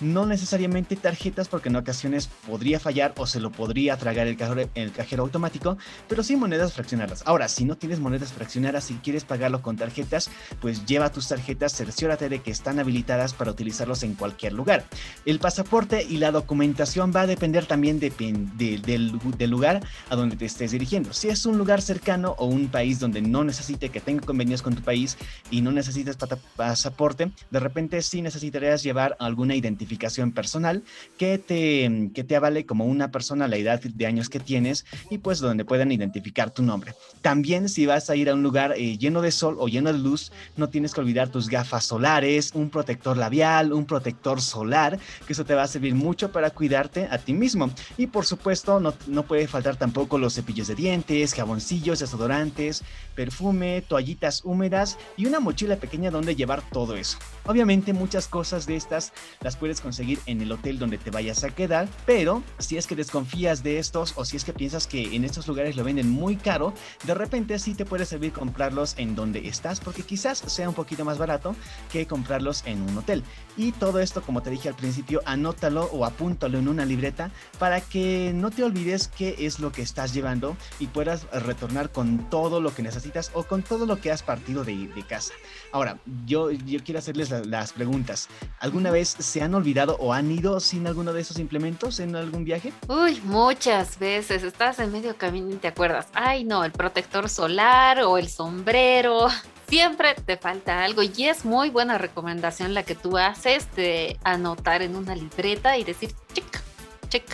no 0.01 0.27
necesariamente 0.27 0.97
tarjetas 0.97 1.47
porque 1.47 1.69
en 1.69 1.77
ocasiones 1.77 2.29
podría 2.49 2.81
fallar 2.81 3.15
o 3.17 3.29
se 3.29 3.39
lo 3.39 3.53
podría 3.53 3.97
tragar 3.97 4.27
el 4.27 4.37
cajero, 4.37 4.69
el 4.75 4.91
cajero 4.91 5.23
automático, 5.23 5.79
pero 6.09 6.25
sí 6.25 6.35
monedas 6.35 6.73
fraccionadas. 6.73 7.23
Ahora, 7.27 7.47
si 7.47 7.65
no 7.65 7.77
tienes 7.77 8.01
monedas 8.01 8.33
fraccionadas 8.33 8.91
y 8.91 8.95
quieres 8.95 9.25
pagarlo 9.25 9.63
con 9.63 9.77
tarjetas, 9.77 10.31
pues 10.61 10.85
lleva 10.85 11.13
tus 11.13 11.29
tarjetas, 11.29 11.77
cerciórate 11.77 12.29
de 12.29 12.41
que 12.41 12.51
están 12.51 12.81
habilitadas 12.81 13.35
para 13.35 13.53
utilizarlos 13.53 14.03
en 14.03 14.15
cualquier 14.15 14.53
lugar. 14.53 14.85
El 15.27 15.39
pasaporte 15.39 16.03
y 16.03 16.17
la 16.17 16.33
documentación 16.33 17.13
va 17.15 17.23
a 17.23 17.27
depender 17.29 17.67
también 17.67 18.01
de, 18.01 18.11
del, 18.11 19.13
del 19.39 19.51
lugar 19.51 19.81
a 20.11 20.17
donde 20.17 20.37
te 20.37 20.47
estés 20.47 20.73
dirigiendo. 20.73 21.13
Si 21.13 21.29
es 21.29 21.47
un 21.47 21.57
lugar 21.57 21.81
cercano 21.81 22.35
o 22.39 22.47
un 22.47 22.67
país 22.67 22.99
donde 22.99 23.23
no 23.23 23.45
necesite 23.45 23.91
que 23.91 24.01
tenga 24.01 24.27
convenios 24.27 24.61
con 24.61 24.75
tu 24.75 24.83
país 24.83 25.17
y 25.53 25.61
no 25.61 25.71
necesites 25.71 26.17
pasaporte, 26.57 27.31
de 27.51 27.61
repente 27.61 28.03
sí 28.03 28.21
necesitarías 28.21 28.83
llevar 28.83 29.17
alguna 29.21 29.55
identificación 29.55 29.84
personal 30.33 30.83
que 31.19 31.39
te, 31.39 32.11
que 32.15 32.25
te 32.25 32.37
avale 32.37 32.67
como 32.67 32.87
una 32.87 33.11
persona 33.11 33.49
la 33.49 33.57
edad 33.57 33.81
de 33.81 34.07
años 34.07 34.29
que 34.29 34.41
tienes 34.41 34.85
y 35.11 35.19
pues 35.19 35.39
donde 35.39 35.65
puedan 35.65 35.93
identificar 35.93 36.51
tu 36.51 36.63
nombre. 36.63 36.95
También 37.23 37.69
si 37.69 37.87
vas 37.87 38.11
a 38.11 38.17
ir 38.17 38.31
a 38.31 38.35
un 38.35 38.43
lugar 38.43 38.75
eh, 38.77 38.99
lleno 38.99 39.23
de 39.23 39.31
sol 39.31 39.57
o 39.59 39.69
lleno 39.69 39.93
de 39.93 39.99
luz, 39.99 40.33
no 40.57 40.69
tienes 40.69 40.93
que 40.93 41.01
olvidar 41.01 41.29
tus 41.29 41.49
gafas 41.49 41.85
solares, 41.85 42.53
un 42.55 42.71
protector 42.71 43.17
labial, 43.17 43.73
un 43.73 43.87
protector 43.87 44.41
solar, 44.41 44.99
que 45.27 45.33
eso 45.33 45.45
te 45.45 45.55
va 45.55 45.63
a 45.63 45.69
servir 45.69 45.95
mucho 45.95 46.33
para 46.33 46.51
cuidarte 46.51 47.09
a 47.11 47.19
ti 47.19 47.33
mismo. 47.33 47.71
Y 47.97 48.07
por 48.09 48.27
supuesto, 48.27 48.81
no, 48.81 48.95
no 49.07 49.25
puede 49.25 49.47
faltar 49.47 49.77
tampoco 49.77 50.19
los 50.19 50.35
cepillos 50.35 50.69
de 50.69 50.75
dientes, 50.75 51.35
jaboncillos, 51.35 52.01
desodorantes, 52.01 52.83
perfume, 53.15 53.83
toallitas 53.83 54.45
húmedas 54.45 54.99
y 55.17 55.27
una 55.27 55.41
mochila 55.41 55.77
pequeña 55.77 56.11
donde 56.11 56.37
llevar 56.37 56.63
todo 56.71 56.97
eso. 56.97 57.19
Obviamente 57.47 57.93
muchas 57.93 58.29
cosas 58.29 58.67
de 58.67 58.77
estas 58.77 59.13
las 59.41 59.57
puedes 59.57 59.74
puedes 59.75 59.81
conseguir 59.81 60.21
en 60.27 60.41
el 60.41 60.53
hotel 60.53 60.79
donde 60.79 60.99
te 60.99 61.11
vayas 61.11 61.43
a 61.43 61.51
quedar, 61.51 61.89
pero 62.07 62.45
si 62.59 62.77
es 62.77 62.87
que 62.87 62.95
desconfías 62.95 63.65
de 63.65 63.81
estos 63.81 64.13
o 64.15 64.25
si 64.25 64.37
es 64.37 64.45
que 64.45 64.53
piensas 64.53 64.87
que 64.87 65.17
en 65.17 65.25
estos 65.25 65.49
lugares 65.49 65.75
lo 65.75 65.83
venden 65.83 66.09
muy 66.09 66.37
caro, 66.37 66.73
de 67.05 67.15
repente 67.15 67.59
sí 67.59 67.75
te 67.75 67.85
puede 67.85 68.05
servir 68.05 68.33
comprarlos 68.33 68.95
en 68.99 69.17
donde 69.17 69.49
estás 69.49 69.81
porque 69.81 70.03
quizás 70.03 70.39
sea 70.39 70.69
un 70.69 70.77
poquito 70.77 71.05
más 71.05 71.19
barato 71.19 71.57
que 71.91 72.07
comprarlos 72.07 72.63
en 72.67 72.83
un 72.83 72.99
hotel. 72.99 73.25
Y 73.57 73.73
todo 73.73 73.99
esto, 73.99 74.23
como 74.23 74.43
te 74.43 74.51
dije 74.51 74.69
al 74.69 74.77
principio, 74.77 75.23
anótalo 75.25 75.87
o 75.93 76.05
apúntalo 76.05 76.59
en 76.59 76.69
una 76.69 76.85
libreta 76.85 77.33
para 77.59 77.81
que 77.81 78.33
no 78.33 78.51
te 78.51 78.63
olvides 78.63 79.09
qué 79.09 79.35
es 79.41 79.59
lo 79.59 79.73
que 79.73 79.83
estás 79.83 80.15
llevando 80.15 80.57
y 80.79 80.87
puedas 80.87 81.27
retornar 81.33 81.91
con 81.91 82.31
todo 82.31 82.61
lo 82.61 82.73
que 82.73 82.83
necesitas 82.85 83.33
o 83.35 83.43
con 83.43 83.65
todo 83.65 83.87
lo 83.87 84.01
que 84.01 84.13
has 84.13 84.23
partido 84.23 84.63
de, 84.63 84.75
casa. 85.09 85.33
Ahora, 85.73 85.99
yo, 86.27 86.51
yo 86.51 86.79
quiero 86.85 86.99
hacerles 86.99 87.31
las 87.31 87.73
preguntas. 87.73 88.29
¿Alguna 88.61 88.91
vez 88.91 89.09
se 89.19 89.43
han 89.43 89.55
olvidado 89.55 89.64
o 89.99 90.13
han 90.13 90.31
ido 90.31 90.61
sin 90.61 90.87
alguno 90.87 91.13
de 91.13 91.23
esos 91.23 91.39
implementos 91.39 91.99
en 92.01 92.15
algún 92.17 92.45
viaje? 92.45 92.73
Uy, 92.89 93.21
muchas 93.25 93.99
veces. 93.99 94.43
Estás 94.43 94.79
en 94.79 94.93
medio 94.93 95.17
camino 95.17 95.51
y 95.51 95.57
te 95.57 95.69
acuerdas. 95.69 96.07
Ay, 96.13 96.45
no, 96.45 96.65
el 96.65 96.73
protector 96.73 97.29
solar 97.29 98.01
o 98.01 98.19
el 98.19 98.29
sombrero 98.29 99.29
siempre 99.69 100.15
te 100.15 100.37
falta 100.37 100.85
algo 100.85 101.03
y 101.03 101.25
es 101.25 101.45
muy 101.45 101.71
buena 101.71 101.99
recomendación 101.99 102.75
la 102.75 102.83
que 102.83 102.95
tú 102.95 103.17
haces 103.17 103.75
de 103.75 104.19
anotar 104.23 104.83
en 104.83 104.97
una 104.97 105.17
libreta 105.17 105.79
y 105.79 105.85
decir, 105.85 106.11
check, 106.35 106.61
check, 107.09 107.25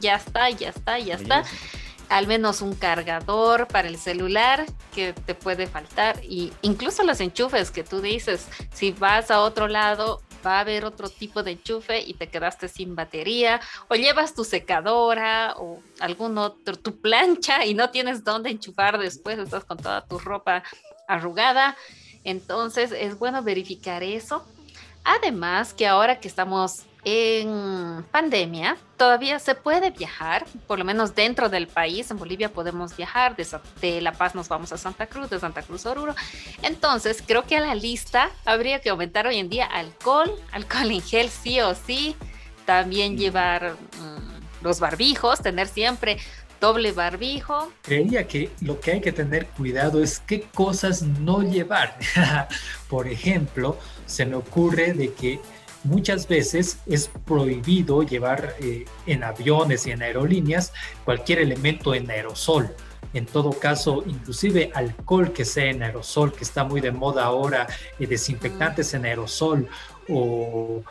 ya 0.00 0.14
está, 0.14 0.48
ya 0.50 0.68
está, 0.68 0.98
ya 0.98 1.14
está. 1.14 1.44
Al 2.08 2.26
menos 2.26 2.62
un 2.62 2.74
cargador 2.74 3.68
para 3.68 3.88
el 3.88 3.96
celular 3.96 4.66
que 4.94 5.12
te 5.12 5.34
puede 5.34 5.66
faltar 5.66 6.20
y 6.24 6.52
incluso 6.62 7.02
los 7.04 7.20
enchufes 7.20 7.70
que 7.70 7.84
tú 7.84 8.00
dices, 8.00 8.48
si 8.72 8.92
vas 8.92 9.30
a 9.30 9.40
otro 9.40 9.68
lado 9.68 10.20
va 10.44 10.58
a 10.58 10.60
haber 10.60 10.84
otro 10.84 11.08
tipo 11.08 11.42
de 11.42 11.52
enchufe 11.52 12.00
y 12.00 12.14
te 12.14 12.28
quedaste 12.28 12.68
sin 12.68 12.94
batería, 12.94 13.60
o 13.88 13.94
llevas 13.94 14.34
tu 14.34 14.44
secadora 14.44 15.54
o 15.58 15.82
algún 16.00 16.38
otro, 16.38 16.76
tu 16.76 17.00
plancha 17.00 17.64
y 17.64 17.74
no 17.74 17.90
tienes 17.90 18.24
dónde 18.24 18.50
enchufar 18.50 18.98
después, 18.98 19.38
estás 19.38 19.64
con 19.64 19.78
toda 19.78 20.04
tu 20.06 20.18
ropa 20.18 20.62
arrugada. 21.06 21.76
Entonces 22.24 22.92
es 22.92 23.18
bueno 23.18 23.42
verificar 23.42 24.02
eso. 24.02 24.44
Además 25.04 25.72
que 25.72 25.86
ahora 25.86 26.20
que 26.20 26.28
estamos 26.28 26.84
en 27.04 28.04
pandemia, 28.10 28.76
todavía 28.96 29.38
se 29.38 29.54
puede 29.54 29.90
viajar, 29.90 30.46
por 30.66 30.78
lo 30.78 30.84
menos 30.84 31.14
dentro 31.14 31.48
del 31.48 31.66
país. 31.66 32.10
En 32.10 32.18
Bolivia 32.18 32.52
podemos 32.52 32.96
viajar, 32.96 33.36
de, 33.36 34.00
La 34.00 34.12
Paz 34.12 34.34
nos 34.34 34.48
vamos 34.48 34.72
a 34.72 34.78
Santa 34.78 35.06
Cruz, 35.06 35.30
de 35.30 35.40
Santa 35.40 35.62
Cruz 35.62 35.86
a 35.86 35.92
Oruro. 35.92 36.14
Entonces, 36.62 37.22
creo 37.26 37.44
que 37.44 37.56
a 37.56 37.60
la 37.60 37.74
lista 37.74 38.30
habría 38.44 38.80
que 38.80 38.90
aumentar 38.90 39.26
hoy 39.26 39.38
en 39.38 39.48
día 39.48 39.64
alcohol, 39.64 40.30
alcohol 40.52 40.90
en 40.90 41.02
gel 41.02 41.30
sí 41.30 41.60
o 41.60 41.74
sí, 41.74 42.16
también 42.66 43.16
llevar 43.16 43.72
mm, 43.72 44.64
los 44.64 44.80
barbijos, 44.80 45.40
tener 45.40 45.68
siempre 45.68 46.18
doble 46.60 46.92
barbijo. 46.92 47.72
Creía 47.82 48.28
que 48.28 48.50
lo 48.60 48.78
que 48.78 48.92
hay 48.92 49.00
que 49.00 49.12
tener 49.12 49.46
cuidado 49.46 50.02
es 50.02 50.20
qué 50.20 50.42
cosas 50.42 51.02
no 51.02 51.42
llevar. 51.42 51.96
Por 52.88 53.08
ejemplo, 53.08 53.78
se 54.06 54.26
me 54.26 54.36
ocurre 54.36 54.92
de 54.92 55.12
que 55.14 55.40
muchas 55.84 56.28
veces 56.28 56.78
es 56.86 57.10
prohibido 57.24 58.02
llevar 58.02 58.54
eh, 58.60 58.84
en 59.06 59.24
aviones 59.24 59.86
y 59.86 59.92
en 59.92 60.02
aerolíneas 60.02 60.72
cualquier 61.04 61.40
elemento 61.40 61.94
en 61.94 62.10
aerosol. 62.10 62.74
En 63.12 63.26
todo 63.26 63.50
caso, 63.50 64.04
inclusive 64.06 64.70
alcohol 64.74 65.32
que 65.32 65.44
sea 65.44 65.66
en 65.70 65.82
aerosol, 65.82 66.32
que 66.32 66.44
está 66.44 66.64
muy 66.64 66.80
de 66.80 66.92
moda 66.92 67.24
ahora, 67.24 67.66
eh, 67.98 68.06
desinfectantes 68.06 68.94
en 68.94 69.04
aerosol 69.04 69.68
o 70.08 70.82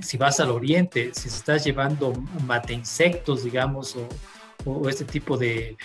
si 0.00 0.16
vas 0.16 0.40
al 0.40 0.50
oriente, 0.50 1.10
si 1.12 1.28
estás 1.28 1.64
llevando 1.64 2.12
mate 2.46 2.72
insectos, 2.72 3.44
digamos, 3.44 3.96
o, 3.96 4.08
o 4.64 4.88
este 4.88 5.04
tipo 5.04 5.36
de, 5.36 5.76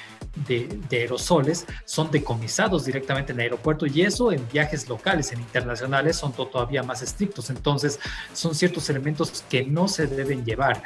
de, 0.47 0.79
aerosoles 0.91 1.65
son 1.86 2.09
decomisados 2.12 2.86
directamente 2.86 3.31
en 3.31 3.39
el 3.39 3.43
aeropuerto 3.43 3.86
y 3.86 4.01
eso 4.01 4.31
en 4.31 4.47
viajes 4.51 4.88
locales, 4.89 5.31
en 5.31 5.39
internacionales 5.39 6.17
son 6.17 6.33
todavía 6.33 6.83
más 6.83 7.01
estrictos. 7.01 7.49
Entonces 7.49 7.99
son 8.33 8.55
ciertos 8.55 8.89
elementos 8.89 9.43
que 9.49 9.63
no 9.63 9.88
se 9.88 10.07
deben 10.07 10.43
llevar. 10.43 10.83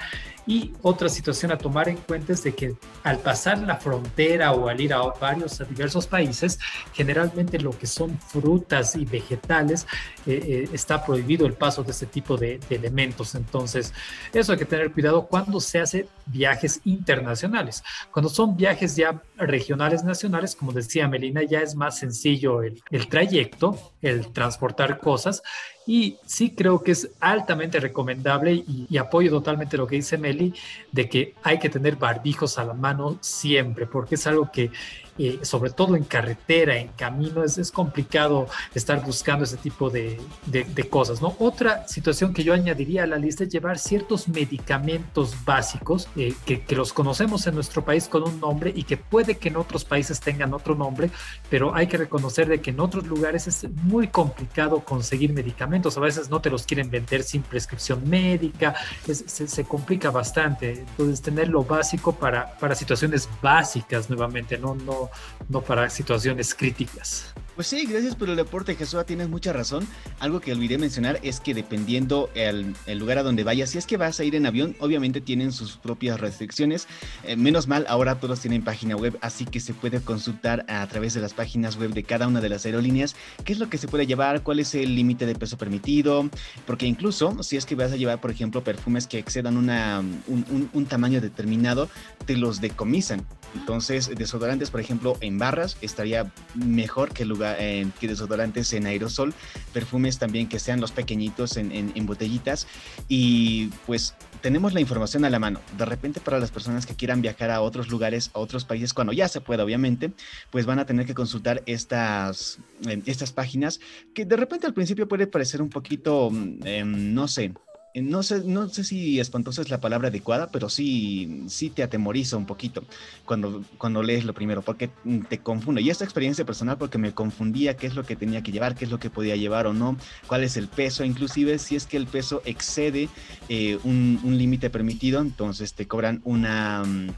Y 0.48 0.74
otra 0.82 1.10
situación 1.10 1.52
a 1.52 1.58
tomar 1.58 1.90
en 1.90 1.98
cuenta 1.98 2.32
es 2.32 2.42
de 2.44 2.56
que 2.56 2.76
al 3.04 3.20
pasar 3.20 3.60
la 3.60 3.76
frontera 3.76 4.54
o 4.54 4.70
al 4.70 4.80
ir 4.80 4.94
a 4.94 5.02
varios, 5.02 5.60
a 5.60 5.66
diversos 5.66 6.08
países, 6.08 6.58
generalmente 6.94 7.60
lo 7.60 7.72
que 7.72 7.86
son 7.86 8.18
frutas 8.18 8.96
y 8.96 9.04
vegetales, 9.04 9.86
eh, 10.26 10.40
eh, 10.42 10.70
está 10.72 11.06
prohibido 11.06 11.46
el 11.46 11.54
paso 11.54 11.84
de 11.84 11.92
este 11.92 12.06
tipo 12.06 12.38
de, 12.38 12.60
de 12.70 12.76
elementos. 12.78 13.36
Entonces, 13.36 13.94
eso 14.32 14.54
hay 14.54 14.58
que 14.58 14.66
tener 14.66 14.94
cuidado 14.94 15.28
cuando 15.28 15.60
se 15.60 15.80
hace 15.80 16.08
viajes 16.26 16.80
internacionales. 16.86 17.84
Cuando 18.12 18.30
son 18.30 18.56
viajes 18.56 18.96
ya 18.96 19.22
regionales, 19.36 20.06
nacionales, 20.06 20.56
como 20.56 20.72
decía 20.72 21.10
Melina, 21.10 21.44
ya 21.44 21.60
es 21.60 21.76
más 21.76 22.00
sencillo 22.00 22.64
el, 22.64 22.82
el 22.90 23.10
trayecto, 23.10 23.78
el 24.02 24.32
transportar 24.32 25.00
cosas 25.00 25.44
y 25.88 26.18
sí 26.26 26.52
creo 26.52 26.84
que 26.84 26.92
es 26.92 27.10
altamente 27.22 27.80
recomendable 27.80 28.54
y, 28.54 28.98
apoyo 28.98 29.32
totalmente 29.32 29.78
lo 29.78 29.88
que 29.88 29.96
dice 29.96 30.18
Meli, 30.18 30.54
de 30.92 31.08
que 31.08 31.34
hay 31.44 31.60
que 31.60 31.70
tener 31.70 31.96
barbijos 31.96 32.60
a 32.60 32.66
la 32.66 32.74
mano 32.74 33.18
siempre, 33.22 33.88
porque 33.88 34.16
es 34.16 34.28
algo 34.28 34.52
que 34.52 34.70
eh, 35.18 35.40
sobre 35.42 35.72
todo 35.72 35.96
en 35.96 36.04
carretera, 36.04 36.78
en 36.78 36.90
camino, 36.90 37.44
es, 37.44 37.72
complicado 37.72 38.48
estar 38.74 39.04
buscando 39.04 39.44
ese 39.44 39.58
tipo 39.58 39.90
de, 39.90 40.20
de, 40.46 40.90
cosas, 40.90 41.22
¿no? 41.22 41.36
Otra 41.40 41.88
situación 41.88 42.34
que 42.34 42.44
yo 42.44 42.54
añadiría 42.54 43.04
a 43.04 43.08
la 43.08 43.18
lista 43.18 43.44
es 43.44 43.50
llevar 43.50 43.78
ciertos 43.78 44.28
medicamentos 44.28 45.36
básicos 45.44 46.08
eh, 46.16 46.34
que, 46.46 46.62
que, 46.62 46.76
los 46.76 46.94
conocemos 46.94 47.46
en 47.48 47.56
nuestro 47.56 47.84
país 47.84 48.08
con 48.08 48.24
un 48.24 48.40
nombre 48.40 48.72
y 48.76 48.84
que 48.84 48.98
puede 48.98 49.38
que 49.38 49.50
en 49.50 49.58
otros 49.58 49.86
países 49.86 50.20
tengan 50.20 50.54
otro 50.54 50.76
nombre, 50.76 51.10
pero 51.50 51.76
hay 51.76 51.88
que 51.88 51.98
reconocer 51.98 52.48
de 52.48 52.62
que 52.62 52.70
en 52.70 52.80
otros 52.80 53.06
lugares 53.06 53.48
es 53.48 53.68
muy 53.84 54.08
complicado 54.08 54.80
conseguir 54.82 55.34
medicamentos, 55.34 55.98
a 55.98 56.02
veces 56.02 56.30
no 56.30 56.42
te 56.42 56.50
los 56.50 56.64
quieren 56.64 56.90
vender 56.90 57.24
sin 57.24 57.42
prescripción 57.42 58.08
médica, 58.08 58.76
se, 59.06 59.48
se, 59.48 59.64
complica 59.66 60.12
bastante, 60.12 60.80
entonces 60.80 61.22
tener 61.22 61.50
lo 61.50 61.64
básico 61.64 62.14
para, 62.14 62.58
para 62.58 62.76
situaciones 62.76 63.28
básicas 63.42 64.10
nuevamente, 64.10 64.58
no, 64.58 64.76
no, 64.76 65.07
no, 65.50 65.62
para 65.62 65.90
situaciones 65.90 66.54
críticas. 66.54 67.34
Pues 67.58 67.70
sí, 67.70 67.88
gracias 67.90 68.14
por 68.16 68.30
el 68.30 68.36
reporte, 68.36 68.76
Jesús. 68.76 69.04
Tienes 69.08 69.30
mucha 69.30 69.52
razón. 69.52 69.88
Algo 70.20 70.40
que 70.40 70.52
olvidé 70.52 70.78
mencionar 70.78 71.20
es 71.24 71.40
que 71.40 71.56
dependiendo 71.56 72.30
el, 72.36 72.76
lugar 73.00 73.18
a 73.18 73.24
donde 73.24 73.44
vayas, 73.44 73.72
si 73.72 73.80
es 73.80 73.88
que 73.88 73.98
vas 73.98 74.20
a 74.20 74.24
ir 74.24 74.36
en 74.36 74.46
avión, 74.46 74.76
obviamente 74.80 75.22
tienen 75.22 75.52
sus 75.52 75.76
propias 75.76 76.20
restricciones. 76.20 76.88
Eh, 77.24 77.36
menos 77.36 77.68
mal, 77.68 77.88
ahora 77.90 78.20
todos 78.20 78.42
tienen 78.42 78.64
página 78.64 78.96
web, 78.96 79.18
así 79.22 79.44
que 79.44 79.60
se 79.60 79.74
puede 79.74 80.02
consultar 80.02 80.66
a 80.68 80.86
través 80.86 81.16
de 81.16 81.20
las 81.20 81.34
páginas 81.34 81.78
web 81.78 81.96
de 81.96 82.04
cada 82.04 82.28
una 82.28 82.42
de 82.42 82.50
las 82.50 82.64
aerolíneas 82.64 83.16
qué 83.44 83.54
es 83.54 83.60
lo 83.60 83.72
que 83.72 83.80
se 83.80 83.88
puede 83.88 84.06
llevar, 84.06 84.44
cuál 84.44 84.60
es 84.60 84.76
el 84.76 84.94
límite 84.96 85.26
de 85.26 85.34
peso 85.34 85.58
permitido, 85.58 86.30
porque 86.68 86.86
incluso 86.86 87.42
si 87.42 87.58
es 87.58 87.66
que 87.66 87.74
vas 87.74 87.92
a 87.92 87.96
llevar, 87.96 88.22
por 88.22 88.30
ejemplo, 88.30 88.64
perfumes 88.64 89.08
que 89.08 89.18
excedan 89.18 89.58
una, 89.58 90.04
un, 90.28 90.70
un 90.72 90.86
tamaño 90.86 91.22
determinado, 91.22 91.90
te 92.28 92.38
los 92.38 92.62
decomisan. 92.62 93.26
Entonces, 93.56 94.12
desodorantes, 94.16 94.70
por 94.70 94.80
ejemplo, 94.80 95.18
en 95.22 95.40
barras 95.40 95.78
estaría 95.82 96.32
mejor 96.54 97.14
que, 97.14 97.26
lugar, 97.26 97.47
eh, 97.60 97.88
que 98.00 98.08
desodorantes 98.08 98.74
en 98.74 98.86
aerosol, 98.86 99.34
perfumes 99.74 100.18
también 100.18 100.48
que 100.48 100.60
sean 100.60 100.82
los 100.82 100.92
pequeñitos 100.92 101.58
en, 101.58 101.72
en, 101.72 102.06
botellitas 102.06 102.68
y 103.08 103.68
pues 103.86 104.16
tenemos 104.42 104.74
la 104.74 104.82
información 104.82 105.26
a 105.26 105.30
la 105.30 105.40
mano. 105.40 105.60
De 105.78 105.86
repente 105.86 106.20
para 106.20 106.40
las 106.40 106.52
personas 106.52 106.86
que 106.86 106.96
quieran 106.96 107.22
viajar 107.22 107.52
a 107.52 107.62
otros 107.62 107.90
lugares, 107.90 108.32
a 108.34 108.40
otros 108.40 108.66
países, 108.66 108.94
cuando 108.94 109.14
ya 109.14 109.28
se 109.28 109.42
pueda, 109.42 109.64
obviamente, 109.64 110.12
pues 110.52 110.66
van 110.66 110.80
a 110.80 110.86
tener 110.86 111.06
que 111.06 111.14
consultar 111.14 111.64
estas, 111.66 112.60
eh, 112.88 113.02
estas 113.06 113.32
páginas 113.32 113.80
que 114.14 114.26
de 114.26 114.36
repente 114.36 114.68
al 114.68 114.74
principio 114.74 115.08
puede 115.08 115.28
parecer 115.28 115.62
un 115.62 115.70
poquito, 115.70 116.30
mm, 116.32 116.60
em, 116.66 117.14
no 117.14 117.28
sé, 117.28 117.46
eh, 117.46 117.54
no 118.02 118.24
sé, 118.24 118.44
no 118.46 118.70
sé 118.70 118.84
si 118.84 119.20
espantosa 119.20 119.62
es 119.62 119.70
la 119.70 119.80
palabra 119.80 120.10
adecuada, 120.10 120.48
pero 120.52 120.70
sí, 120.70 121.44
sí 121.48 121.70
te 121.70 121.84
atemoriza 121.84 122.38
un 122.38 122.46
poquito 122.46 122.84
cuando, 123.26 123.64
cuando 123.78 124.04
lees 124.04 124.26
lo 124.26 124.34
primero, 124.34 124.62
porque 124.62 124.90
te 125.30 125.40
confunde. 125.40 125.82
Y 125.82 125.90
esta 125.90 126.04
experiencia 126.04 126.46
personal 126.46 126.78
porque 126.78 126.98
me 126.98 127.14
confundía 127.14 127.76
qué 127.76 127.88
es 127.88 127.96
lo 127.96 128.04
que 128.04 128.16
tenía 128.16 128.44
que 128.44 128.52
llevar, 128.52 128.76
qué 128.76 128.86
es 128.86 128.92
lo 128.92 129.00
que 129.00 129.10
podía 129.10 129.36
llevar 129.36 129.68
o 129.68 129.74
no, 129.74 129.98
cuál 130.28 130.44
es 130.44 130.58
el 130.58 130.68
peso, 130.68 131.04
inclusive 131.04 131.60
si 131.60 131.76
es 131.76 131.86
que 131.86 131.98
el 131.98 132.08
peso 132.08 132.42
excede 132.46 133.10
eh, 133.50 133.80
un, 133.84 134.20
un 134.24 134.38
límite 134.38 134.70
permitido, 134.70 135.22
entonces 135.22 135.74
te 135.74 135.88
cobran 135.88 136.22
una 136.24 136.84
mm, 136.84 137.10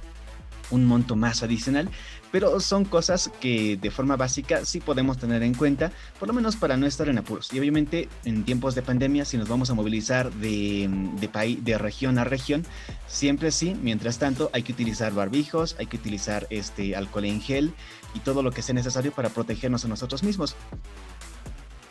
un 0.71 0.85
monto 0.85 1.15
más 1.15 1.43
adicional 1.43 1.89
pero 2.31 2.59
son 2.59 2.85
cosas 2.85 3.31
que 3.39 3.77
de 3.77 3.91
forma 3.91 4.15
básica 4.15 4.65
sí 4.65 4.79
podemos 4.79 5.17
tener 5.17 5.43
en 5.43 5.53
cuenta, 5.53 5.91
por 6.19 6.27
lo 6.27 6.33
menos 6.33 6.55
para 6.55 6.77
no 6.77 6.85
estar 6.85 7.09
en 7.09 7.17
apuros. 7.17 7.51
Y 7.53 7.59
obviamente 7.59 8.09
en 8.25 8.43
tiempos 8.43 8.75
de 8.75 8.81
pandemia, 8.81 9.25
si 9.25 9.37
nos 9.37 9.49
vamos 9.49 9.69
a 9.69 9.73
movilizar 9.73 10.31
de, 10.33 10.89
de, 11.19 11.57
de 11.61 11.77
región 11.77 12.17
a 12.17 12.23
región, 12.23 12.65
siempre 13.07 13.51
sí, 13.51 13.75
mientras 13.81 14.19
tanto 14.19 14.49
hay 14.53 14.63
que 14.63 14.73
utilizar 14.73 15.13
barbijos, 15.13 15.75
hay 15.79 15.87
que 15.87 15.97
utilizar 15.97 16.47
este 16.49 16.95
alcohol 16.95 17.25
en 17.25 17.41
gel 17.41 17.73
y 18.13 18.19
todo 18.19 18.43
lo 18.43 18.51
que 18.51 18.61
sea 18.61 18.75
necesario 18.75 19.11
para 19.11 19.29
protegernos 19.29 19.85
a 19.85 19.87
nosotros 19.87 20.23
mismos. 20.23 20.55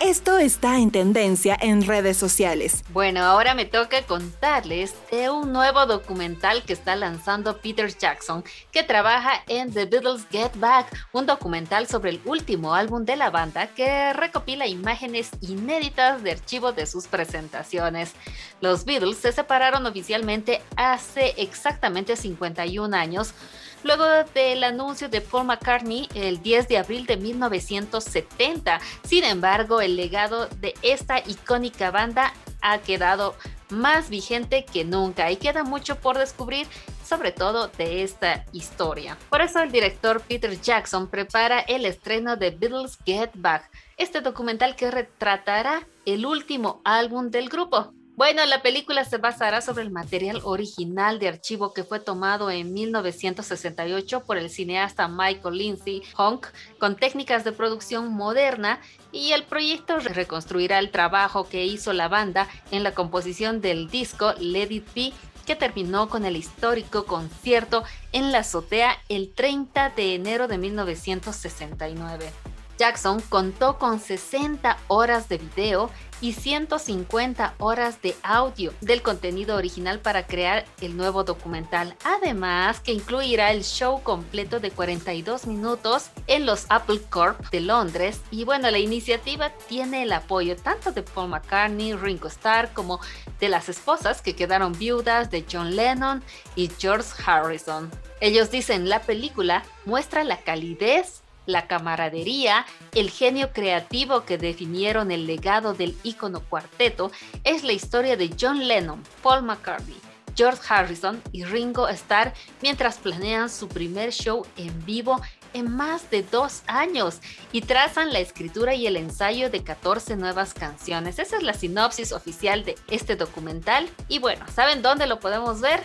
Esto 0.00 0.38
está 0.38 0.78
en 0.78 0.92
tendencia 0.92 1.58
en 1.61 1.84
redes 1.84 2.16
sociales. 2.16 2.84
Bueno, 2.90 3.24
ahora 3.24 3.54
me 3.54 3.64
toca 3.64 4.00
contarles 4.02 4.94
de 5.11 5.28
un 5.28 5.52
nuevo 5.52 5.87
documental 5.87 6.62
que 6.62 6.72
está 6.72 6.94
lanzando 6.94 7.56
Peter 7.58 7.92
Jackson, 7.92 8.44
que 8.70 8.84
trabaja 8.84 9.42
en 9.48 9.72
The 9.72 9.87
Beatles 9.87 10.24
Get 10.30 10.52
Back, 10.54 10.87
un 11.12 11.26
documental 11.26 11.88
sobre 11.88 12.11
el 12.11 12.20
último 12.24 12.74
álbum 12.74 13.04
de 13.04 13.16
la 13.16 13.30
banda 13.30 13.74
que 13.74 14.12
recopila 14.12 14.68
imágenes 14.68 15.30
inéditas 15.40 16.22
de 16.22 16.30
archivo 16.30 16.70
de 16.70 16.87
sus 16.87 17.08
presentaciones. 17.08 18.12
Los 18.61 18.84
Beatles 18.84 19.18
se 19.18 19.32
separaron 19.32 19.84
oficialmente 19.84 20.62
hace 20.76 21.34
exactamente 21.38 22.14
51 22.14 22.96
años 22.96 23.34
luego 23.82 24.04
del 24.34 24.64
anuncio 24.64 25.08
de 25.08 25.20
Paul 25.20 25.46
McCartney 25.46 26.08
el 26.14 26.42
10 26.42 26.68
de 26.68 26.78
abril 26.78 27.06
de 27.06 27.16
1970. 27.16 28.80
Sin 29.04 29.24
embargo, 29.24 29.80
el 29.80 29.96
legado 29.96 30.48
de 30.60 30.74
esta 30.82 31.18
icónica 31.20 31.90
banda 31.90 32.32
ha 32.60 32.78
quedado 32.78 33.34
más 33.70 34.08
vigente 34.08 34.64
que 34.64 34.84
nunca 34.84 35.30
y 35.30 35.36
queda 35.36 35.62
mucho 35.62 35.96
por 35.96 36.18
descubrir 36.18 36.66
sobre 37.04 37.32
todo 37.32 37.68
de 37.68 38.02
esta 38.02 38.44
historia. 38.52 39.16
Por 39.30 39.40
eso 39.40 39.60
el 39.60 39.72
director 39.72 40.20
Peter 40.20 40.60
Jackson 40.60 41.08
prepara 41.08 41.60
el 41.60 41.86
estreno 41.86 42.36
de 42.36 42.50
Beatles 42.50 42.98
Get 43.06 43.30
Back, 43.34 43.70
este 43.96 44.20
documental 44.20 44.76
que 44.76 44.90
retratará 44.90 45.86
el 46.04 46.26
último 46.26 46.80
álbum 46.84 47.30
del 47.30 47.48
grupo. 47.48 47.92
Bueno, 48.18 48.44
la 48.46 48.62
película 48.62 49.04
se 49.04 49.18
basará 49.18 49.61
sobre 49.61 49.85
el 49.85 49.92
material 49.92 50.40
original 50.42 51.20
de 51.20 51.28
archivo 51.28 51.72
que 51.72 51.85
fue 51.85 52.00
tomado 52.00 52.50
en 52.50 52.72
1968 52.72 54.24
por 54.24 54.38
el 54.38 54.50
cineasta 54.50 55.07
Michael 55.07 55.57
Lindsay 55.57 56.02
Honk 56.16 56.48
con 56.81 56.96
técnicas 56.96 57.44
de 57.44 57.52
producción 57.52 58.12
moderna 58.12 58.81
y 59.12 59.31
el 59.31 59.44
proyecto 59.44 60.00
reconstruirá 60.00 60.81
el 60.81 60.90
trabajo 60.90 61.48
que 61.48 61.64
hizo 61.64 61.92
la 61.92 62.09
banda 62.09 62.48
en 62.72 62.83
la 62.83 62.92
composición 62.92 63.61
del 63.61 63.88
disco 63.88 64.35
Let 64.40 64.72
It 64.72 64.94
Be 64.96 65.12
que 65.46 65.54
terminó 65.54 66.09
con 66.09 66.24
el 66.24 66.35
histórico 66.35 67.04
concierto 67.07 67.85
en 68.11 68.33
la 68.33 68.38
azotea 68.38 68.98
el 69.09 69.33
30 69.33 69.90
de 69.90 70.16
enero 70.16 70.48
de 70.48 70.59
1969. 70.59 72.33
Jackson 72.78 73.20
contó 73.28 73.76
con 73.76 73.98
60 73.98 74.78
horas 74.86 75.28
de 75.28 75.38
video 75.38 75.90
y 76.20 76.32
150 76.32 77.54
horas 77.58 78.00
de 78.02 78.14
audio 78.22 78.72
del 78.80 79.02
contenido 79.02 79.56
original 79.56 80.00
para 80.00 80.26
crear 80.26 80.64
el 80.80 80.96
nuevo 80.96 81.24
documental. 81.24 81.96
Además, 82.04 82.80
que 82.80 82.92
incluirá 82.92 83.50
el 83.50 83.64
show 83.64 84.02
completo 84.02 84.60
de 84.60 84.70
42 84.70 85.46
minutos 85.46 86.10
en 86.26 86.46
los 86.46 86.66
Apple 86.68 87.00
Corp 87.10 87.50
de 87.50 87.60
Londres. 87.60 88.20
Y 88.30 88.44
bueno, 88.44 88.70
la 88.70 88.78
iniciativa 88.78 89.50
tiene 89.68 90.04
el 90.04 90.12
apoyo 90.12 90.56
tanto 90.56 90.92
de 90.92 91.02
Paul 91.02 91.30
McCartney, 91.30 91.94
Ringo 91.94 92.28
Starr, 92.28 92.72
como 92.72 93.00
de 93.40 93.48
las 93.48 93.68
esposas 93.68 94.22
que 94.22 94.34
quedaron 94.34 94.72
viudas 94.72 95.30
de 95.30 95.44
John 95.50 95.76
Lennon 95.76 96.22
y 96.56 96.70
George 96.78 97.10
Harrison. 97.24 97.90
Ellos 98.20 98.50
dicen 98.50 98.88
la 98.88 99.00
película 99.02 99.64
muestra 99.84 100.24
la 100.24 100.38
calidez 100.38 101.22
la 101.48 101.66
camaradería, 101.66 102.66
el 102.94 103.11
genio 103.11 103.52
creativo 103.52 104.24
que 104.24 104.37
definieron 104.37 105.11
el 105.11 105.26
legado 105.26 105.72
del 105.72 105.96
ícono 106.02 106.40
cuarteto 106.40 107.11
es 107.42 107.64
la 107.64 107.72
historia 107.72 108.16
de 108.16 108.30
John 108.38 108.68
Lennon, 108.68 109.02
Paul 109.22 109.42
McCartney, 109.42 109.96
George 110.37 110.61
Harrison 110.68 111.22
y 111.32 111.44
Ringo 111.44 111.88
Starr 111.88 112.34
mientras 112.61 112.98
planean 112.98 113.48
su 113.48 113.66
primer 113.66 114.12
show 114.12 114.46
en 114.58 114.84
vivo 114.84 115.20
en 115.54 115.74
más 115.74 116.11
de 116.11 116.22
dos 116.22 116.62
años 116.66 117.20
y 117.50 117.62
trazan 117.62 118.12
la 118.12 118.18
escritura 118.18 118.74
y 118.74 118.87
el 118.87 118.98
ensayo 118.98 119.48
de 119.48 119.64
14 119.64 120.16
nuevas 120.16 120.52
canciones. 120.52 121.18
Esa 121.18 121.38
es 121.38 121.42
la 121.42 121.54
sinopsis 121.54 122.12
oficial 122.12 122.64
de 122.66 122.76
este 122.88 123.16
documental. 123.16 123.88
Y 124.08 124.18
bueno, 124.18 124.44
¿saben 124.54 124.82
dónde 124.82 125.06
lo 125.06 125.18
podemos 125.18 125.62
ver? 125.62 125.82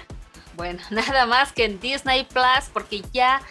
Bueno, 0.57 0.81
nada 0.89 1.25
más 1.25 1.53
que 1.53 1.63
en 1.63 1.79
Disney 1.79 2.25
Plus 2.25 2.69
porque 2.73 3.01
ya 3.13 3.41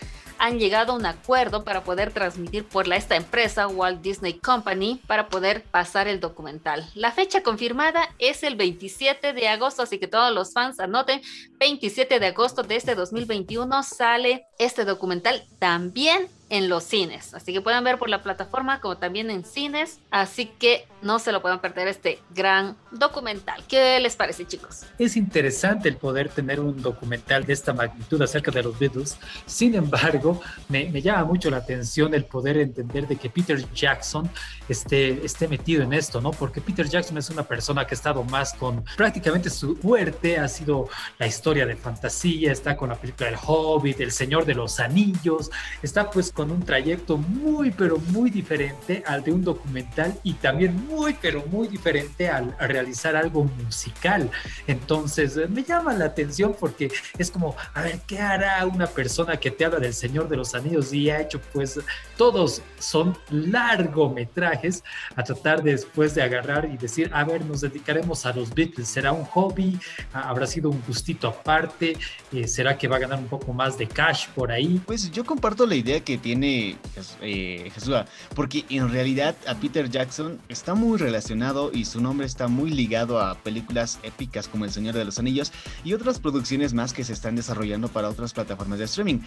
han 0.43 0.59
llegado 0.59 0.93
a 0.93 0.97
un 0.97 1.07
acuerdo 1.07 1.63
para 1.63 1.85
poder 1.85 2.13
transmitir 2.13 2.65
por 2.65 2.89
la, 2.89 2.97
esta 2.97 3.15
empresa, 3.15 3.69
Walt 3.69 4.03
Disney 4.03 4.33
Company, 4.35 5.01
para 5.07 5.29
poder 5.29 5.63
pasar 5.63 6.09
el 6.09 6.19
documental. 6.19 6.85
La 6.97 7.13
fecha 7.13 7.45
confirmada 7.45 8.09
es 8.19 8.43
el 8.43 8.57
27 8.57 9.35
de 9.35 9.47
agosto, 9.47 9.83
así 9.83 10.01
que 10.01 10.09
todos 10.09 10.35
los 10.35 10.53
fans 10.53 10.81
anoten, 10.81 11.23
27 11.61 12.19
de 12.19 12.27
agosto 12.27 12.65
de 12.65 12.75
este 12.75 12.97
2021 12.97 13.85
sale 13.85 14.45
este 14.59 14.85
documental 14.85 15.45
también 15.61 16.27
en 16.53 16.69
los 16.69 16.85
cines. 16.85 17.33
Así 17.33 17.51
que 17.55 17.63
pueden 17.63 17.83
ver 17.83 17.99
por 17.99 18.11
la 18.11 18.23
plataforma 18.23 18.79
como 18.83 18.99
también 18.99 19.31
en 19.31 19.43
cines. 19.43 20.01
Así 20.11 20.45
que 20.45 20.87
no 21.01 21.19
se 21.19 21.33
lo 21.33 21.41
puedan 21.41 21.63
perder 21.63 21.89
este 21.89 22.21
gran 22.35 22.77
documental. 22.91 23.65
¿Qué 23.67 23.99
les 24.01 24.17
parece, 24.17 24.47
chicos? 24.47 24.83
Es 24.99 25.17
interesante 25.17 25.89
el 25.89 25.97
poder 25.97 26.29
tener 26.29 26.61
un 26.61 26.83
documental 26.83 27.47
de 27.47 27.55
esta 27.55 27.73
magnitud 27.73 28.21
acerca 28.21 28.51
de 28.51 28.63
los 28.65 28.79
Beatles. 28.79 29.17
Sin 29.47 29.75
embargo, 29.75 30.43
me, 30.69 30.91
me 30.91 31.01
llama 31.01 31.25
mucho 31.25 31.49
la 31.49 31.57
atención 31.57 32.13
el 32.13 32.27
poder 32.27 32.59
entender 32.59 33.09
de 33.09 33.17
que 33.17 33.31
Peter 33.31 33.59
Jackson 33.73 34.31
esté, 34.69 35.25
esté 35.25 35.49
metido 35.49 35.83
en 35.83 35.95
esto, 35.95 36.21
¿no? 36.21 36.33
Porque 36.33 36.61
Peter 36.61 36.87
Jackson 36.87 37.17
es 37.17 37.31
una 37.31 37.45
persona 37.45 37.87
que 37.87 37.95
ha 37.95 37.97
estado 37.97 38.25
más 38.25 38.53
con 38.53 38.85
prácticamente 38.95 39.49
su 39.49 39.75
fuerte, 39.77 40.39
ha 40.39 40.49
sido 40.49 40.91
la 41.19 41.27
historia 41.27 41.65
de 41.65 41.77
fantasía, 41.77 42.53
está 42.53 42.77
con 42.77 42.91
la 42.91 42.97
película 42.97 43.31
El 43.31 43.37
Hobbit, 43.43 44.01
El 44.01 44.13
Señor 44.13 44.45
de 44.45 44.55
los 44.55 44.81
Anillos, 44.81 45.51
está 45.83 46.11
pues 46.11 46.31
con 46.31 46.42
un 46.51 46.63
trayecto 46.65 47.17
muy, 47.17 47.71
pero 47.71 47.99
muy 47.99 48.31
diferente 48.31 49.03
al 49.07 49.23
de 49.23 49.33
un 49.33 49.45
documental 49.45 50.19
y 50.23 50.35
también 50.35 50.75
muy, 50.87 51.17
pero 51.21 51.45
muy 51.47 51.69
diferente 51.69 52.29
al 52.29 52.57
realizar 52.59 53.17
algo 53.17 53.45
musical. 53.45 54.31
Entonces, 54.67 55.37
eh, 55.37 55.47
me 55.49 55.63
llama 55.63 55.93
la 55.93 56.07
atención 56.07 56.57
porque 56.59 56.91
es 57.19 57.31
como, 57.31 57.55
a 57.75 57.83
ver, 57.83 58.01
¿qué 58.07 58.19
hará 58.19 58.67
una 58.67 58.87
persona 58.87 59.37
que 59.37 59.51
te 59.51 59.65
habla 59.65 59.79
del 59.79 59.95
Señor 59.95 60.29
de 60.29 60.37
los 60.37 60.55
Anillos 60.55 60.93
y 60.93 61.11
ha 61.11 61.21
hecho, 61.21 61.41
pues, 61.53 61.79
todos 62.17 62.63
son 62.79 63.17
largometrajes 63.31 64.83
a 65.17 65.23
tratar 65.23 65.63
después 65.63 66.15
de 66.15 66.23
agarrar 66.23 66.69
y 66.73 66.77
decir, 66.77 67.11
a 67.13 67.25
ver, 67.25 67.45
nos 67.45 67.61
dedicaremos 67.61 68.27
a 68.27 68.33
los 68.33 68.55
Beatles, 68.55 68.89
será 68.89 69.13
un 69.13 69.25
hobby, 69.25 69.79
habrá 70.13 70.47
sido 70.47 70.71
un 70.71 70.83
gustito 70.87 71.29
aparte, 71.29 71.97
eh, 72.33 72.49
será 72.49 72.77
que 72.77 72.89
va 72.89 72.97
a 72.97 73.01
ganar 73.01 73.19
un 73.19 73.29
poco 73.29 73.53
más 73.53 73.79
de 73.79 73.87
cash 73.87 74.29
por 74.35 74.51
ahí. 74.51 74.81
Pues 74.87 75.11
yo 75.11 75.25
comparto 75.25 75.67
la 75.67 75.75
idea 75.75 76.01
que 76.01 76.19
tiene 76.23 76.77
eh, 77.21 77.71
Jesús, 77.75 77.95
porque 78.35 78.65
en 78.71 78.91
realidad 78.91 79.37
a 79.47 79.55
Peter 79.57 79.91
Jackson 79.91 80.41
está 80.49 80.75
muy 80.75 80.99
relacionado 80.99 81.71
y 81.73 81.85
su 81.85 82.01
nombre 82.01 82.27
está 82.27 82.49
muy 82.49 82.71
ligado 82.71 83.21
a 83.21 83.35
películas 83.35 83.99
épicas 84.03 84.49
como 84.49 84.65
El 84.65 84.71
Señor 84.71 84.95
de 84.95 85.05
los 85.05 85.19
Anillos 85.19 85.53
y 85.85 85.93
otras 85.93 86.19
producciones 86.19 86.73
más 86.73 86.93
que 86.93 87.05
se 87.05 87.13
están 87.13 87.37
desarrollando 87.37 87.89
para 87.89 88.09
otras 88.09 88.33
plataformas 88.33 88.79
de 88.79 88.87
streaming. 88.87 89.19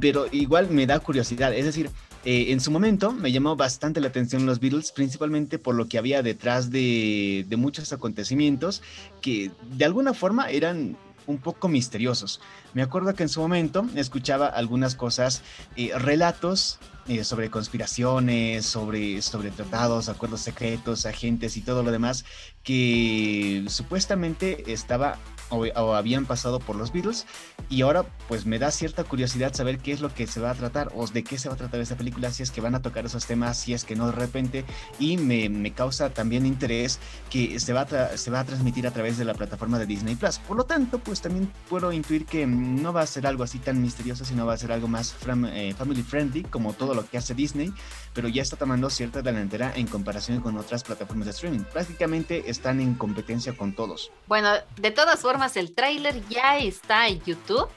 Pero 0.00 0.26
igual 0.32 0.70
me 0.70 0.86
da 0.86 0.98
curiosidad, 1.00 1.54
es 1.54 1.64
decir, 1.64 1.90
eh, 2.24 2.52
en 2.52 2.60
su 2.60 2.70
momento 2.70 3.12
me 3.12 3.30
llamó 3.30 3.54
bastante 3.56 4.00
la 4.00 4.08
atención 4.08 4.46
los 4.46 4.58
Beatles, 4.58 4.92
principalmente 4.92 5.58
por 5.58 5.74
lo 5.74 5.88
que 5.88 5.98
había 5.98 6.22
detrás 6.22 6.70
de, 6.70 7.46
de 7.48 7.56
muchos 7.56 7.92
acontecimientos 7.92 8.82
que 9.20 9.50
de 9.76 9.84
alguna 9.84 10.12
forma 10.12 10.50
eran 10.50 10.96
un 11.26 11.38
poco 11.38 11.68
misteriosos. 11.68 12.40
Me 12.74 12.82
acuerdo 12.82 13.14
que 13.14 13.22
en 13.22 13.28
su 13.28 13.40
momento 13.40 13.86
escuchaba 13.94 14.46
algunas 14.46 14.94
cosas, 14.94 15.42
eh, 15.76 15.90
relatos 15.96 16.78
eh, 17.08 17.22
sobre 17.24 17.50
conspiraciones, 17.50 18.66
sobre, 18.66 19.22
sobre 19.22 19.50
tratados, 19.50 20.08
acuerdos 20.08 20.40
secretos, 20.40 21.06
agentes 21.06 21.56
y 21.56 21.60
todo 21.60 21.82
lo 21.82 21.92
demás 21.92 22.24
que 22.62 23.64
supuestamente 23.68 24.72
estaba 24.72 25.18
o, 25.50 25.94
habían 25.94 26.26
pasado 26.26 26.60
por 26.60 26.76
los 26.76 26.92
Beatles 26.92 27.26
y 27.68 27.82
ahora 27.82 28.04
pues 28.28 28.46
me 28.46 28.58
da 28.58 28.70
cierta 28.70 29.04
curiosidad 29.04 29.54
saber 29.54 29.78
qué 29.78 29.92
es 29.92 30.00
lo 30.00 30.12
que 30.12 30.26
se 30.26 30.40
va 30.40 30.50
a 30.50 30.54
tratar 30.54 30.90
o 30.94 31.06
de 31.06 31.24
qué 31.24 31.38
se 31.38 31.48
va 31.48 31.54
a 31.54 31.58
tratar 31.58 31.80
esta 31.80 31.96
película, 31.96 32.30
si 32.30 32.42
es 32.42 32.50
que 32.50 32.60
van 32.60 32.74
a 32.74 32.82
tocar 32.82 33.06
esos 33.06 33.26
temas, 33.26 33.58
si 33.58 33.74
es 33.74 33.84
que 33.84 33.96
no 33.96 34.06
de 34.06 34.12
repente 34.12 34.64
y 34.98 35.16
me, 35.16 35.48
me 35.48 35.72
causa 35.72 36.10
también 36.10 36.46
interés 36.46 36.98
que 37.30 37.58
se 37.60 37.72
va, 37.72 37.82
a 37.82 38.16
se 38.16 38.30
va 38.30 38.40
a 38.40 38.44
transmitir 38.44 38.86
a 38.86 38.90
través 38.90 39.18
de 39.18 39.24
la 39.24 39.34
plataforma 39.34 39.78
de 39.78 39.86
Disney 39.86 40.16
Plus. 40.16 40.38
Por 40.38 40.56
lo 40.56 40.64
tanto 40.64 40.98
pues 40.98 41.20
también 41.20 41.52
puedo 41.68 41.92
intuir 41.92 42.26
que 42.26 42.46
no 42.46 42.92
va 42.92 43.02
a 43.02 43.06
ser 43.06 43.26
algo 43.26 43.44
así 43.44 43.58
tan 43.58 43.80
misterioso, 43.80 44.24
sino 44.24 44.46
va 44.46 44.54
a 44.54 44.58
ser 44.58 44.72
algo 44.72 44.88
más 44.88 45.14
eh, 45.52 45.74
family 45.76 46.02
friendly 46.02 46.42
como 46.44 46.72
todo 46.72 46.94
lo 46.94 47.08
que 47.08 47.18
hace 47.18 47.34
Disney, 47.34 47.72
pero 48.14 48.28
ya 48.28 48.42
está 48.42 48.56
tomando 48.56 48.90
cierta 48.90 49.22
delantera 49.22 49.72
en 49.76 49.86
comparación 49.86 50.40
con 50.40 50.56
otras 50.56 50.82
plataformas 50.82 51.26
de 51.26 51.30
streaming. 51.32 51.60
Prácticamente 51.72 52.50
están 52.50 52.80
en 52.80 52.94
competencia 52.94 53.56
con 53.56 53.74
todos. 53.74 54.10
Bueno, 54.26 54.50
de 54.76 54.90
todas 54.90 55.20
formas 55.20 55.35
el 55.56 55.74
tráiler 55.74 56.26
ya 56.28 56.58
está 56.58 57.08
en 57.08 57.22
YouTube. 57.22 57.68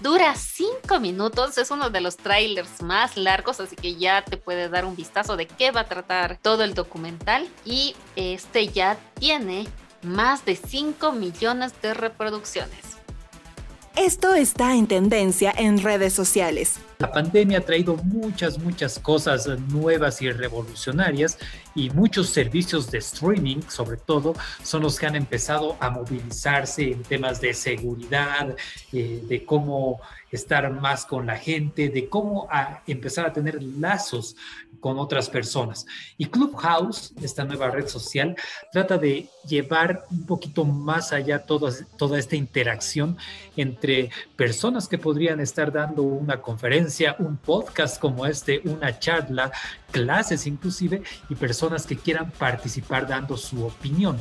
Dura 0.00 0.34
5 0.34 1.00
minutos, 1.00 1.56
es 1.56 1.70
uno 1.70 1.88
de 1.88 2.02
los 2.02 2.18
trailers 2.18 2.82
más 2.82 3.16
largos, 3.16 3.60
así 3.60 3.74
que 3.74 3.96
ya 3.96 4.22
te 4.22 4.36
puede 4.36 4.68
dar 4.68 4.84
un 4.84 4.94
vistazo 4.94 5.36
de 5.36 5.46
qué 5.46 5.70
va 5.70 5.80
a 5.80 5.88
tratar 5.88 6.36
todo 6.36 6.64
el 6.64 6.74
documental. 6.74 7.48
Y 7.64 7.96
este 8.14 8.68
ya 8.68 8.98
tiene 9.14 9.66
más 10.02 10.44
de 10.44 10.56
5 10.56 11.12
millones 11.12 11.72
de 11.80 11.94
reproducciones. 11.94 12.95
Esto 13.96 14.34
está 14.34 14.76
en 14.76 14.86
tendencia 14.86 15.54
en 15.56 15.82
redes 15.82 16.12
sociales. 16.12 16.78
La 16.98 17.10
pandemia 17.10 17.58
ha 17.58 17.60
traído 17.62 17.96
muchas, 17.96 18.58
muchas 18.58 18.98
cosas 18.98 19.48
nuevas 19.70 20.20
y 20.20 20.30
revolucionarias 20.30 21.38
y 21.74 21.88
muchos 21.88 22.28
servicios 22.28 22.90
de 22.90 22.98
streaming, 22.98 23.62
sobre 23.68 23.96
todo, 23.96 24.34
son 24.62 24.82
los 24.82 24.98
que 24.98 25.06
han 25.06 25.16
empezado 25.16 25.78
a 25.80 25.88
movilizarse 25.88 26.92
en 26.92 27.02
temas 27.04 27.40
de 27.40 27.54
seguridad, 27.54 28.54
eh, 28.92 29.22
de 29.26 29.46
cómo 29.46 29.98
estar 30.30 30.70
más 30.70 31.06
con 31.06 31.24
la 31.24 31.36
gente, 31.36 31.88
de 31.88 32.08
cómo 32.10 32.48
empezar 32.86 33.24
a 33.24 33.32
tener 33.32 33.62
lazos 33.62 34.36
con 34.80 34.98
otras 34.98 35.28
personas. 35.28 35.86
Y 36.18 36.26
Clubhouse, 36.26 37.12
esta 37.22 37.44
nueva 37.44 37.70
red 37.70 37.88
social, 37.88 38.36
trata 38.72 38.98
de 38.98 39.28
llevar 39.46 40.04
un 40.10 40.26
poquito 40.26 40.64
más 40.64 41.12
allá 41.12 41.38
toda, 41.38 41.72
toda 41.96 42.18
esta 42.18 42.36
interacción 42.36 43.16
entre 43.56 44.10
personas 44.36 44.88
que 44.88 44.98
podrían 44.98 45.40
estar 45.40 45.72
dando 45.72 46.02
una 46.02 46.40
conferencia, 46.40 47.16
un 47.18 47.36
podcast 47.36 48.00
como 48.00 48.26
este, 48.26 48.60
una 48.64 48.98
charla, 48.98 49.52
clases 49.90 50.46
inclusive, 50.46 51.02
y 51.28 51.34
personas 51.34 51.86
que 51.86 51.96
quieran 51.96 52.30
participar 52.30 53.06
dando 53.06 53.36
su 53.36 53.64
opinión. 53.64 54.20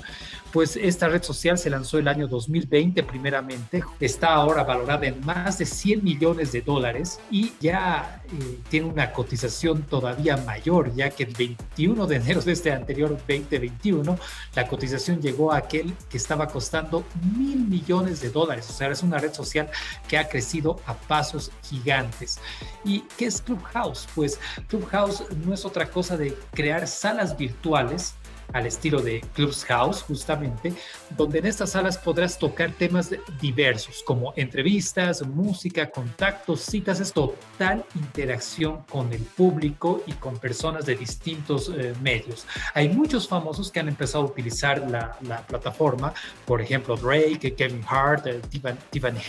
Pues 0.55 0.77
esta 0.77 1.09
red 1.09 1.21
social 1.21 1.57
se 1.57 1.69
lanzó 1.69 1.99
el 1.99 2.07
año 2.07 2.29
2020 2.29 3.03
primeramente, 3.03 3.83
está 3.99 4.35
ahora 4.35 4.63
valorada 4.63 5.05
en 5.05 5.19
más 5.25 5.57
de 5.57 5.65
100 5.65 6.01
millones 6.01 6.53
de 6.53 6.61
dólares 6.61 7.19
y 7.29 7.51
ya 7.59 8.21
eh, 8.25 8.59
tiene 8.69 8.87
una 8.87 9.11
cotización 9.11 9.83
todavía 9.83 10.37
mayor, 10.45 10.93
ya 10.95 11.09
que 11.09 11.23
el 11.23 11.33
21 11.33 12.07
de 12.07 12.15
enero 12.15 12.41
de 12.41 12.51
este 12.51 12.71
anterior 12.71 13.09
2021, 13.09 14.17
la 14.55 14.67
cotización 14.67 15.21
llegó 15.21 15.51
a 15.51 15.57
aquel 15.57 15.93
que 16.09 16.17
estaba 16.17 16.47
costando 16.47 17.03
mil 17.35 17.67
millones 17.67 18.21
de 18.21 18.29
dólares. 18.29 18.69
O 18.69 18.73
sea, 18.73 18.89
es 18.89 19.03
una 19.03 19.17
red 19.17 19.33
social 19.33 19.69
que 20.07 20.17
ha 20.17 20.29
crecido 20.29 20.79
a 20.85 20.93
pasos 20.93 21.51
gigantes. 21.63 22.39
¿Y 22.83 23.01
qué 23.17 23.25
es 23.25 23.41
Clubhouse? 23.41 24.07
Pues 24.15 24.39
Clubhouse 24.67 25.23
no 25.45 25.53
es 25.53 25.65
otra 25.65 25.89
cosa 25.89 26.17
de 26.17 26.37
crear 26.53 26.87
salas 26.87 27.37
virtuales 27.37 28.15
al 28.53 28.65
estilo 28.65 29.01
de 29.01 29.21
Clubhouse, 29.33 30.01
justamente, 30.03 30.73
donde 31.17 31.39
en 31.39 31.45
estas 31.47 31.71
salas 31.71 31.97
podrás 31.97 32.37
tocar 32.37 32.71
temas 32.71 33.11
diversos, 33.39 34.03
como 34.05 34.33
entrevistas, 34.35 35.25
música, 35.25 35.89
contactos, 35.89 36.61
citas, 36.61 36.99
es 36.99 37.11
total 37.11 37.83
interacción 37.95 38.83
con 38.89 39.11
el 39.13 39.21
público 39.21 40.01
y 40.07 40.13
con 40.13 40.37
personas 40.37 40.85
de 40.85 40.95
distintos 40.95 41.71
eh, 41.75 41.93
medios. 42.01 42.45
Hay 42.73 42.89
muchos 42.89 43.27
famosos 43.27 43.71
que 43.71 43.79
han 43.79 43.87
empezado 43.87 44.23
a 44.23 44.27
utilizar 44.27 44.89
la, 44.89 45.15
plataforma, 45.47 46.13
por 46.45 46.61
ejemplo, 46.61 46.95
Drake, 46.95 47.55
Kevin 47.55 47.83
Hart, 47.87 48.25
eh, 48.27 48.41
Tiffany. 48.49 49.19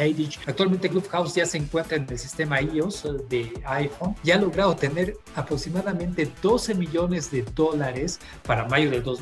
Actualmente 0.46 0.88
Clubhouse 0.88 1.34
ya 1.34 1.46
se 1.46 1.58
encuentra 1.58 1.96
en 1.96 2.06
el 2.08 2.18
sistema 2.18 2.60
iOS 2.60 3.04
eh, 3.04 3.08
de 3.28 3.62
iPhone 3.66 4.14
y 4.22 4.30
ha 4.30 4.36
logrado 4.36 4.74
tener 4.76 5.16
aproximadamente 5.34 6.30
12 6.42 6.74
millones 6.74 7.30
de 7.30 7.42
dólares 7.54 8.20
para 8.44 8.66
mayo 8.66 8.90
del 8.90 9.02
2020 9.02 9.15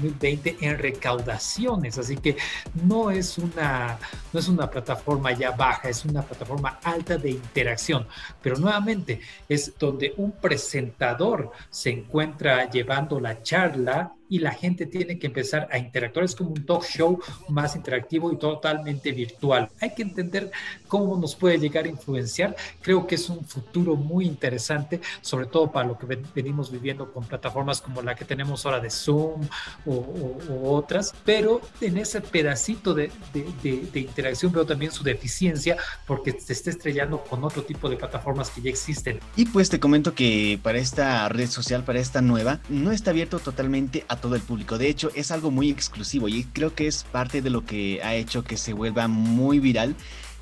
en 0.60 0.78
recaudaciones, 0.78 1.98
así 1.98 2.16
que 2.16 2.36
no 2.74 3.10
es 3.10 3.38
una, 3.38 3.98
no 4.32 4.40
es 4.40 4.48
una 4.48 4.70
plataforma 4.70 5.32
ya 5.32 5.50
baja, 5.50 5.88
es 5.88 6.04
una 6.04 6.22
plataforma 6.22 6.78
alta 6.82 7.16
de 7.16 7.30
interacción, 7.30 8.06
pero 8.42 8.56
nuevamente 8.56 9.20
es 9.48 9.72
donde 9.78 10.14
un 10.16 10.32
presentador 10.32 11.50
se 11.70 11.90
encuentra 11.90 12.70
llevando 12.70 13.20
la 13.20 13.42
charla 13.42 14.12
y 14.28 14.38
la 14.38 14.52
gente 14.52 14.86
tiene 14.86 15.18
que 15.18 15.26
empezar 15.26 15.68
a 15.70 15.78
interactuar. 15.78 16.24
Es 16.24 16.34
como 16.34 16.50
un 16.50 16.64
talk 16.64 16.84
show 16.84 17.18
más 17.48 17.76
interactivo 17.76 18.32
y 18.32 18.36
totalmente 18.36 19.12
virtual. 19.12 19.68
Hay 19.80 19.94
que 19.94 20.02
entender 20.02 20.50
cómo 20.88 21.16
nos 21.16 21.34
puede 21.34 21.58
llegar 21.58 21.84
a 21.84 21.88
influenciar. 21.88 22.56
Creo 22.80 23.06
que 23.06 23.16
es 23.16 23.28
un 23.28 23.44
futuro 23.44 23.96
muy 23.96 24.26
interesante, 24.26 25.00
sobre 25.20 25.46
todo 25.46 25.70
para 25.70 25.88
lo 25.88 25.98
que 25.98 26.06
venimos 26.34 26.70
viviendo 26.70 27.12
con 27.12 27.24
plataformas 27.24 27.80
como 27.80 28.02
la 28.02 28.14
que 28.14 28.24
tenemos 28.24 28.64
ahora 28.64 28.80
de 28.80 28.90
Zoom 28.90 29.46
o, 29.86 30.34
otras, 30.64 31.14
pero 31.24 31.60
en 31.80 31.98
ese 31.98 32.20
pedacito 32.20 32.94
de, 32.94 33.10
de, 33.32 34.00
interacción 34.00 34.52
veo 34.52 34.64
también 34.64 34.90
su 34.92 35.04
deficiencia 35.04 35.76
porque 36.06 36.32
se 36.32 36.52
está 36.52 36.70
estrellando 36.70 37.22
con 37.22 37.44
otro 37.44 37.62
tipo 37.62 37.88
de 37.88 37.96
plataformas 37.96 38.50
que 38.50 38.62
ya 38.62 38.70
existen. 38.70 39.20
Y 39.36 39.46
pues 39.46 39.68
te 39.68 39.80
comento 39.80 40.14
que 40.14 40.58
para 40.62 40.78
esta 40.78 41.28
red 41.28 41.48
social, 41.48 41.84
para 41.84 42.00
esta 42.00 42.20
nueva, 42.20 42.60
no 42.68 42.92
está 42.92 43.10
abierto 43.10 43.38
totalmente 43.38 44.04
a 44.08 44.13
todo 44.16 44.34
el 44.36 44.42
público. 44.42 44.78
De 44.78 44.88
hecho, 44.88 45.10
es 45.14 45.30
algo 45.30 45.50
muy 45.50 45.70
exclusivo 45.70 46.28
y 46.28 46.44
creo 46.44 46.74
que 46.74 46.86
es 46.86 47.04
parte 47.04 47.42
de 47.42 47.50
lo 47.50 47.64
que 47.64 48.02
ha 48.02 48.14
hecho 48.14 48.44
que 48.44 48.56
se 48.56 48.72
vuelva 48.72 49.08
muy 49.08 49.58
viral 49.58 49.94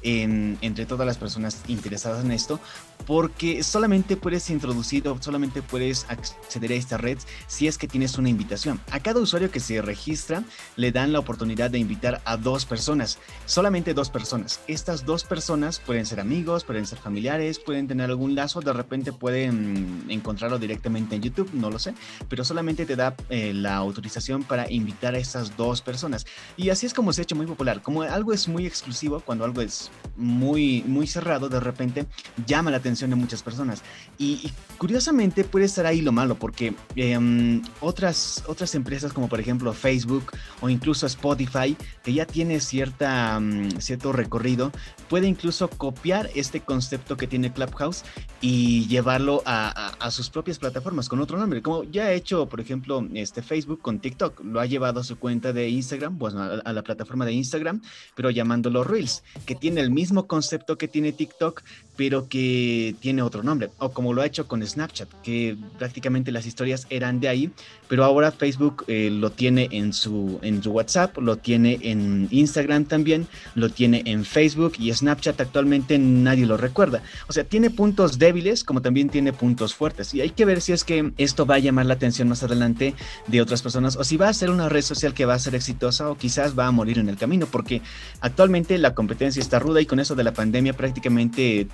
entre 0.05 0.85
todas 0.85 1.07
las 1.07 1.17
personas 1.17 1.63
interesadas 1.69 2.25
en 2.25 2.33
esto, 2.33 2.59
porque 3.07 3.63
solamente 3.63 4.17
puedes 4.17 4.51
introducir 4.51 5.07
o 5.09 5.21
solamente 5.21 5.63
puedes 5.63 6.07
acceder 6.09 6.73
a 6.73 6.75
esta 6.75 6.97
red 6.97 7.19
si 7.47 7.67
es 7.67 7.79
que 7.79 7.89
tienes 7.89 8.19
una 8.19 8.29
invitación. 8.29 8.81
A 8.91 9.01
cada 9.01 9.21
usuario 9.21 9.51
que 9.51 9.61
se 9.61 9.83
registra 9.83 10.45
le 10.77 10.93
dan 10.93 11.13
la 11.13 11.19
oportunidad 11.19 11.71
de 11.71 11.79
invitar 11.79 12.21
a 12.25 12.37
dos 12.37 12.65
personas, 12.65 13.19
solamente 13.47 13.95
dos 13.95 14.11
personas. 14.11 14.61
Estas 14.69 15.05
dos 15.05 15.25
personas 15.25 15.81
pueden 15.81 16.07
ser 16.07 16.21
amigos, 16.21 16.65
pueden 16.65 16.87
ser 16.87 16.99
familiares, 16.99 17.59
pueden 17.59 17.89
tener 17.89 18.11
algún 18.11 18.35
lazo, 18.35 18.61
de 18.61 18.73
repente 18.73 19.13
pueden 19.13 20.05
encontrarlo 20.09 20.59
directamente 20.59 21.17
en 21.17 21.23
YouTube, 21.23 21.51
no 21.53 21.71
lo 21.71 21.79
sé, 21.79 21.95
pero 22.29 22.45
solamente 22.45 22.87
te 22.87 22.97
da 22.97 23.15
eh, 23.29 23.53
la 23.53 23.77
autorización 23.77 24.43
para 24.45 24.71
invitar 24.71 25.15
a 25.15 25.19
esas 25.19 25.57
dos 25.57 25.83
personas. 25.83 26.27
Y 26.57 26.71
así 26.71 26.87
es 26.87 26.95
como 26.95 27.13
se 27.13 27.21
ha 27.21 27.25
hecho 27.25 27.37
muy 27.37 27.47
popular. 27.47 27.83
Como 27.83 28.03
algo 28.03 28.33
es 28.33 28.49
muy 28.49 28.67
exclusivo, 28.67 29.21
cuando 29.21 29.45
algo 29.45 29.61
es 29.61 29.91
muy, 30.17 30.83
muy 30.87 31.07
cerrado, 31.07 31.49
de 31.49 31.61
repente 31.61 32.07
llama 32.47 32.71
la 32.71 32.77
atención 32.79 32.92
de 33.01 33.17
muchas 33.17 33.43
personas. 33.43 33.83
Y, 34.19 34.51
curiosamente 34.79 35.45
puede 35.45 35.67
estar 35.67 35.87
ahí 35.87 36.01
lo 36.01 36.13
malo, 36.13 36.35
porque 36.35 36.75
em, 36.97 37.63
otras, 37.81 38.43
otras 38.49 38.75
empresas 38.75 39.13
como 39.13 39.29
por 39.29 39.39
ejemplo 39.39 39.73
Facebook 39.73 40.33
o 40.61 40.69
incluso 40.69 41.07
Spotify, 41.07 41.77
que 42.03 42.13
ya 42.13 42.27
tiene 42.27 42.61
cierta, 42.61 43.39
mm, 43.39 43.81
cierto 43.81 44.13
recorrido, 44.13 44.73
puede 45.09 45.29
incluso 45.29 45.69
copiar 45.69 46.31
este 46.35 46.61
concepto 46.61 47.17
que 47.17 47.27
tiene 47.27 47.53
Clubhouse 47.53 48.03
y 48.41 48.87
llevarlo 48.89 49.43
a, 49.47 50.11
sus 50.11 50.31
propias 50.31 50.59
plataformas 50.59 51.09
con 51.09 51.21
otro 51.21 51.39
nombre, 51.39 51.63
como 51.63 51.85
ya 51.85 52.05
ha 52.05 52.13
hecho, 52.13 52.49
por 52.49 52.61
ejemplo, 52.61 53.07
este 53.15 53.41
Facebook 53.41 53.81
con 53.81 54.01
TikTok, 54.01 54.41
lo 54.45 54.61
ha 54.61 54.67
llevado 54.67 55.01
a 55.01 55.05
su 55.05 55.17
cuenta 55.17 55.53
de 55.53 55.69
Instagram, 55.69 56.19
pues 56.19 56.35
a 56.35 56.73
la 56.73 56.83
plataforma 56.83 57.25
de 57.25 57.33
Instagram, 57.33 57.81
pero 58.15 58.31
llamándolo 58.31 58.85
Reels, 58.85 59.23
que 59.47 59.55
tiene 59.55 59.81
el 59.81 59.91
mismo 59.91 60.27
concepto 60.27 60.77
que 60.77 60.89
tiene 60.89 61.13
TikTok, 61.13 61.63
pero 62.03 62.29
que 62.29 62.97
tiene 62.99 63.23
otro 63.23 63.45
nombre, 63.45 63.71
o 63.79 63.93
como 63.93 64.13
lo 64.13 64.23
ha 64.23 64.27
hecho 64.27 64.49
con 64.49 64.67
Snapchat, 64.67 65.09
que 65.23 65.57
prácticamente 65.79 66.33
las 66.33 66.47
historias 66.47 66.85
eran 66.91 67.21
de 67.21 67.29
ahí, 67.29 67.53
pero 67.87 68.05
ahora 68.05 68.33
Facebook 68.33 68.85
eh, 68.89 69.09
lo 69.09 69.31
tiene 69.31 69.69
en 69.71 69.93
su, 69.93 70.41
en 70.43 70.61
su 70.65 70.73
WhatsApp, 70.73 71.17
lo 71.19 71.37
tiene 71.37 71.79
en 71.83 72.27
Instagram 72.33 72.87
también, 72.87 73.29
lo 73.55 73.69
tiene 73.69 74.03
en 74.07 74.25
Facebook 74.25 74.73
y 74.81 74.93
Snapchat 74.93 75.41
actualmente 75.41 75.97
nadie 75.97 76.45
lo 76.45 76.57
recuerda. 76.57 77.05
O 77.29 77.33
sea, 77.33 77.45
tiene 77.45 77.71
puntos 77.71 78.19
débiles 78.19 78.65
como 78.65 78.83
también 78.83 79.09
tiene 79.09 79.33
puntos 79.33 79.73
fuertes 79.73 80.13
y 80.13 80.23
hay 80.23 80.31
que 80.31 80.45
ver 80.45 80.61
si 80.61 80.73
es 80.73 80.83
que 80.83 81.13
esto 81.19 81.47
va 81.47 81.55
a 81.55 81.59
llamar 81.61 81.87
la 81.87 81.95
atención 81.95 82.29
más 82.29 82.43
adelante 82.43 82.95
de 83.29 83.41
otras 83.41 83.63
personas 83.63 83.95
o 83.95 84.03
si 84.03 84.17
va 84.17 84.29
a 84.29 84.35
ser 84.35 84.51
una 84.51 84.69
red 84.69 84.83
social 84.83 85.15
que 85.15 85.25
va 85.25 85.35
a 85.35 85.39
ser 85.39 85.55
exitosa 85.55 86.11
o 86.11 86.17
quizás 86.17 86.59
va 86.59 86.67
a 86.67 86.73
morir 86.73 86.99
en 86.99 87.09
el 87.09 87.17
camino, 87.17 87.47
porque 87.47 87.81
actualmente 88.21 88.77
la 88.79 88.93
competencia 88.93 89.41
está 89.41 89.61
ruda 89.61 89.81
y 89.81 89.87
con 89.87 90.01
eso 90.01 90.17
de 90.17 90.25
la 90.25 90.33
pandemia 90.33 90.73
prácticamente 90.73 91.69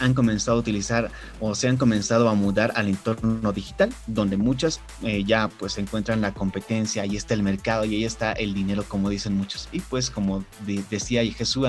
han 0.00 0.14
comenzado 0.14 0.56
a 0.56 0.60
utilizar 0.60 1.10
o 1.38 1.54
se 1.54 1.68
han 1.68 1.76
comenzado 1.76 2.28
a 2.28 2.34
mudar 2.34 2.72
al 2.74 2.88
entorno 2.88 3.52
digital, 3.52 3.90
donde 4.06 4.36
muchas 4.36 4.80
eh, 5.02 5.24
ya 5.24 5.48
pues 5.48 5.78
encuentran 5.78 6.20
la 6.20 6.34
competencia, 6.34 7.02
ahí 7.02 7.16
está 7.16 7.34
el 7.34 7.42
mercado 7.42 7.84
y 7.84 7.94
ahí 7.94 8.04
está 8.04 8.32
el 8.32 8.54
dinero, 8.54 8.84
como 8.88 9.08
dicen 9.08 9.36
muchos. 9.36 9.68
Y 9.72 9.80
pues 9.80 10.10
como 10.10 10.44
decía 10.90 11.22
Jesús, 11.32 11.60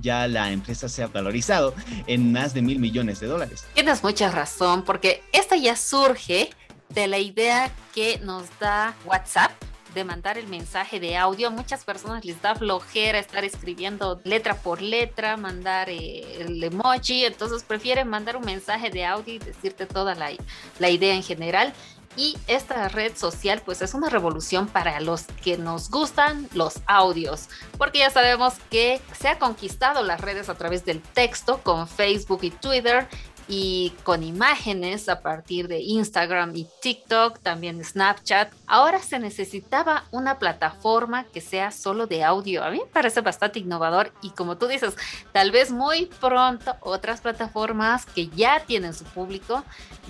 ya 0.00 0.26
la 0.28 0.50
empresa 0.50 0.88
se 0.88 1.02
ha 1.02 1.06
valorizado 1.06 1.74
en 2.06 2.32
más 2.32 2.54
de 2.54 2.62
mil 2.62 2.78
millones 2.78 3.20
de 3.20 3.26
dólares. 3.26 3.64
Tienes 3.74 4.02
mucha 4.02 4.30
razón, 4.30 4.82
porque 4.84 5.22
esta 5.32 5.56
ya 5.56 5.76
surge 5.76 6.50
de 6.90 7.06
la 7.06 7.18
idea 7.18 7.70
que 7.94 8.18
nos 8.18 8.44
da 8.58 8.94
WhatsApp 9.04 9.52
de 9.94 10.04
mandar 10.04 10.38
el 10.38 10.46
mensaje 10.46 11.00
de 11.00 11.16
audio. 11.16 11.48
A 11.48 11.50
muchas 11.50 11.84
personas 11.84 12.24
les 12.24 12.40
da 12.40 12.54
flojera 12.54 13.18
estar 13.18 13.44
escribiendo 13.44 14.20
letra 14.24 14.56
por 14.56 14.82
letra, 14.82 15.36
mandar 15.36 15.88
eh, 15.90 16.42
el 16.42 16.62
emoji, 16.62 17.24
entonces 17.24 17.62
prefieren 17.62 18.08
mandar 18.08 18.36
un 18.36 18.44
mensaje 18.44 18.90
de 18.90 19.04
audio 19.04 19.34
y 19.34 19.38
decirte 19.38 19.86
toda 19.86 20.14
la, 20.14 20.30
la 20.78 20.90
idea 20.90 21.14
en 21.14 21.22
general. 21.22 21.72
Y 22.14 22.36
esta 22.46 22.88
red 22.88 23.16
social 23.16 23.62
pues 23.64 23.80
es 23.80 23.94
una 23.94 24.10
revolución 24.10 24.68
para 24.68 25.00
los 25.00 25.22
que 25.42 25.56
nos 25.56 25.90
gustan 25.90 26.46
los 26.52 26.80
audios, 26.86 27.48
porque 27.78 28.00
ya 28.00 28.10
sabemos 28.10 28.54
que 28.70 29.00
se 29.18 29.28
ha 29.28 29.38
conquistado 29.38 30.02
las 30.02 30.20
redes 30.20 30.50
a 30.50 30.54
través 30.54 30.84
del 30.84 31.00
texto 31.00 31.62
con 31.62 31.88
Facebook 31.88 32.40
y 32.42 32.50
Twitter 32.50 33.08
y 33.48 33.92
con 34.04 34.22
imágenes 34.22 35.08
a 35.08 35.20
partir 35.20 35.68
de 35.68 35.80
Instagram 35.80 36.54
y 36.56 36.66
TikTok, 36.80 37.38
también 37.40 37.84
Snapchat. 37.84 38.52
Ahora 38.66 39.00
se 39.00 39.18
necesitaba 39.18 40.04
una 40.10 40.38
plataforma 40.38 41.24
que 41.24 41.40
sea 41.40 41.70
solo 41.70 42.06
de 42.06 42.24
audio. 42.24 42.64
A 42.64 42.70
mí 42.70 42.78
me 42.78 42.86
parece 42.86 43.20
bastante 43.20 43.58
innovador 43.58 44.12
y 44.22 44.30
como 44.30 44.56
tú 44.56 44.66
dices, 44.66 44.94
tal 45.32 45.50
vez 45.50 45.70
muy 45.70 46.06
pronto 46.20 46.76
otras 46.80 47.20
plataformas 47.20 48.06
que 48.06 48.28
ya 48.28 48.60
tienen 48.60 48.94
su 48.94 49.04
público 49.04 49.64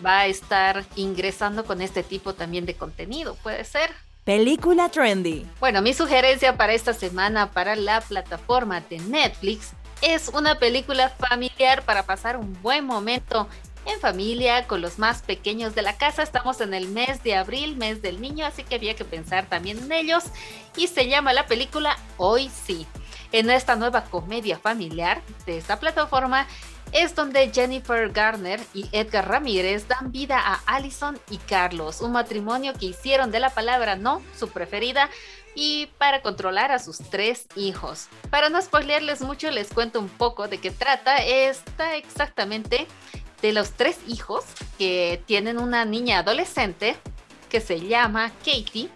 va 0.04 0.20
a 0.20 0.26
estar 0.26 0.84
ingresando 0.96 1.64
con 1.64 1.80
este 1.80 2.02
tipo 2.02 2.34
también 2.34 2.66
de 2.66 2.74
contenido. 2.74 3.36
Puede 3.42 3.64
ser. 3.64 3.90
Película 4.24 4.88
trendy. 4.88 5.44
Bueno, 5.58 5.82
mi 5.82 5.94
sugerencia 5.94 6.56
para 6.56 6.74
esta 6.74 6.94
semana 6.94 7.50
para 7.50 7.74
la 7.74 8.00
plataforma 8.00 8.80
de 8.80 8.98
Netflix 9.00 9.72
es 10.02 10.28
una 10.28 10.56
película 10.58 11.08
familiar 11.08 11.82
para 11.84 12.02
pasar 12.02 12.36
un 12.36 12.60
buen 12.60 12.84
momento 12.84 13.48
en 13.86 13.98
familia 14.00 14.66
con 14.66 14.80
los 14.80 14.98
más 14.98 15.22
pequeños 15.22 15.74
de 15.74 15.82
la 15.82 15.96
casa. 15.96 16.22
Estamos 16.22 16.60
en 16.60 16.74
el 16.74 16.88
mes 16.88 17.22
de 17.22 17.36
abril, 17.36 17.76
mes 17.76 18.02
del 18.02 18.20
niño, 18.20 18.44
así 18.44 18.64
que 18.64 18.74
había 18.74 18.94
que 18.94 19.04
pensar 19.04 19.46
también 19.46 19.78
en 19.78 19.92
ellos. 19.92 20.24
Y 20.76 20.88
se 20.88 21.08
llama 21.08 21.32
la 21.32 21.46
película 21.46 21.96
Hoy 22.16 22.50
sí. 22.64 22.86
En 23.30 23.48
esta 23.48 23.76
nueva 23.76 24.04
comedia 24.04 24.58
familiar 24.58 25.22
de 25.46 25.56
esta 25.56 25.78
plataforma 25.80 26.46
es 26.92 27.14
donde 27.14 27.50
Jennifer 27.50 28.10
Garner 28.10 28.60
y 28.74 28.86
Edgar 28.92 29.26
Ramírez 29.26 29.88
dan 29.88 30.12
vida 30.12 30.38
a 30.38 30.60
Allison 30.66 31.18
y 31.30 31.38
Carlos, 31.38 32.02
un 32.02 32.12
matrimonio 32.12 32.74
que 32.74 32.86
hicieron 32.86 33.30
de 33.30 33.40
la 33.40 33.48
palabra 33.48 33.96
no 33.96 34.20
su 34.38 34.50
preferida 34.50 35.08
y 35.54 35.86
para 35.98 36.22
controlar 36.22 36.72
a 36.72 36.78
sus 36.78 36.98
tres 36.98 37.46
hijos. 37.56 38.08
Para 38.30 38.48
no 38.48 38.60
spoilearles 38.60 39.20
mucho, 39.20 39.50
les 39.50 39.72
cuento 39.72 40.00
un 40.00 40.08
poco 40.08 40.48
de 40.48 40.58
qué 40.58 40.70
trata. 40.70 41.18
Está 41.18 41.96
exactamente 41.96 42.86
de 43.40 43.52
los 43.52 43.72
tres 43.72 43.98
hijos 44.06 44.44
que 44.78 45.22
tienen 45.26 45.58
una 45.58 45.84
niña 45.84 46.18
adolescente 46.18 46.96
que 47.48 47.60
se 47.60 47.80
llama 47.80 48.32
Katie. 48.38 48.88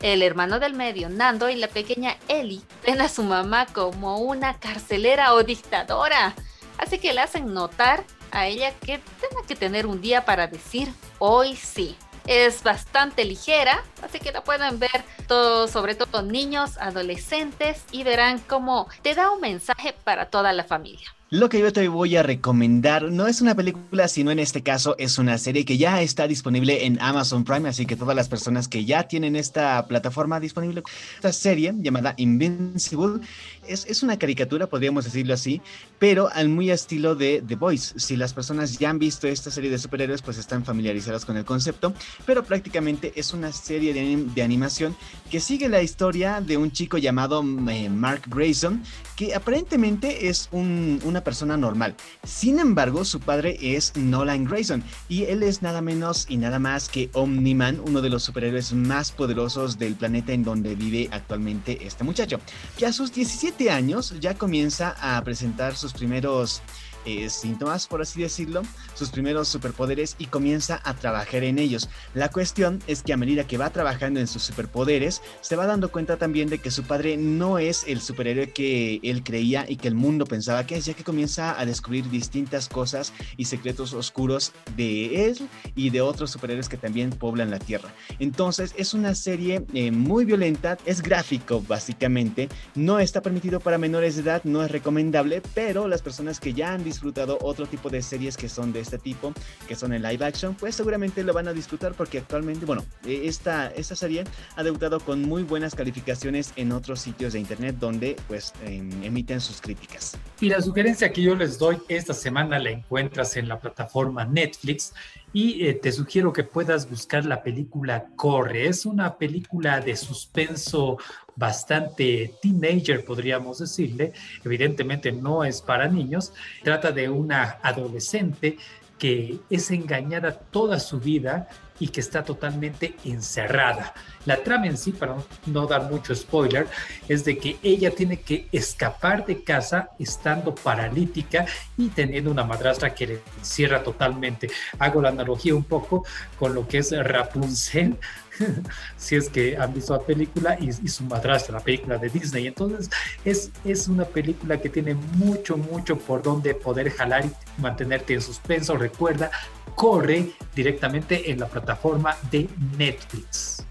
El 0.00 0.22
hermano 0.22 0.58
del 0.58 0.74
medio, 0.74 1.08
Nando, 1.08 1.48
y 1.48 1.54
la 1.54 1.68
pequeña 1.68 2.16
Ellie 2.26 2.62
ven 2.84 3.00
a 3.00 3.08
su 3.08 3.22
mamá 3.22 3.66
como 3.66 4.18
una 4.18 4.58
carcelera 4.58 5.34
o 5.34 5.44
dictadora 5.44 6.34
Así 6.82 6.98
que 6.98 7.12
le 7.12 7.20
hacen 7.20 7.54
notar 7.54 8.04
a 8.32 8.48
ella 8.48 8.74
que 8.80 8.98
tenga 9.20 9.46
que 9.46 9.54
tener 9.54 9.86
un 9.86 10.00
día 10.00 10.24
para 10.24 10.48
decir 10.48 10.92
hoy 11.20 11.54
sí. 11.54 11.96
Es 12.26 12.62
bastante 12.62 13.24
ligera, 13.24 13.82
así 14.02 14.20
que 14.20 14.32
la 14.32 14.44
pueden 14.44 14.78
ver 14.78 15.04
todos, 15.26 15.70
sobre 15.70 15.94
todo 15.94 16.22
niños, 16.22 16.78
adolescentes, 16.78 17.84
y 17.90 18.04
verán 18.04 18.38
cómo 18.38 18.88
te 19.02 19.14
da 19.14 19.30
un 19.30 19.40
mensaje 19.40 19.94
para 20.04 20.30
toda 20.30 20.52
la 20.52 20.64
familia. 20.64 21.08
Lo 21.32 21.48
que 21.48 21.60
yo 21.60 21.72
te 21.72 21.88
voy 21.88 22.14
a 22.16 22.22
recomendar 22.22 23.04
no 23.04 23.26
es 23.26 23.40
una 23.40 23.54
película, 23.54 24.06
sino 24.06 24.30
en 24.30 24.38
este 24.38 24.62
caso 24.62 24.96
es 24.98 25.16
una 25.16 25.38
serie 25.38 25.64
que 25.64 25.78
ya 25.78 26.02
está 26.02 26.28
disponible 26.28 26.84
en 26.84 27.00
Amazon 27.00 27.42
Prime, 27.42 27.70
así 27.70 27.86
que 27.86 27.96
todas 27.96 28.14
las 28.14 28.28
personas 28.28 28.68
que 28.68 28.84
ya 28.84 29.04
tienen 29.04 29.34
esta 29.34 29.86
plataforma 29.86 30.40
disponible, 30.40 30.82
esta 31.14 31.32
serie 31.32 31.72
llamada 31.78 32.12
Invincible, 32.18 33.26
es, 33.66 33.86
es 33.86 34.02
una 34.02 34.18
caricatura, 34.18 34.66
podríamos 34.66 35.06
decirlo 35.06 35.32
así, 35.32 35.62
pero 35.98 36.28
al 36.34 36.50
muy 36.50 36.70
estilo 36.70 37.14
de 37.14 37.42
The 37.48 37.54
Voice. 37.54 37.98
Si 37.98 38.14
las 38.16 38.34
personas 38.34 38.78
ya 38.78 38.90
han 38.90 38.98
visto 38.98 39.26
esta 39.26 39.50
serie 39.50 39.70
de 39.70 39.78
superhéroes, 39.78 40.20
pues 40.20 40.36
están 40.36 40.66
familiarizadas 40.66 41.24
con 41.24 41.38
el 41.38 41.46
concepto, 41.46 41.94
pero 42.26 42.44
prácticamente 42.44 43.10
es 43.16 43.32
una 43.32 43.52
serie 43.52 43.94
de, 43.94 44.22
de 44.34 44.42
animación 44.42 44.94
que 45.30 45.40
sigue 45.40 45.70
la 45.70 45.80
historia 45.80 46.42
de 46.42 46.58
un 46.58 46.72
chico 46.72 46.98
llamado 46.98 47.42
eh, 47.70 47.88
Mark 47.88 48.24
Grayson, 48.26 48.82
que 49.16 49.34
aparentemente 49.34 50.28
es 50.28 50.50
un, 50.52 51.00
una 51.04 51.21
persona 51.24 51.56
normal. 51.56 51.96
Sin 52.24 52.58
embargo, 52.58 53.04
su 53.04 53.20
padre 53.20 53.58
es 53.60 53.96
Nolan 53.96 54.44
Grayson 54.44 54.82
y 55.08 55.24
él 55.24 55.42
es 55.42 55.62
nada 55.62 55.80
menos 55.80 56.26
y 56.28 56.36
nada 56.36 56.58
más 56.58 56.88
que 56.88 57.10
Omni-Man, 57.12 57.80
uno 57.86 58.00
de 58.00 58.10
los 58.10 58.22
superhéroes 58.22 58.72
más 58.72 59.12
poderosos 59.12 59.78
del 59.78 59.94
planeta 59.94 60.32
en 60.32 60.44
donde 60.44 60.74
vive 60.74 61.08
actualmente 61.12 61.86
este 61.86 62.04
muchacho, 62.04 62.40
que 62.76 62.86
a 62.86 62.92
sus 62.92 63.12
17 63.12 63.70
años 63.70 64.14
ya 64.20 64.34
comienza 64.34 64.96
a 65.00 65.22
presentar 65.24 65.76
sus 65.76 65.92
primeros 65.92 66.62
eh, 67.04 67.28
síntomas, 67.30 67.86
por 67.86 68.02
así 68.02 68.20
decirlo, 68.20 68.62
sus 68.94 69.10
primeros 69.10 69.48
superpoderes 69.48 70.16
y 70.18 70.26
comienza 70.26 70.80
a 70.84 70.94
trabajar 70.94 71.44
en 71.44 71.58
ellos. 71.58 71.88
La 72.14 72.30
cuestión 72.30 72.80
es 72.86 73.02
que 73.02 73.12
a 73.12 73.16
medida 73.16 73.46
que 73.46 73.58
va 73.58 73.70
trabajando 73.70 74.20
en 74.20 74.26
sus 74.26 74.42
superpoderes, 74.42 75.22
se 75.40 75.56
va 75.56 75.66
dando 75.66 75.90
cuenta 75.90 76.16
también 76.16 76.48
de 76.48 76.58
que 76.58 76.70
su 76.70 76.84
padre 76.84 77.16
no 77.16 77.58
es 77.58 77.84
el 77.86 78.00
superhéroe 78.00 78.50
que 78.50 79.00
él 79.02 79.22
creía 79.22 79.64
y 79.68 79.76
que 79.76 79.88
el 79.88 79.94
mundo 79.94 80.26
pensaba 80.26 80.66
que 80.66 80.76
es, 80.76 80.84
ya 80.84 80.94
que 80.94 81.04
comienza 81.04 81.58
a 81.58 81.66
descubrir 81.66 82.08
distintas 82.10 82.68
cosas 82.68 83.12
y 83.36 83.46
secretos 83.46 83.92
oscuros 83.92 84.52
de 84.76 85.26
él 85.28 85.48
y 85.74 85.90
de 85.90 86.00
otros 86.00 86.30
superhéroes 86.30 86.68
que 86.68 86.76
también 86.76 87.10
poblan 87.10 87.50
la 87.50 87.58
Tierra. 87.58 87.92
Entonces 88.18 88.74
es 88.76 88.94
una 88.94 89.14
serie 89.14 89.64
eh, 89.74 89.90
muy 89.90 90.24
violenta, 90.24 90.78
es 90.84 91.02
gráfico 91.02 91.62
básicamente, 91.66 92.48
no 92.74 92.98
está 92.98 93.22
permitido 93.22 93.60
para 93.60 93.78
menores 93.78 94.16
de 94.16 94.22
edad, 94.22 94.42
no 94.44 94.62
es 94.64 94.70
recomendable, 94.70 95.42
pero 95.54 95.88
las 95.88 96.02
personas 96.02 96.40
que 96.40 96.52
ya 96.52 96.72
han 96.72 96.84
disfrutado 96.92 97.38
otro 97.40 97.66
tipo 97.66 97.88
de 97.88 98.02
series 98.02 98.36
que 98.36 98.48
son 98.48 98.72
de 98.72 98.80
este 98.80 98.98
tipo, 98.98 99.32
que 99.66 99.74
son 99.74 99.92
en 99.92 100.02
live 100.02 100.24
action, 100.24 100.54
pues 100.54 100.74
seguramente 100.74 101.24
lo 101.24 101.32
van 101.32 101.48
a 101.48 101.52
disfrutar 101.52 101.94
porque 101.94 102.18
actualmente, 102.18 102.66
bueno, 102.66 102.84
eh, 103.06 103.22
esta, 103.24 103.68
esta 103.68 103.96
serie 103.96 104.24
ha 104.56 104.62
debutado 104.62 105.00
con 105.00 105.22
muy 105.22 105.42
buenas 105.42 105.74
calificaciones 105.74 106.52
en 106.56 106.70
otros 106.72 107.00
sitios 107.00 107.32
de 107.32 107.40
internet 107.40 107.76
donde 107.78 108.16
pues 108.28 108.52
em, 108.64 109.02
emiten 109.02 109.40
sus 109.40 109.60
críticas. 109.60 110.18
Y 110.40 110.48
la 110.48 110.60
sugerencia 110.60 111.12
que 111.12 111.22
yo 111.22 111.34
les 111.34 111.58
doy 111.58 111.78
esta 111.88 112.12
semana 112.12 112.58
la 112.58 112.70
encuentras 112.70 113.36
en 113.36 113.48
la 113.48 113.58
plataforma 113.58 114.24
Netflix 114.26 114.92
y 115.32 115.66
eh, 115.66 115.74
te 115.74 115.90
sugiero 115.92 116.32
que 116.32 116.44
puedas 116.44 116.88
buscar 116.90 117.24
la 117.24 117.42
película 117.42 118.06
Corre. 118.16 118.68
Es 118.68 118.84
una 118.84 119.16
película 119.16 119.80
de 119.80 119.96
suspenso 119.96 120.98
bastante 121.36 122.34
teenager, 122.40 123.04
podríamos 123.04 123.58
decirle. 123.58 124.12
Evidentemente 124.44 125.12
no 125.12 125.44
es 125.44 125.60
para 125.62 125.88
niños. 125.88 126.32
Trata 126.62 126.92
de 126.92 127.08
una 127.08 127.58
adolescente 127.62 128.56
que 128.98 129.40
es 129.50 129.70
engañada 129.72 130.32
toda 130.32 130.78
su 130.78 131.00
vida 131.00 131.48
y 131.80 131.88
que 131.88 131.98
está 131.98 132.22
totalmente 132.22 132.94
encerrada. 133.04 133.92
La 134.24 134.36
trama 134.36 134.68
en 134.68 134.76
sí, 134.76 134.92
para 134.92 135.16
no 135.46 135.66
dar 135.66 135.90
mucho 135.90 136.14
spoiler, 136.14 136.68
es 137.08 137.24
de 137.24 137.36
que 137.36 137.56
ella 137.64 137.90
tiene 137.90 138.20
que 138.20 138.46
escapar 138.52 139.26
de 139.26 139.42
casa 139.42 139.90
estando 139.98 140.54
paralítica 140.54 141.44
y 141.76 141.88
teniendo 141.88 142.30
una 142.30 142.44
madrastra 142.44 142.94
que 142.94 143.08
le 143.08 143.20
encierra 143.36 143.82
totalmente. 143.82 144.48
Hago 144.78 145.02
la 145.02 145.08
analogía 145.08 145.56
un 145.56 145.64
poco 145.64 146.06
con 146.38 146.54
lo 146.54 146.68
que 146.68 146.78
es 146.78 146.92
Rapunzel, 146.92 147.98
si 148.96 149.16
es 149.16 149.28
que 149.28 149.56
han 149.56 149.74
visto 149.74 149.94
la 149.94 150.02
película 150.02 150.56
y, 150.60 150.72
su 150.88 151.04
madrastra, 151.04 151.58
la 151.58 151.64
película 151.64 151.98
de 151.98 152.08
Disney. 152.08 152.46
Entonces 152.46 152.90
es, 153.24 153.50
es 153.64 153.88
una 153.88 154.04
película 154.04 154.60
que 154.60 154.68
tiene 154.68 154.94
mucho, 154.94 155.56
mucho 155.56 155.98
por 155.98 156.22
donde 156.22 156.54
poder 156.54 156.90
jalar 156.90 157.24
y 157.26 157.60
mantenerte 157.60 158.14
en 158.14 158.22
suspenso. 158.22 158.76
Recuerda, 158.76 159.30
corre 159.74 160.30
directamente 160.54 161.30
en 161.30 161.40
la 161.40 161.46
plataforma 161.46 162.16
de 162.30 162.48
Netflix. 162.76 163.64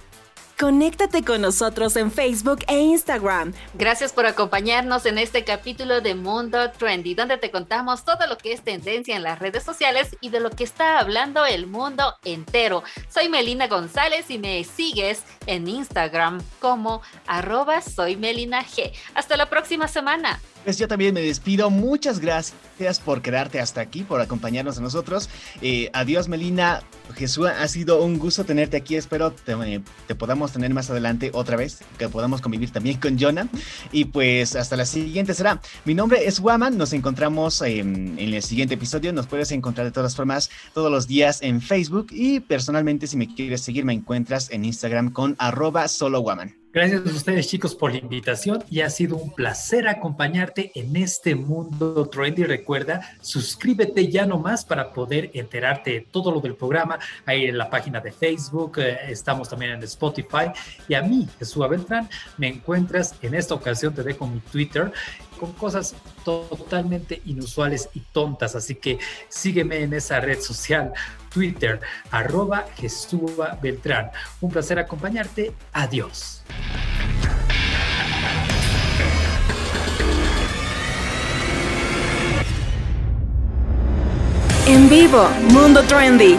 Conéctate 0.62 1.24
con 1.24 1.42
nosotros 1.42 1.96
en 1.96 2.12
Facebook 2.12 2.60
e 2.68 2.80
Instagram. 2.82 3.52
Gracias 3.74 4.14
por 4.14 4.28
acompañarnos 4.28 5.08
en 5.08 5.18
este 5.18 5.44
capítulo 5.44 6.02
de 6.02 6.14
Mundo 6.14 6.70
Trendy, 6.70 7.16
donde 7.16 7.40
te 7.40 7.50
contamos 7.50 8.06
todo 8.06 8.28
lo 8.28 8.38
que 8.38 8.54
es 8.54 8.62
tendencia 8.62 9.16
en 9.16 9.24
las 9.24 9.40
redes 9.40 9.64
sociales 9.64 10.16
y 10.22 10.30
de 10.30 10.40
lo 10.40 10.52
que 10.52 10.64
está 10.64 11.00
hablando 11.00 11.48
el 11.48 11.66
mundo 11.66 12.14
entero. 12.24 12.84
Soy 13.10 13.28
Melina 13.28 13.70
González 13.70 14.30
y 14.30 14.38
me 14.38 14.64
sigues 14.64 15.24
en 15.48 15.68
Instagram 15.68 16.44
como 16.60 17.02
arroba 17.26 17.82
soy. 17.82 18.20
Hasta 19.16 19.38
la 19.38 19.50
próxima 19.50 19.88
semana. 19.88 20.40
Pues 20.64 20.78
yo 20.78 20.88
también 20.88 21.14
me 21.14 21.22
despido. 21.22 21.70
Muchas 21.72 22.20
gracias 22.20 23.00
por 23.04 23.22
quedarte 23.22 23.60
hasta 23.60 23.82
aquí, 23.82 24.04
por 24.04 24.22
acompañarnos 24.22 24.78
a 24.78 24.82
nosotros. 24.82 25.30
Eh, 25.62 25.90
adiós, 25.94 26.28
Melina. 26.28 26.84
Jesús, 27.16 27.48
ha 27.48 27.68
sido 27.68 28.04
un 28.04 28.20
gusto 28.20 28.46
tenerte 28.46 28.78
aquí. 28.78 28.96
Espero 28.96 29.32
te, 29.32 29.54
eh, 29.54 29.82
te, 30.08 30.16
podamos 30.16 30.52
tener 30.52 30.74
más 30.74 30.90
adelante 30.90 31.32
otra 31.34 31.58
vez, 31.58 31.80
que 31.98 32.08
podamos 32.08 32.42
convivir 32.42 32.72
también 32.72 33.00
con 33.00 33.18
Jonah. 33.20 33.48
Y 33.92 34.06
pues 34.06 34.56
hasta 34.56 34.78
la 34.78 34.86
siguiente 34.86 35.34
será. 35.34 35.60
Mi 35.84 35.96
nombre 35.96 36.26
es 36.26 36.40
Waman. 36.40 36.78
Nos 36.78 36.94
encontramos 36.94 37.62
en, 37.64 38.20
en 38.20 38.34
el 38.34 38.44
siguiente 38.44 38.76
episodio. 38.76 39.12
Nos 39.14 39.28
puedes 39.28 39.52
encontrar 39.52 39.86
de 39.86 39.92
todas 39.92 40.16
formas 40.16 40.52
todos 40.74 40.92
los 40.92 41.08
días 41.08 41.42
en 41.42 41.60
Facebook. 41.62 42.08
Y 42.12 42.40
personalmente, 42.40 43.08
si 43.08 43.18
me 43.18 43.34
quieres 43.34 43.62
seguir, 43.62 43.84
me 43.84 43.94
encuentras 43.94 44.52
en 44.52 44.64
Instagram 44.64 45.12
con 45.12 45.36
arroba 45.40 45.88
solo 45.88 46.22
Waman. 46.22 46.61
Gracias 46.74 47.06
a 47.06 47.10
ustedes 47.10 47.50
chicos 47.50 47.76
por 47.76 47.92
la 47.92 47.98
invitación 47.98 48.64
y 48.70 48.80
ha 48.80 48.90
sido 48.90 49.18
un 49.18 49.32
placer 49.32 49.90
acompañarte 49.90 50.72
en 50.74 50.96
este 50.96 51.36
mundo 51.36 52.08
trendy. 52.08 52.46
Recuerda, 52.46 53.02
suscríbete 53.20 54.08
ya 54.08 54.26
nomás 54.26 54.64
para 54.64 54.94
poder 54.94 55.32
enterarte 55.34 55.92
de 55.92 56.02
todo 56.02 56.32
lo 56.32 56.40
del 56.40 56.56
programa. 56.56 56.98
Ahí 57.26 57.44
en 57.44 57.58
la 57.58 57.70
página 57.70 58.00
de 58.00 58.14
Facebook, 58.14 58.80
eh, 58.80 59.00
estamos 59.10 59.50
también 59.50 59.74
en 59.74 59.84
Spotify. 59.84 60.54
Y 60.88 60.94
a 60.94 61.02
mí, 61.02 61.28
Jesús 61.40 61.68
Beltrán, 61.68 62.08
me 62.38 62.48
encuentras 62.48 63.16
en 63.22 63.34
esta 63.36 63.54
ocasión, 63.54 63.94
te 63.94 64.02
dejo 64.02 64.26
mi 64.26 64.40
Twitter 64.40 64.94
con 65.42 65.52
cosas 65.54 65.94
totalmente 66.24 67.22
inusuales 67.26 67.90
y 67.94 68.00
tontas. 68.00 68.56
Así 68.56 68.76
que 68.76 69.00
sígueme 69.30 69.82
en 69.84 69.94
esa 69.94 70.20
red 70.20 70.40
social, 70.40 70.94
Twitter, 71.34 71.80
arroba 72.12 72.66
Jesúa 72.78 73.58
Beltrán. 73.62 74.12
Un 74.42 74.52
placer 74.52 74.80
acompañarte. 74.80 75.54
Adiós. 75.74 76.44
En 84.68 84.90
vivo, 84.90 85.28
Mundo 85.50 85.84
Trendy. 85.84 86.38